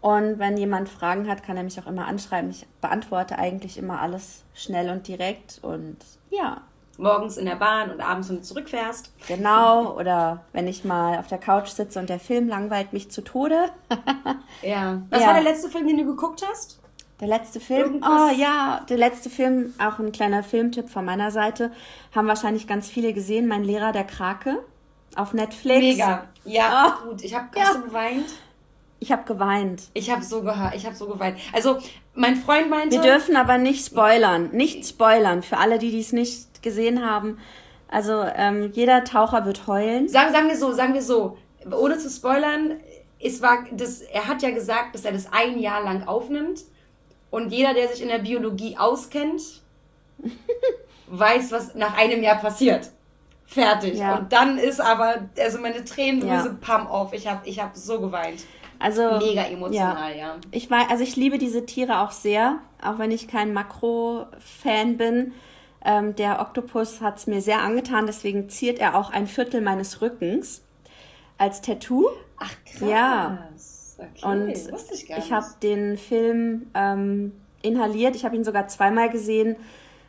Und 0.00 0.38
wenn 0.38 0.56
jemand 0.56 0.88
Fragen 0.88 1.28
hat, 1.28 1.42
kann 1.42 1.56
er 1.56 1.62
mich 1.62 1.80
auch 1.80 1.86
immer 1.86 2.06
anschreiben. 2.06 2.50
Ich 2.50 2.66
beantworte 2.80 3.38
eigentlich 3.38 3.78
immer 3.78 4.00
alles 4.00 4.44
schnell 4.54 4.90
und 4.90 5.08
direkt. 5.08 5.60
Und 5.62 5.96
ja, 6.30 6.62
morgens 6.98 7.36
in 7.36 7.46
der 7.46 7.56
Bahn 7.56 7.90
und 7.90 8.00
abends, 8.00 8.28
wenn 8.28 8.36
du 8.36 8.42
zurückfährst. 8.42 9.12
Genau, 9.28 9.96
oder 9.96 10.44
wenn 10.52 10.66
ich 10.66 10.84
mal 10.84 11.18
auf 11.18 11.26
der 11.26 11.38
Couch 11.38 11.68
sitze 11.68 11.98
und 11.98 12.08
der 12.08 12.20
Film 12.20 12.48
langweilt 12.48 12.92
mich 12.92 13.10
zu 13.10 13.22
Tode. 13.22 13.70
ja. 14.62 15.02
Was 15.10 15.20
ja. 15.20 15.26
war 15.28 15.34
der 15.34 15.42
letzte 15.42 15.68
Film, 15.68 15.86
den 15.86 15.98
du 15.98 16.06
geguckt 16.06 16.42
hast? 16.48 16.80
Der 17.20 17.28
letzte 17.28 17.60
Film? 17.60 17.94
Irgendwas? 17.94 18.10
Oh 18.10 18.34
ja, 18.34 18.84
der 18.88 18.98
letzte 18.98 19.30
Film, 19.30 19.74
auch 19.78 19.98
ein 19.98 20.12
kleiner 20.12 20.42
Filmtipp 20.42 20.90
von 20.90 21.04
meiner 21.04 21.30
Seite, 21.30 21.72
haben 22.14 22.28
wahrscheinlich 22.28 22.66
ganz 22.66 22.88
viele 22.88 23.12
gesehen. 23.12 23.46
Mein 23.46 23.64
Lehrer 23.64 23.92
der 23.92 24.04
Krake 24.04 24.58
auf 25.14 25.32
Netflix. 25.32 25.80
Mega. 25.80 26.24
Ja, 26.44 26.98
oh. 27.00 27.08
gut. 27.08 27.22
Ich 27.22 27.34
habe 27.34 27.46
ja. 27.56 27.72
geweint. 27.72 28.26
Ich 28.98 29.12
habe 29.12 29.24
geweint. 29.24 29.84
Ich 29.94 30.10
habe 30.10 30.22
so 30.22 30.42
ich 30.74 30.86
habe 30.86 30.94
so 30.94 31.06
geweint. 31.06 31.38
Also 31.52 31.78
mein 32.14 32.36
Freund 32.36 32.70
meinte. 32.70 32.96
Wir 32.96 33.02
dürfen 33.02 33.36
aber 33.36 33.58
nicht 33.58 33.84
spoilern, 33.84 34.50
nicht 34.52 34.86
spoilern 34.86 35.42
für 35.42 35.58
alle, 35.58 35.78
die 35.78 35.90
dies 35.90 36.12
nicht 36.12 36.46
gesehen 36.66 37.08
haben. 37.08 37.38
Also 37.88 38.24
ähm, 38.34 38.72
jeder 38.72 39.04
Taucher 39.04 39.46
wird 39.46 39.66
heulen. 39.68 40.08
Sagen, 40.08 40.32
sagen 40.32 40.48
wir 40.48 40.56
so, 40.56 40.72
sagen 40.72 40.92
wir 40.92 41.02
so, 41.02 41.38
ohne 41.70 41.96
zu 41.96 42.10
spoilern, 42.10 42.80
es 43.20 43.40
war 43.40 43.64
das, 43.70 44.02
er 44.02 44.26
hat 44.26 44.42
ja 44.42 44.50
gesagt, 44.50 44.94
dass 44.94 45.04
er 45.04 45.12
das 45.12 45.32
ein 45.32 45.58
Jahr 45.58 45.82
lang 45.82 46.06
aufnimmt. 46.06 46.60
Und 47.30 47.52
jeder, 47.52 47.74
der 47.74 47.88
sich 47.88 48.02
in 48.02 48.08
der 48.08 48.18
Biologie 48.18 48.76
auskennt, 48.76 49.62
weiß, 51.06 51.52
was 51.52 51.74
nach 51.74 51.96
einem 51.96 52.22
Jahr 52.22 52.36
passiert. 52.36 52.90
Fertig. 53.44 53.98
Ja. 53.98 54.16
Und 54.16 54.32
dann 54.32 54.58
ist 54.58 54.80
aber, 54.80 55.28
also 55.38 55.58
meine 55.58 55.84
Tränendrüse 55.84 56.48
ja. 56.48 56.56
pam 56.60 56.88
auf. 56.88 57.12
Ich 57.12 57.28
habe 57.28 57.48
ich 57.48 57.60
hab 57.62 57.76
so 57.76 58.00
geweint. 58.00 58.42
Also 58.78 59.18
mega 59.18 59.44
emotional, 59.44 60.10
ja. 60.12 60.26
ja. 60.26 60.36
Ich 60.50 60.70
weiß, 60.70 60.90
also 60.90 61.02
ich 61.02 61.16
liebe 61.16 61.38
diese 61.38 61.64
Tiere 61.64 62.00
auch 62.00 62.10
sehr, 62.10 62.58
auch 62.82 62.98
wenn 62.98 63.10
ich 63.10 63.28
kein 63.28 63.54
Makro-Fan 63.54 64.96
bin. 64.96 65.32
Ähm, 65.86 66.16
der 66.16 66.40
Oktopus 66.40 67.00
hat 67.00 67.18
es 67.18 67.28
mir 67.28 67.40
sehr 67.40 67.62
angetan, 67.62 68.06
deswegen 68.06 68.48
ziert 68.48 68.80
er 68.80 68.96
auch 68.98 69.10
ein 69.10 69.28
Viertel 69.28 69.60
meines 69.60 70.02
Rückens 70.02 70.64
als 71.38 71.60
Tattoo. 71.60 72.08
Ach 72.38 72.52
krass. 72.64 72.88
Ja. 72.88 73.48
Okay, 73.96 74.26
und 74.26 74.48
ich, 74.48 75.08
ich 75.08 75.32
habe 75.32 75.46
den 75.62 75.96
Film 75.96 76.66
ähm, 76.74 77.32
inhaliert. 77.62 78.16
Ich 78.16 78.24
habe 78.24 78.34
ihn 78.34 78.42
sogar 78.42 78.66
zweimal 78.66 79.10
gesehen, 79.10 79.54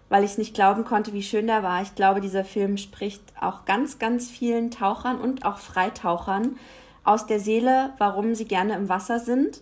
weil 0.09 0.23
ich 0.23 0.31
es 0.31 0.37
nicht 0.39 0.55
glauben 0.55 0.83
konnte, 0.83 1.13
wie 1.13 1.21
schön 1.21 1.45
der 1.45 1.61
war. 1.61 1.83
Ich 1.83 1.93
glaube, 1.93 2.21
dieser 2.21 2.43
Film 2.43 2.77
spricht 2.77 3.21
auch 3.39 3.65
ganz, 3.65 3.99
ganz 3.99 4.31
vielen 4.31 4.71
Tauchern 4.71 5.21
und 5.21 5.45
auch 5.45 5.59
Freitauchern 5.59 6.57
aus 7.03 7.27
der 7.27 7.39
Seele, 7.39 7.93
warum 7.99 8.33
sie 8.33 8.45
gerne 8.45 8.73
im 8.73 8.89
Wasser 8.89 9.19
sind, 9.19 9.61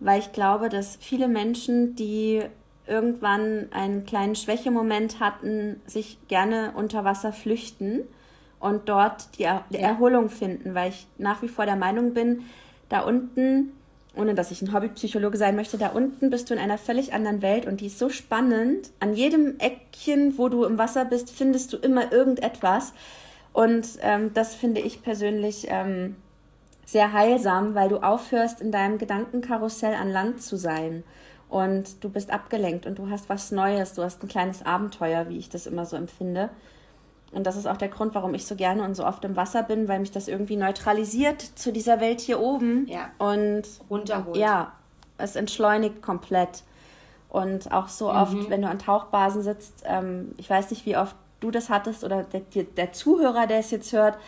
weil 0.00 0.18
ich 0.18 0.32
glaube, 0.32 0.68
dass 0.68 0.96
viele 0.96 1.28
Menschen, 1.28 1.94
die 1.94 2.42
irgendwann 2.88 3.68
einen 3.72 4.04
kleinen 4.04 4.34
Schwächemoment 4.34 5.20
hatten, 5.20 5.80
sich 5.86 6.18
gerne 6.28 6.72
unter 6.74 7.04
Wasser 7.04 7.32
flüchten 7.32 8.02
und 8.60 8.88
dort 8.88 9.38
die, 9.38 9.44
er 9.44 9.64
die 9.70 9.78
Erholung 9.78 10.30
finden, 10.30 10.74
weil 10.74 10.90
ich 10.90 11.06
nach 11.18 11.42
wie 11.42 11.48
vor 11.48 11.66
der 11.66 11.76
Meinung 11.76 12.14
bin, 12.14 12.42
da 12.88 13.00
unten, 13.00 13.72
ohne 14.16 14.34
dass 14.34 14.50
ich 14.50 14.62
ein 14.62 14.72
Hobbypsychologe 14.72 15.36
sein 15.36 15.54
möchte, 15.54 15.78
da 15.78 15.88
unten 15.88 16.30
bist 16.30 16.50
du 16.50 16.54
in 16.54 16.60
einer 16.60 16.78
völlig 16.78 17.12
anderen 17.12 17.42
Welt 17.42 17.66
und 17.66 17.80
die 17.80 17.86
ist 17.86 17.98
so 17.98 18.08
spannend. 18.08 18.90
An 18.98 19.14
jedem 19.14 19.58
Eckchen, 19.58 20.38
wo 20.38 20.48
du 20.48 20.64
im 20.64 20.78
Wasser 20.78 21.04
bist, 21.04 21.30
findest 21.30 21.72
du 21.72 21.76
immer 21.76 22.12
irgendetwas. 22.12 22.92
Und 23.52 23.86
ähm, 24.02 24.32
das 24.34 24.54
finde 24.54 24.80
ich 24.80 25.02
persönlich 25.02 25.66
ähm, 25.68 26.16
sehr 26.84 27.12
heilsam, 27.12 27.74
weil 27.74 27.88
du 27.88 27.98
aufhörst, 27.98 28.60
in 28.60 28.72
deinem 28.72 28.98
Gedankenkarussell 28.98 29.94
an 29.94 30.10
Land 30.10 30.42
zu 30.42 30.56
sein. 30.56 31.04
Und 31.48 32.04
du 32.04 32.10
bist 32.10 32.30
abgelenkt 32.30 32.86
und 32.86 32.98
du 32.98 33.08
hast 33.10 33.28
was 33.28 33.50
Neues, 33.50 33.94
du 33.94 34.02
hast 34.02 34.22
ein 34.22 34.28
kleines 34.28 34.64
Abenteuer, 34.64 35.28
wie 35.28 35.38
ich 35.38 35.48
das 35.48 35.66
immer 35.66 35.86
so 35.86 35.96
empfinde. 35.96 36.50
Und 37.32 37.46
das 37.46 37.56
ist 37.56 37.66
auch 37.66 37.76
der 37.76 37.88
Grund, 37.88 38.14
warum 38.14 38.34
ich 38.34 38.46
so 38.46 38.54
gerne 38.54 38.82
und 38.82 38.94
so 38.94 39.06
oft 39.06 39.24
im 39.24 39.36
Wasser 39.36 39.62
bin, 39.62 39.88
weil 39.88 40.00
mich 40.00 40.10
das 40.10 40.28
irgendwie 40.28 40.56
neutralisiert 40.56 41.40
zu 41.40 41.72
dieser 41.72 42.00
Welt 42.00 42.20
hier 42.20 42.40
oben. 42.40 42.86
Ja. 42.86 43.10
Und 43.18 43.64
runterholt. 43.90 44.36
Ja, 44.36 44.72
es 45.18 45.36
entschleunigt 45.36 46.02
komplett. 46.02 46.62
Und 47.28 47.72
auch 47.72 47.88
so 47.88 48.10
mhm. 48.10 48.16
oft, 48.16 48.50
wenn 48.50 48.62
du 48.62 48.68
an 48.68 48.78
Tauchbasen 48.78 49.42
sitzt, 49.42 49.84
ähm, 49.86 50.34
ich 50.38 50.48
weiß 50.48 50.70
nicht, 50.70 50.86
wie 50.86 50.96
oft 50.96 51.16
du 51.40 51.50
das 51.50 51.68
hattest 51.68 52.02
oder 52.04 52.24
der, 52.24 52.40
der 52.64 52.92
Zuhörer, 52.92 53.46
der 53.46 53.58
es 53.58 53.70
jetzt 53.70 53.92
hört, 53.92 54.18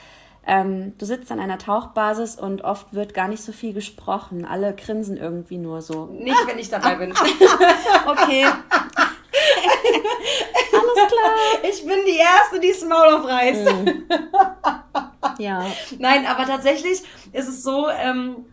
ähm, 0.46 0.96
du 0.98 1.07
sitzt 1.07 1.31
an 1.31 1.40
einer 1.40 1.59
Tauchbasis 1.59 2.37
und 2.37 2.62
oft 2.62 2.94
wird 2.94 3.14
gar 3.14 3.29
nicht 3.29 3.42
so 3.42 3.53
viel 3.53 3.72
gesprochen. 3.72 4.44
Alle 4.44 4.74
grinsen 4.74 5.16
irgendwie 5.16 5.59
nur 5.59 5.83
so. 5.83 6.07
Nicht, 6.07 6.46
wenn 6.46 6.59
ich 6.59 6.70
dabei 6.70 6.96
bin. 6.96 7.12
okay. 8.07 8.46
Alles 10.72 11.12
klar. 11.12 11.33
Ich 11.62 11.87
bin 11.87 11.98
die 12.07 12.16
Erste, 12.16 12.59
die 12.61 12.70
das 12.70 12.85
Maul 12.85 13.14
aufreißt. 13.14 13.72
Mm. 13.72 13.88
Ja. 15.38 15.64
Nein, 15.98 16.26
aber 16.26 16.44
tatsächlich 16.44 17.03
ist 17.33 17.48
es 17.48 17.62
so, 17.62 17.88
ähm, 17.88 18.44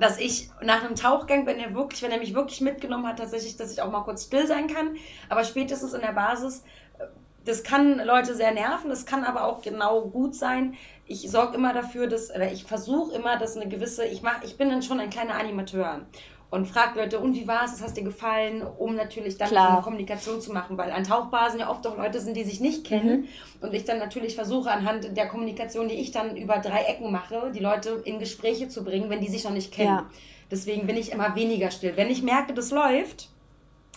dass 0.00 0.18
ich 0.18 0.50
nach 0.62 0.82
einem 0.82 0.94
Tauchgang, 0.94 1.46
wenn 1.46 1.58
er 1.58 1.74
wirklich, 1.74 2.02
wenn 2.02 2.10
er 2.10 2.18
mich 2.18 2.34
wirklich 2.34 2.60
mitgenommen 2.60 3.06
hat, 3.06 3.18
tatsächlich, 3.18 3.56
dass 3.56 3.72
ich 3.72 3.82
auch 3.82 3.90
mal 3.90 4.02
kurz 4.02 4.24
still 4.24 4.46
sein 4.46 4.66
kann. 4.66 4.96
Aber 5.28 5.44
spätestens 5.44 5.92
in 5.92 6.00
der 6.00 6.12
Basis, 6.12 6.64
äh, 6.98 7.04
das 7.44 7.62
kann 7.62 7.98
Leute 7.98 8.34
sehr 8.34 8.52
nerven, 8.52 8.88
das 8.90 9.04
kann 9.04 9.24
aber 9.24 9.44
auch 9.44 9.60
genau 9.60 10.06
gut 10.06 10.34
sein, 10.34 10.76
ich 11.06 11.30
sorge 11.30 11.56
immer 11.56 11.72
dafür, 11.72 12.06
dass, 12.06 12.30
oder 12.30 12.50
ich 12.50 12.64
versuche 12.64 13.14
immer, 13.14 13.36
dass 13.38 13.56
eine 13.56 13.68
gewisse, 13.68 14.04
ich 14.04 14.22
mach, 14.22 14.42
ich 14.42 14.56
bin 14.56 14.70
dann 14.70 14.82
schon 14.82 15.00
ein 15.00 15.10
kleiner 15.10 15.34
Animateur 15.34 16.06
und 16.50 16.66
frage 16.66 17.00
Leute, 17.00 17.18
und 17.18 17.34
wie 17.34 17.48
war 17.48 17.64
es, 17.64 17.82
hast 17.82 17.96
dir 17.96 18.04
gefallen, 18.04 18.62
um 18.62 18.94
natürlich 18.94 19.36
dann 19.36 19.48
Klar. 19.48 19.72
eine 19.72 19.82
Kommunikation 19.82 20.40
zu 20.40 20.52
machen, 20.52 20.78
weil 20.78 20.92
an 20.92 21.04
Tauchbasen 21.04 21.60
ja 21.60 21.68
oft 21.68 21.86
auch 21.86 21.96
Leute 21.96 22.20
sind, 22.20 22.36
die 22.36 22.44
sich 22.44 22.60
nicht 22.60 22.86
kennen 22.86 23.22
mhm. 23.22 23.26
und 23.60 23.74
ich 23.74 23.84
dann 23.84 23.98
natürlich 23.98 24.34
versuche 24.34 24.70
anhand 24.70 25.16
der 25.16 25.26
Kommunikation, 25.26 25.88
die 25.88 25.96
ich 25.96 26.12
dann 26.12 26.36
über 26.36 26.58
drei 26.58 26.84
Ecken 26.84 27.10
mache, 27.10 27.50
die 27.54 27.60
Leute 27.60 28.00
in 28.04 28.18
Gespräche 28.18 28.68
zu 28.68 28.84
bringen, 28.84 29.10
wenn 29.10 29.20
die 29.20 29.28
sich 29.28 29.44
noch 29.44 29.50
nicht 29.50 29.72
kennen. 29.72 29.88
Ja. 29.88 30.10
Deswegen 30.50 30.86
bin 30.86 30.96
ich 30.96 31.10
immer 31.10 31.34
weniger 31.34 31.70
still. 31.70 31.96
Wenn 31.96 32.10
ich 32.10 32.22
merke, 32.22 32.54
das 32.54 32.70
läuft, 32.70 33.30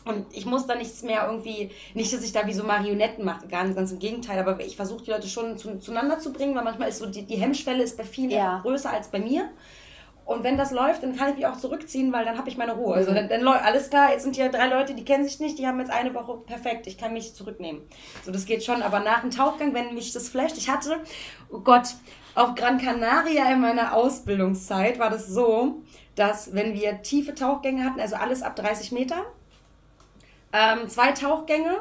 und 0.08 0.26
ich 0.32 0.46
muss 0.46 0.68
da 0.68 0.76
nichts 0.76 1.04
mehr 1.04 1.28
irgendwie, 1.28 1.72
nicht, 1.94 2.14
dass 2.14 2.24
ich 2.24 2.32
da 2.32 2.46
wie 2.48 2.54
so 2.54 2.64
Marionetten 2.64 3.24
mache, 3.26 3.48
gar 3.48 3.64
nicht, 3.64 3.76
ganz 3.76 3.92
im 3.92 4.00
Gegenteil, 4.00 4.40
aber 4.40 4.60
ich 4.64 4.76
versuche 4.76 5.04
die 5.04 5.12
Leute 5.12 5.28
schon 5.28 5.58
zu, 5.58 5.80
zueinander 5.80 6.20
zu 6.20 6.34
bringen, 6.34 6.56
weil 6.56 6.64
manchmal 6.64 6.90
ist 6.90 7.00
so 7.00 7.06
die, 7.06 7.26
die 7.26 7.38
Hemmschwelle 7.38 7.84
ist 7.84 7.98
bei 7.98 8.04
vielen 8.04 8.32
ja. 8.32 8.60
größer 8.62 8.92
als 8.92 9.10
bei 9.10 9.20
mir. 9.20 9.50
Und 10.28 10.44
wenn 10.44 10.58
das 10.58 10.72
läuft, 10.72 11.04
dann 11.04 11.16
kann 11.16 11.30
ich 11.30 11.36
mich 11.38 11.46
auch 11.46 11.56
zurückziehen, 11.56 12.12
weil 12.12 12.26
dann 12.26 12.38
habe 12.38 12.50
ich 12.50 12.58
meine 12.58 12.74
Ruhe. 12.74 12.96
Also 12.96 13.12
mhm. 13.12 13.16
dann, 13.16 13.30
dann 13.30 13.48
alles 13.48 13.90
klar, 13.90 14.12
jetzt 14.12 14.24
sind 14.24 14.36
hier 14.36 14.50
drei 14.50 14.68
Leute, 14.68 14.94
die 14.94 15.06
kennen 15.06 15.24
sich 15.24 15.40
nicht, 15.40 15.58
die 15.58 15.66
haben 15.66 15.80
jetzt 15.80 15.90
eine 15.90 16.14
Woche 16.14 16.36
perfekt, 16.46 16.86
ich 16.86 16.98
kann 16.98 17.14
mich 17.14 17.34
zurücknehmen. 17.34 17.84
So, 18.26 18.34
das 18.34 18.46
geht 18.46 18.62
schon. 18.66 18.82
Aber 18.82 19.00
nach 19.00 19.22
dem 19.22 19.32
Tauchgang, 19.32 19.74
wenn 19.74 19.94
mich 19.94 20.12
das 20.12 20.28
flasht, 20.28 20.58
ich 20.58 20.70
hatte, 20.70 20.98
oh 21.50 21.60
Gott, 21.60 21.88
auf 22.36 22.56
Gran 22.56 22.78
Canaria 22.78 23.52
in 23.54 23.62
meiner 23.62 23.96
Ausbildungszeit 23.96 25.00
war 25.00 25.10
das 25.10 25.28
so, 25.28 25.82
dass 26.16 26.54
wenn 26.54 26.74
wir 26.74 27.02
tiefe 27.04 27.34
Tauchgänge 27.34 27.86
hatten, 27.86 28.02
also 28.02 28.18
alles 28.18 28.44
ab 28.44 28.58
30 28.58 28.92
Meter, 28.92 29.26
ähm, 30.54 30.90
zwei 30.90 31.12
Tauchgänge. 31.12 31.78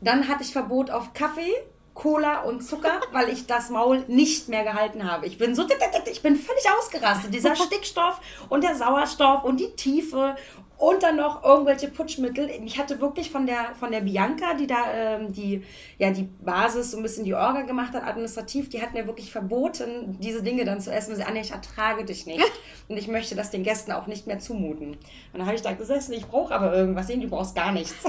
Dann 0.00 0.28
hatte 0.28 0.42
ich 0.42 0.52
Verbot 0.52 0.90
auf 0.90 1.12
Kaffee, 1.14 1.52
Cola 1.94 2.42
und 2.42 2.62
Zucker, 2.62 3.00
weil 3.12 3.28
ich 3.28 3.46
das 3.46 3.70
Maul 3.70 4.04
nicht 4.08 4.48
mehr 4.48 4.64
gehalten 4.64 5.10
habe. 5.10 5.26
Ich 5.26 5.38
bin 5.38 5.54
so, 5.54 5.64
ich 6.10 6.22
bin 6.22 6.36
völlig 6.36 6.64
ausgerastet. 6.78 7.32
Dieser 7.32 7.56
Stickstoff 7.56 8.20
und 8.48 8.64
der 8.64 8.74
Sauerstoff 8.74 9.44
und 9.44 9.60
die 9.60 9.74
Tiefe 9.76 10.36
und 10.82 11.04
dann 11.04 11.14
noch 11.14 11.44
irgendwelche 11.44 11.86
Putschmittel. 11.86 12.50
Ich 12.64 12.76
hatte 12.76 13.00
wirklich 13.00 13.30
von 13.30 13.46
der, 13.46 13.72
von 13.78 13.92
der 13.92 14.00
Bianca, 14.00 14.54
die 14.54 14.66
da 14.66 14.92
ähm, 14.92 15.32
die, 15.32 15.62
ja, 15.96 16.10
die 16.10 16.24
Basis, 16.24 16.90
so 16.90 16.96
ein 16.96 17.04
bisschen 17.04 17.24
die 17.24 17.34
Orga 17.34 17.62
gemacht 17.62 17.94
hat, 17.94 18.02
administrativ, 18.02 18.68
die 18.68 18.82
hat 18.82 18.92
mir 18.92 19.06
wirklich 19.06 19.30
verboten, 19.30 20.18
diese 20.18 20.42
Dinge 20.42 20.64
dann 20.64 20.80
zu 20.80 20.92
essen. 20.92 21.12
Und 21.12 21.18
sie, 21.18 21.22
Anja, 21.22 21.40
ich 21.40 21.52
ertrage 21.52 22.04
dich 22.04 22.26
nicht. 22.26 22.42
und 22.88 22.96
ich 22.96 23.06
möchte 23.06 23.36
das 23.36 23.52
den 23.52 23.62
Gästen 23.62 23.92
auch 23.92 24.08
nicht 24.08 24.26
mehr 24.26 24.40
zumuten. 24.40 24.94
Und 24.94 24.98
dann 25.32 25.46
habe 25.46 25.54
ich 25.54 25.62
da 25.62 25.72
gesessen, 25.72 26.14
ich 26.14 26.26
brauche 26.26 26.52
aber 26.52 26.74
irgendwas. 26.74 27.06
Sehen, 27.06 27.20
du 27.20 27.28
brauchst 27.28 27.54
gar 27.54 27.70
nichts. 27.70 28.02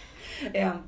ja. 0.52 0.80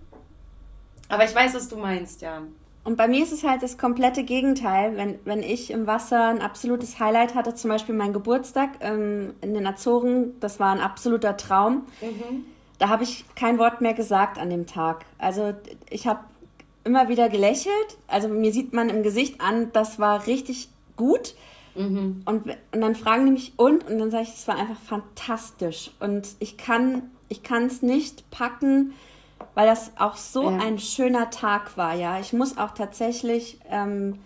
Aber 1.09 1.25
ich 1.25 1.35
weiß, 1.35 1.55
was 1.55 1.67
du 1.67 1.79
meinst, 1.79 2.21
ja. 2.21 2.43
Und 2.83 2.97
bei 2.97 3.09
mir 3.09 3.23
ist 3.23 3.33
es 3.33 3.45
halt 3.45 3.63
das 3.63 3.77
komplette 3.77 4.25
Gegenteil. 4.25 4.97
Wenn, 4.97 5.19
wenn 5.25 5.43
ich 5.43 5.71
im 5.71 5.87
Wasser 5.87 6.29
ein 6.29 6.41
absolutes 6.41 6.99
Highlight 6.99 7.35
hatte, 7.35 7.55
zum 7.55 7.71
Beispiel 7.71 7.95
mein 7.95 8.13
Geburtstag 8.13 8.71
ähm, 8.81 9.35
in 9.43 9.53
den 9.53 9.67
Azoren, 9.67 10.39
das 10.41 10.59
war 10.61 10.73
ein 10.73 10.81
absoluter 10.81 11.37
Traum. 11.37 11.87
Mhm. 12.01 12.45
Da 12.79 12.89
habe 12.89 13.05
ich 13.05 13.27
kein 13.35 13.59
Wort 13.59 13.83
mehr 13.83 13.93
gesagt 13.93 14.39
an 14.39 14.49
dem 14.49 14.67
Tag. 14.67 15.05
Also 15.19 15.53
ich 15.91 16.07
habe 16.07 16.21
immer 16.85 17.09
wieder 17.09 17.29
gelächelt. 17.29 17.99
Also 18.07 18.29
mir 18.29 18.53
sieht 18.53 18.73
man 18.73 18.89
im 18.89 19.03
Gesicht 19.03 19.43
an, 19.43 19.71
das 19.73 19.99
war 19.99 20.27
richtig 20.27 20.71
gut. 20.97 21.35
Mhm. 21.75 22.23
Und, 22.25 22.47
und 22.73 22.81
dann 22.81 22.95
fragen 22.95 23.27
die 23.27 23.33
mich 23.33 23.53
und 23.57 23.89
und 23.89 23.99
dann 23.99 24.11
sage 24.11 24.25
ich, 24.25 24.31
es 24.31 24.49
war 24.49 24.57
einfach 24.57 24.81
fantastisch. 24.81 25.91
Und 26.01 26.29
ich 26.39 26.57
kann 26.57 27.11
ich 27.29 27.43
es 27.49 27.83
nicht 27.83 28.29
packen, 28.31 28.93
weil 29.61 29.67
das 29.67 29.93
auch 29.99 30.17
so 30.17 30.51
ja. 30.51 30.57
ein 30.57 30.79
schöner 30.79 31.29
Tag 31.29 31.77
war, 31.77 31.95
ja. 31.95 32.19
Ich 32.19 32.33
muss 32.33 32.57
auch 32.57 32.71
tatsächlich 32.71 33.59
ähm, 33.71 34.19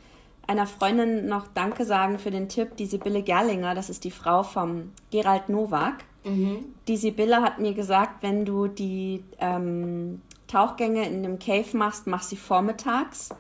einer 0.47 0.69
Freundin 0.69 1.27
noch 1.27 1.49
Danke 1.53 1.85
sagen 1.85 2.21
für 2.21 2.31
den 2.31 2.49
Tipp, 2.49 2.77
die 2.77 2.87
Sibylle 2.87 3.21
Gerlinger, 3.21 3.75
das 3.75 3.91
ist 3.91 4.05
die 4.05 4.13
Frau 4.13 4.45
vom 4.45 4.93
Gerald 5.11 5.49
Nowak. 5.49 6.05
Mhm. 6.23 6.65
Die 6.87 6.97
Sibylle 6.97 7.43
hat 7.43 7.59
mir 7.59 7.75
gesagt, 7.75 8.23
wenn 8.23 8.45
du 8.45 8.69
die 8.69 9.25
ähm, 9.41 10.23
Tauchgänge 10.47 11.05
in 11.05 11.25
dem 11.25 11.41
Cave 11.41 11.77
machst, 11.77 12.07
mach 12.07 12.23
sie 12.23 12.37
vormittags. 12.37 13.31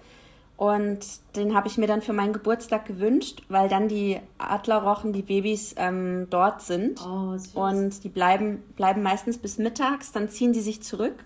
Und 0.56 0.98
den 1.36 1.54
habe 1.54 1.68
ich 1.68 1.78
mir 1.78 1.86
dann 1.86 2.02
für 2.02 2.12
meinen 2.12 2.32
Geburtstag 2.32 2.86
gewünscht, 2.86 3.42
weil 3.48 3.68
dann 3.68 3.86
die 3.86 4.18
Adlerrochen, 4.38 5.12
die 5.12 5.22
Babys, 5.22 5.76
ähm, 5.78 6.26
dort 6.28 6.60
sind. 6.60 7.00
Oh, 7.06 7.36
und 7.54 8.02
die 8.02 8.08
bleiben, 8.08 8.64
bleiben 8.74 9.04
meistens 9.04 9.38
bis 9.38 9.58
mittags, 9.58 10.10
dann 10.10 10.28
ziehen 10.28 10.52
die 10.52 10.60
sich 10.60 10.82
zurück. 10.82 11.24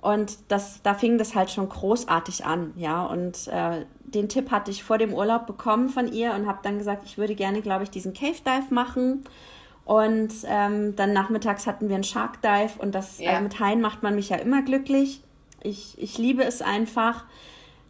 Und 0.00 0.38
das, 0.48 0.80
da 0.82 0.94
fing 0.94 1.18
das 1.18 1.34
halt 1.34 1.50
schon 1.50 1.68
großartig 1.68 2.44
an, 2.46 2.72
ja. 2.76 3.04
Und 3.04 3.48
äh, 3.48 3.84
den 4.04 4.28
Tipp 4.28 4.50
hatte 4.50 4.70
ich 4.70 4.82
vor 4.82 4.98
dem 4.98 5.12
Urlaub 5.12 5.46
bekommen 5.46 5.88
von 5.88 6.10
ihr 6.10 6.32
und 6.34 6.46
habe 6.46 6.60
dann 6.62 6.78
gesagt, 6.78 7.02
ich 7.04 7.18
würde 7.18 7.34
gerne, 7.34 7.60
glaube 7.60 7.84
ich, 7.84 7.90
diesen 7.90 8.14
Cave 8.14 8.38
Dive 8.44 8.72
machen. 8.72 9.24
Und 9.84 10.32
ähm, 10.46 10.94
dann 10.96 11.12
nachmittags 11.12 11.66
hatten 11.66 11.88
wir 11.88 11.96
einen 11.96 12.04
Shark 12.04 12.40
Dive 12.42 12.78
und 12.78 12.94
das 12.94 13.18
ja. 13.18 13.30
also 13.30 13.42
mit 13.42 13.60
Haien 13.60 13.80
macht 13.80 14.02
man 14.02 14.14
mich 14.14 14.28
ja 14.28 14.36
immer 14.36 14.62
glücklich. 14.62 15.22
Ich, 15.62 15.98
ich 15.98 16.16
liebe 16.16 16.44
es 16.44 16.62
einfach. 16.62 17.24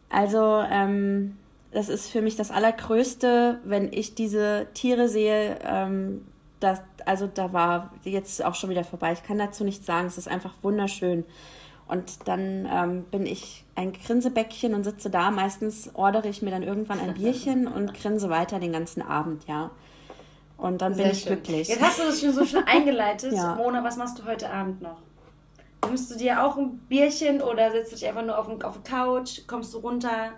Also 0.08 0.64
ähm, 0.70 1.36
das 1.72 1.88
ist 1.88 2.10
für 2.10 2.22
mich 2.22 2.36
das 2.36 2.50
Allergrößte, 2.50 3.60
wenn 3.64 3.92
ich 3.92 4.14
diese 4.14 4.66
Tiere 4.74 5.08
sehe. 5.08 5.58
Ähm, 5.64 6.26
das, 6.58 6.80
also 7.06 7.26
da 7.26 7.52
war 7.52 7.92
jetzt 8.04 8.44
auch 8.44 8.54
schon 8.54 8.70
wieder 8.70 8.84
vorbei. 8.84 9.12
Ich 9.12 9.22
kann 9.22 9.38
dazu 9.38 9.62
nichts 9.62 9.86
sagen. 9.86 10.06
Es 10.06 10.18
ist 10.18 10.28
einfach 10.28 10.54
wunderschön. 10.62 11.24
Und 11.90 12.28
dann 12.28 12.68
ähm, 12.72 13.02
bin 13.10 13.26
ich 13.26 13.64
ein 13.74 13.92
Grinsebäckchen 13.92 14.74
und 14.74 14.84
sitze 14.84 15.10
da. 15.10 15.32
Meistens 15.32 15.90
ordere 15.94 16.28
ich 16.28 16.40
mir 16.40 16.52
dann 16.52 16.62
irgendwann 16.62 17.00
ein 17.00 17.14
Bierchen 17.14 17.66
und 17.66 17.94
grinse 18.00 18.30
weiter 18.30 18.60
den 18.60 18.72
ganzen 18.72 19.02
Abend, 19.02 19.48
ja. 19.48 19.72
Und 20.56 20.82
dann 20.82 20.94
Sehr 20.94 21.06
bin 21.06 21.12
ich 21.12 21.22
schön. 21.22 21.32
glücklich. 21.32 21.68
Jetzt 21.68 21.82
hast 21.82 21.98
du 21.98 22.04
das 22.04 22.20
schon 22.20 22.32
so 22.32 22.44
schön 22.44 22.62
eingeleitet. 22.66 23.32
ja. 23.32 23.56
Mona, 23.56 23.82
was 23.82 23.96
machst 23.96 24.20
du 24.20 24.24
heute 24.24 24.48
Abend 24.50 24.80
noch? 24.80 24.98
Nimmst 25.84 26.12
du 26.12 26.16
dir 26.16 26.44
auch 26.44 26.56
ein 26.56 26.78
Bierchen 26.88 27.42
oder 27.42 27.72
setzt 27.72 27.90
du 27.90 27.96
dich 27.96 28.06
einfach 28.06 28.24
nur 28.24 28.38
auf, 28.38 28.46
auf 28.62 28.76
die 28.76 28.88
Couch? 28.88 29.40
Kommst 29.48 29.74
du 29.74 29.78
runter? 29.78 30.30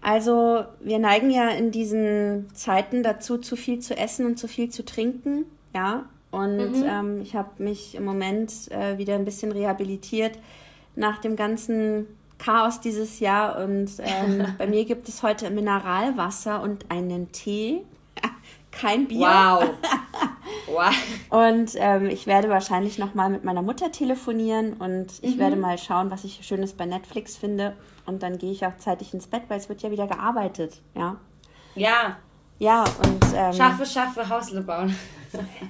Also, 0.00 0.64
wir 0.80 0.98
neigen 0.98 1.30
ja 1.30 1.50
in 1.50 1.70
diesen 1.70 2.48
Zeiten 2.54 3.02
dazu, 3.02 3.36
zu 3.36 3.56
viel 3.56 3.80
zu 3.80 3.94
essen 3.94 4.24
und 4.24 4.38
zu 4.38 4.48
viel 4.48 4.70
zu 4.70 4.86
trinken. 4.86 5.44
Ja. 5.74 6.06
Und 6.30 6.78
mhm. 6.78 6.84
ähm, 6.86 7.20
ich 7.20 7.36
habe 7.36 7.62
mich 7.62 7.94
im 7.94 8.06
Moment 8.06 8.70
äh, 8.70 8.96
wieder 8.96 9.16
ein 9.16 9.26
bisschen 9.26 9.52
rehabilitiert 9.52 10.38
nach 10.98 11.18
dem 11.18 11.36
ganzen 11.36 12.06
Chaos 12.38 12.80
dieses 12.80 13.20
Jahr. 13.20 13.58
Und 13.58 13.90
ähm, 14.00 14.46
bei 14.58 14.66
mir 14.66 14.84
gibt 14.84 15.08
es 15.08 15.22
heute 15.22 15.50
Mineralwasser 15.50 16.60
und 16.60 16.90
einen 16.90 17.32
Tee. 17.32 17.82
Kein 18.70 19.08
Bier. 19.08 19.20
Wow. 19.20 19.70
wow. 20.66 20.94
Und 21.30 21.72
ähm, 21.76 22.06
ich 22.06 22.26
werde 22.26 22.48
wahrscheinlich 22.48 22.98
nochmal 22.98 23.30
mit 23.30 23.44
meiner 23.44 23.62
Mutter 23.62 23.90
telefonieren 23.90 24.74
und 24.74 25.12
ich 25.22 25.36
mhm. 25.36 25.40
werde 25.40 25.56
mal 25.56 25.78
schauen, 25.78 26.10
was 26.10 26.24
ich 26.24 26.40
Schönes 26.46 26.74
bei 26.74 26.86
Netflix 26.86 27.36
finde. 27.36 27.76
Und 28.06 28.22
dann 28.22 28.38
gehe 28.38 28.52
ich 28.52 28.64
auch 28.64 28.76
zeitig 28.78 29.12
ins 29.14 29.26
Bett, 29.26 29.42
weil 29.48 29.58
es 29.58 29.68
wird 29.68 29.82
ja 29.82 29.90
wieder 29.90 30.06
gearbeitet. 30.06 30.80
Ja. 30.94 31.16
Ja. 31.74 32.16
Ja, 32.58 32.84
und. 33.04 33.24
Ähm, 33.36 33.52
schaffe, 33.52 33.86
schaffe, 33.86 34.28
Hausle 34.28 34.62
bauen. 34.62 34.94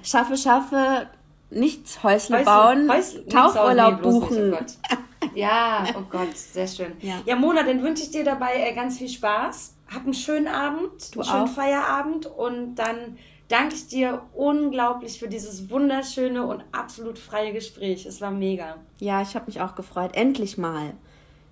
schaffe, 0.03 0.39
schaffe, 0.39 1.07
nichts 1.51 2.03
Häusle, 2.03 2.39
Häusle 2.39 2.45
bauen, 2.47 2.91
Häusle, 2.91 3.27
Tauchurlaub 3.27 4.01
buchen. 4.01 4.55
Oh 4.55 4.97
ja, 5.35 5.85
oh 5.97 6.03
Gott, 6.11 6.37
sehr 6.37 6.67
schön. 6.67 6.93
Ja, 7.01 7.21
ja 7.25 7.37
Mona, 7.37 7.63
dann 7.63 7.83
wünsche 7.83 8.03
ich 8.03 8.11
dir 8.11 8.25
dabei 8.25 8.57
äh, 8.57 8.75
ganz 8.75 8.99
viel 8.99 9.09
Spaß. 9.09 9.75
Hab 9.93 10.05
einen 10.05 10.15
schönen 10.15 10.49
Abend, 10.49 11.15
du 11.15 11.21
einen 11.21 11.29
schönen 11.29 11.45
auch. 11.45 11.49
Feierabend 11.49 12.27
und 12.27 12.77
dann 12.77 13.19
danke 13.49 13.75
ich 13.75 13.89
dir 13.89 14.23
unglaublich 14.35 15.19
für 15.19 15.29
dieses 15.29 15.71
wunderschöne 15.71 16.47
und 16.47 16.63
absolut 16.73 17.19
freie 17.19 17.53
Gespräch. 17.53 18.07
Es 18.07 18.21
war 18.21 18.31
mega. 18.31 18.77
Ja, 19.01 19.23
ich 19.23 19.35
habe 19.35 19.47
mich 19.47 19.61
auch 19.61 19.75
gefreut. 19.75 20.13
Endlich 20.15 20.59
mal. 20.59 20.95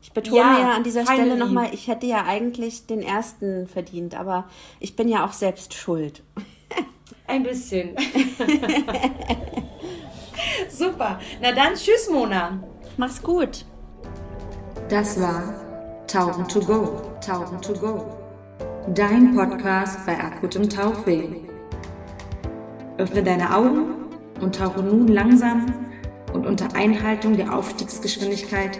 Ich 0.02 0.12
betone 0.12 0.38
ja, 0.38 0.60
ja 0.60 0.70
an 0.72 0.84
dieser 0.84 1.04
Stelle 1.04 1.36
nochmal, 1.36 1.70
ich 1.72 1.88
hätte 1.88 2.06
ja 2.06 2.24
eigentlich 2.24 2.86
den 2.86 3.02
ersten 3.02 3.66
verdient, 3.66 4.14
aber 4.14 4.48
ich 4.78 4.94
bin 4.94 5.08
ja 5.08 5.26
auch 5.26 5.32
selbst 5.32 5.74
schuld. 5.74 6.22
Ein 7.26 7.42
bisschen. 7.42 7.96
Super. 10.68 11.18
Na 11.40 11.52
dann, 11.52 11.74
tschüss, 11.74 12.08
Mona. 12.08 12.62
Mach's 12.98 13.22
gut. 13.22 13.66
Das 14.88 15.20
war 15.20 15.42
Tauchen 16.06 16.48
to 16.48 16.60
go. 16.60 17.02
Tauchen 17.20 17.60
to 17.60 17.74
go. 17.74 18.06
Dein 18.94 19.34
Podcast 19.34 20.06
bei 20.06 20.18
akutem 20.18 20.66
Tauchweh. 20.66 21.24
Öffne 22.96 23.22
deine 23.22 23.54
Augen 23.54 24.06
und 24.40 24.54
tauche 24.54 24.80
nun 24.80 25.08
langsam 25.08 25.66
und 26.32 26.46
unter 26.46 26.74
Einhaltung 26.74 27.36
der 27.36 27.54
Aufstiegsgeschwindigkeit 27.54 28.78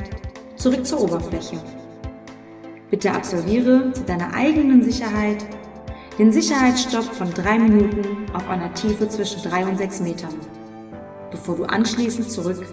zurück 0.57 0.87
zur 0.87 1.03
Oberfläche. 1.03 1.59
Bitte 2.89 3.13
absolviere 3.13 3.93
zu 3.93 4.05
deiner 4.05 4.33
eigenen 4.33 4.83
Sicherheit 4.83 5.45
den 6.19 6.33
Sicherheitsstopp 6.33 7.05
von 7.05 7.35
drei 7.35 7.59
Minuten 7.59 8.33
auf 8.33 8.49
einer 8.49 8.73
Tiefe 8.73 9.11
zwischen 9.11 9.43
drei 9.43 9.67
und 9.67 9.77
sechs 9.77 10.01
Metern, 10.01 10.35
bevor 11.31 11.57
du 11.57 11.65
anschließend 11.65 12.31
zurück 12.31 12.65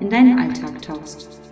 in 0.00 0.10
deinen 0.10 0.38
Alltag 0.38 0.80
tauchst. 0.82 1.47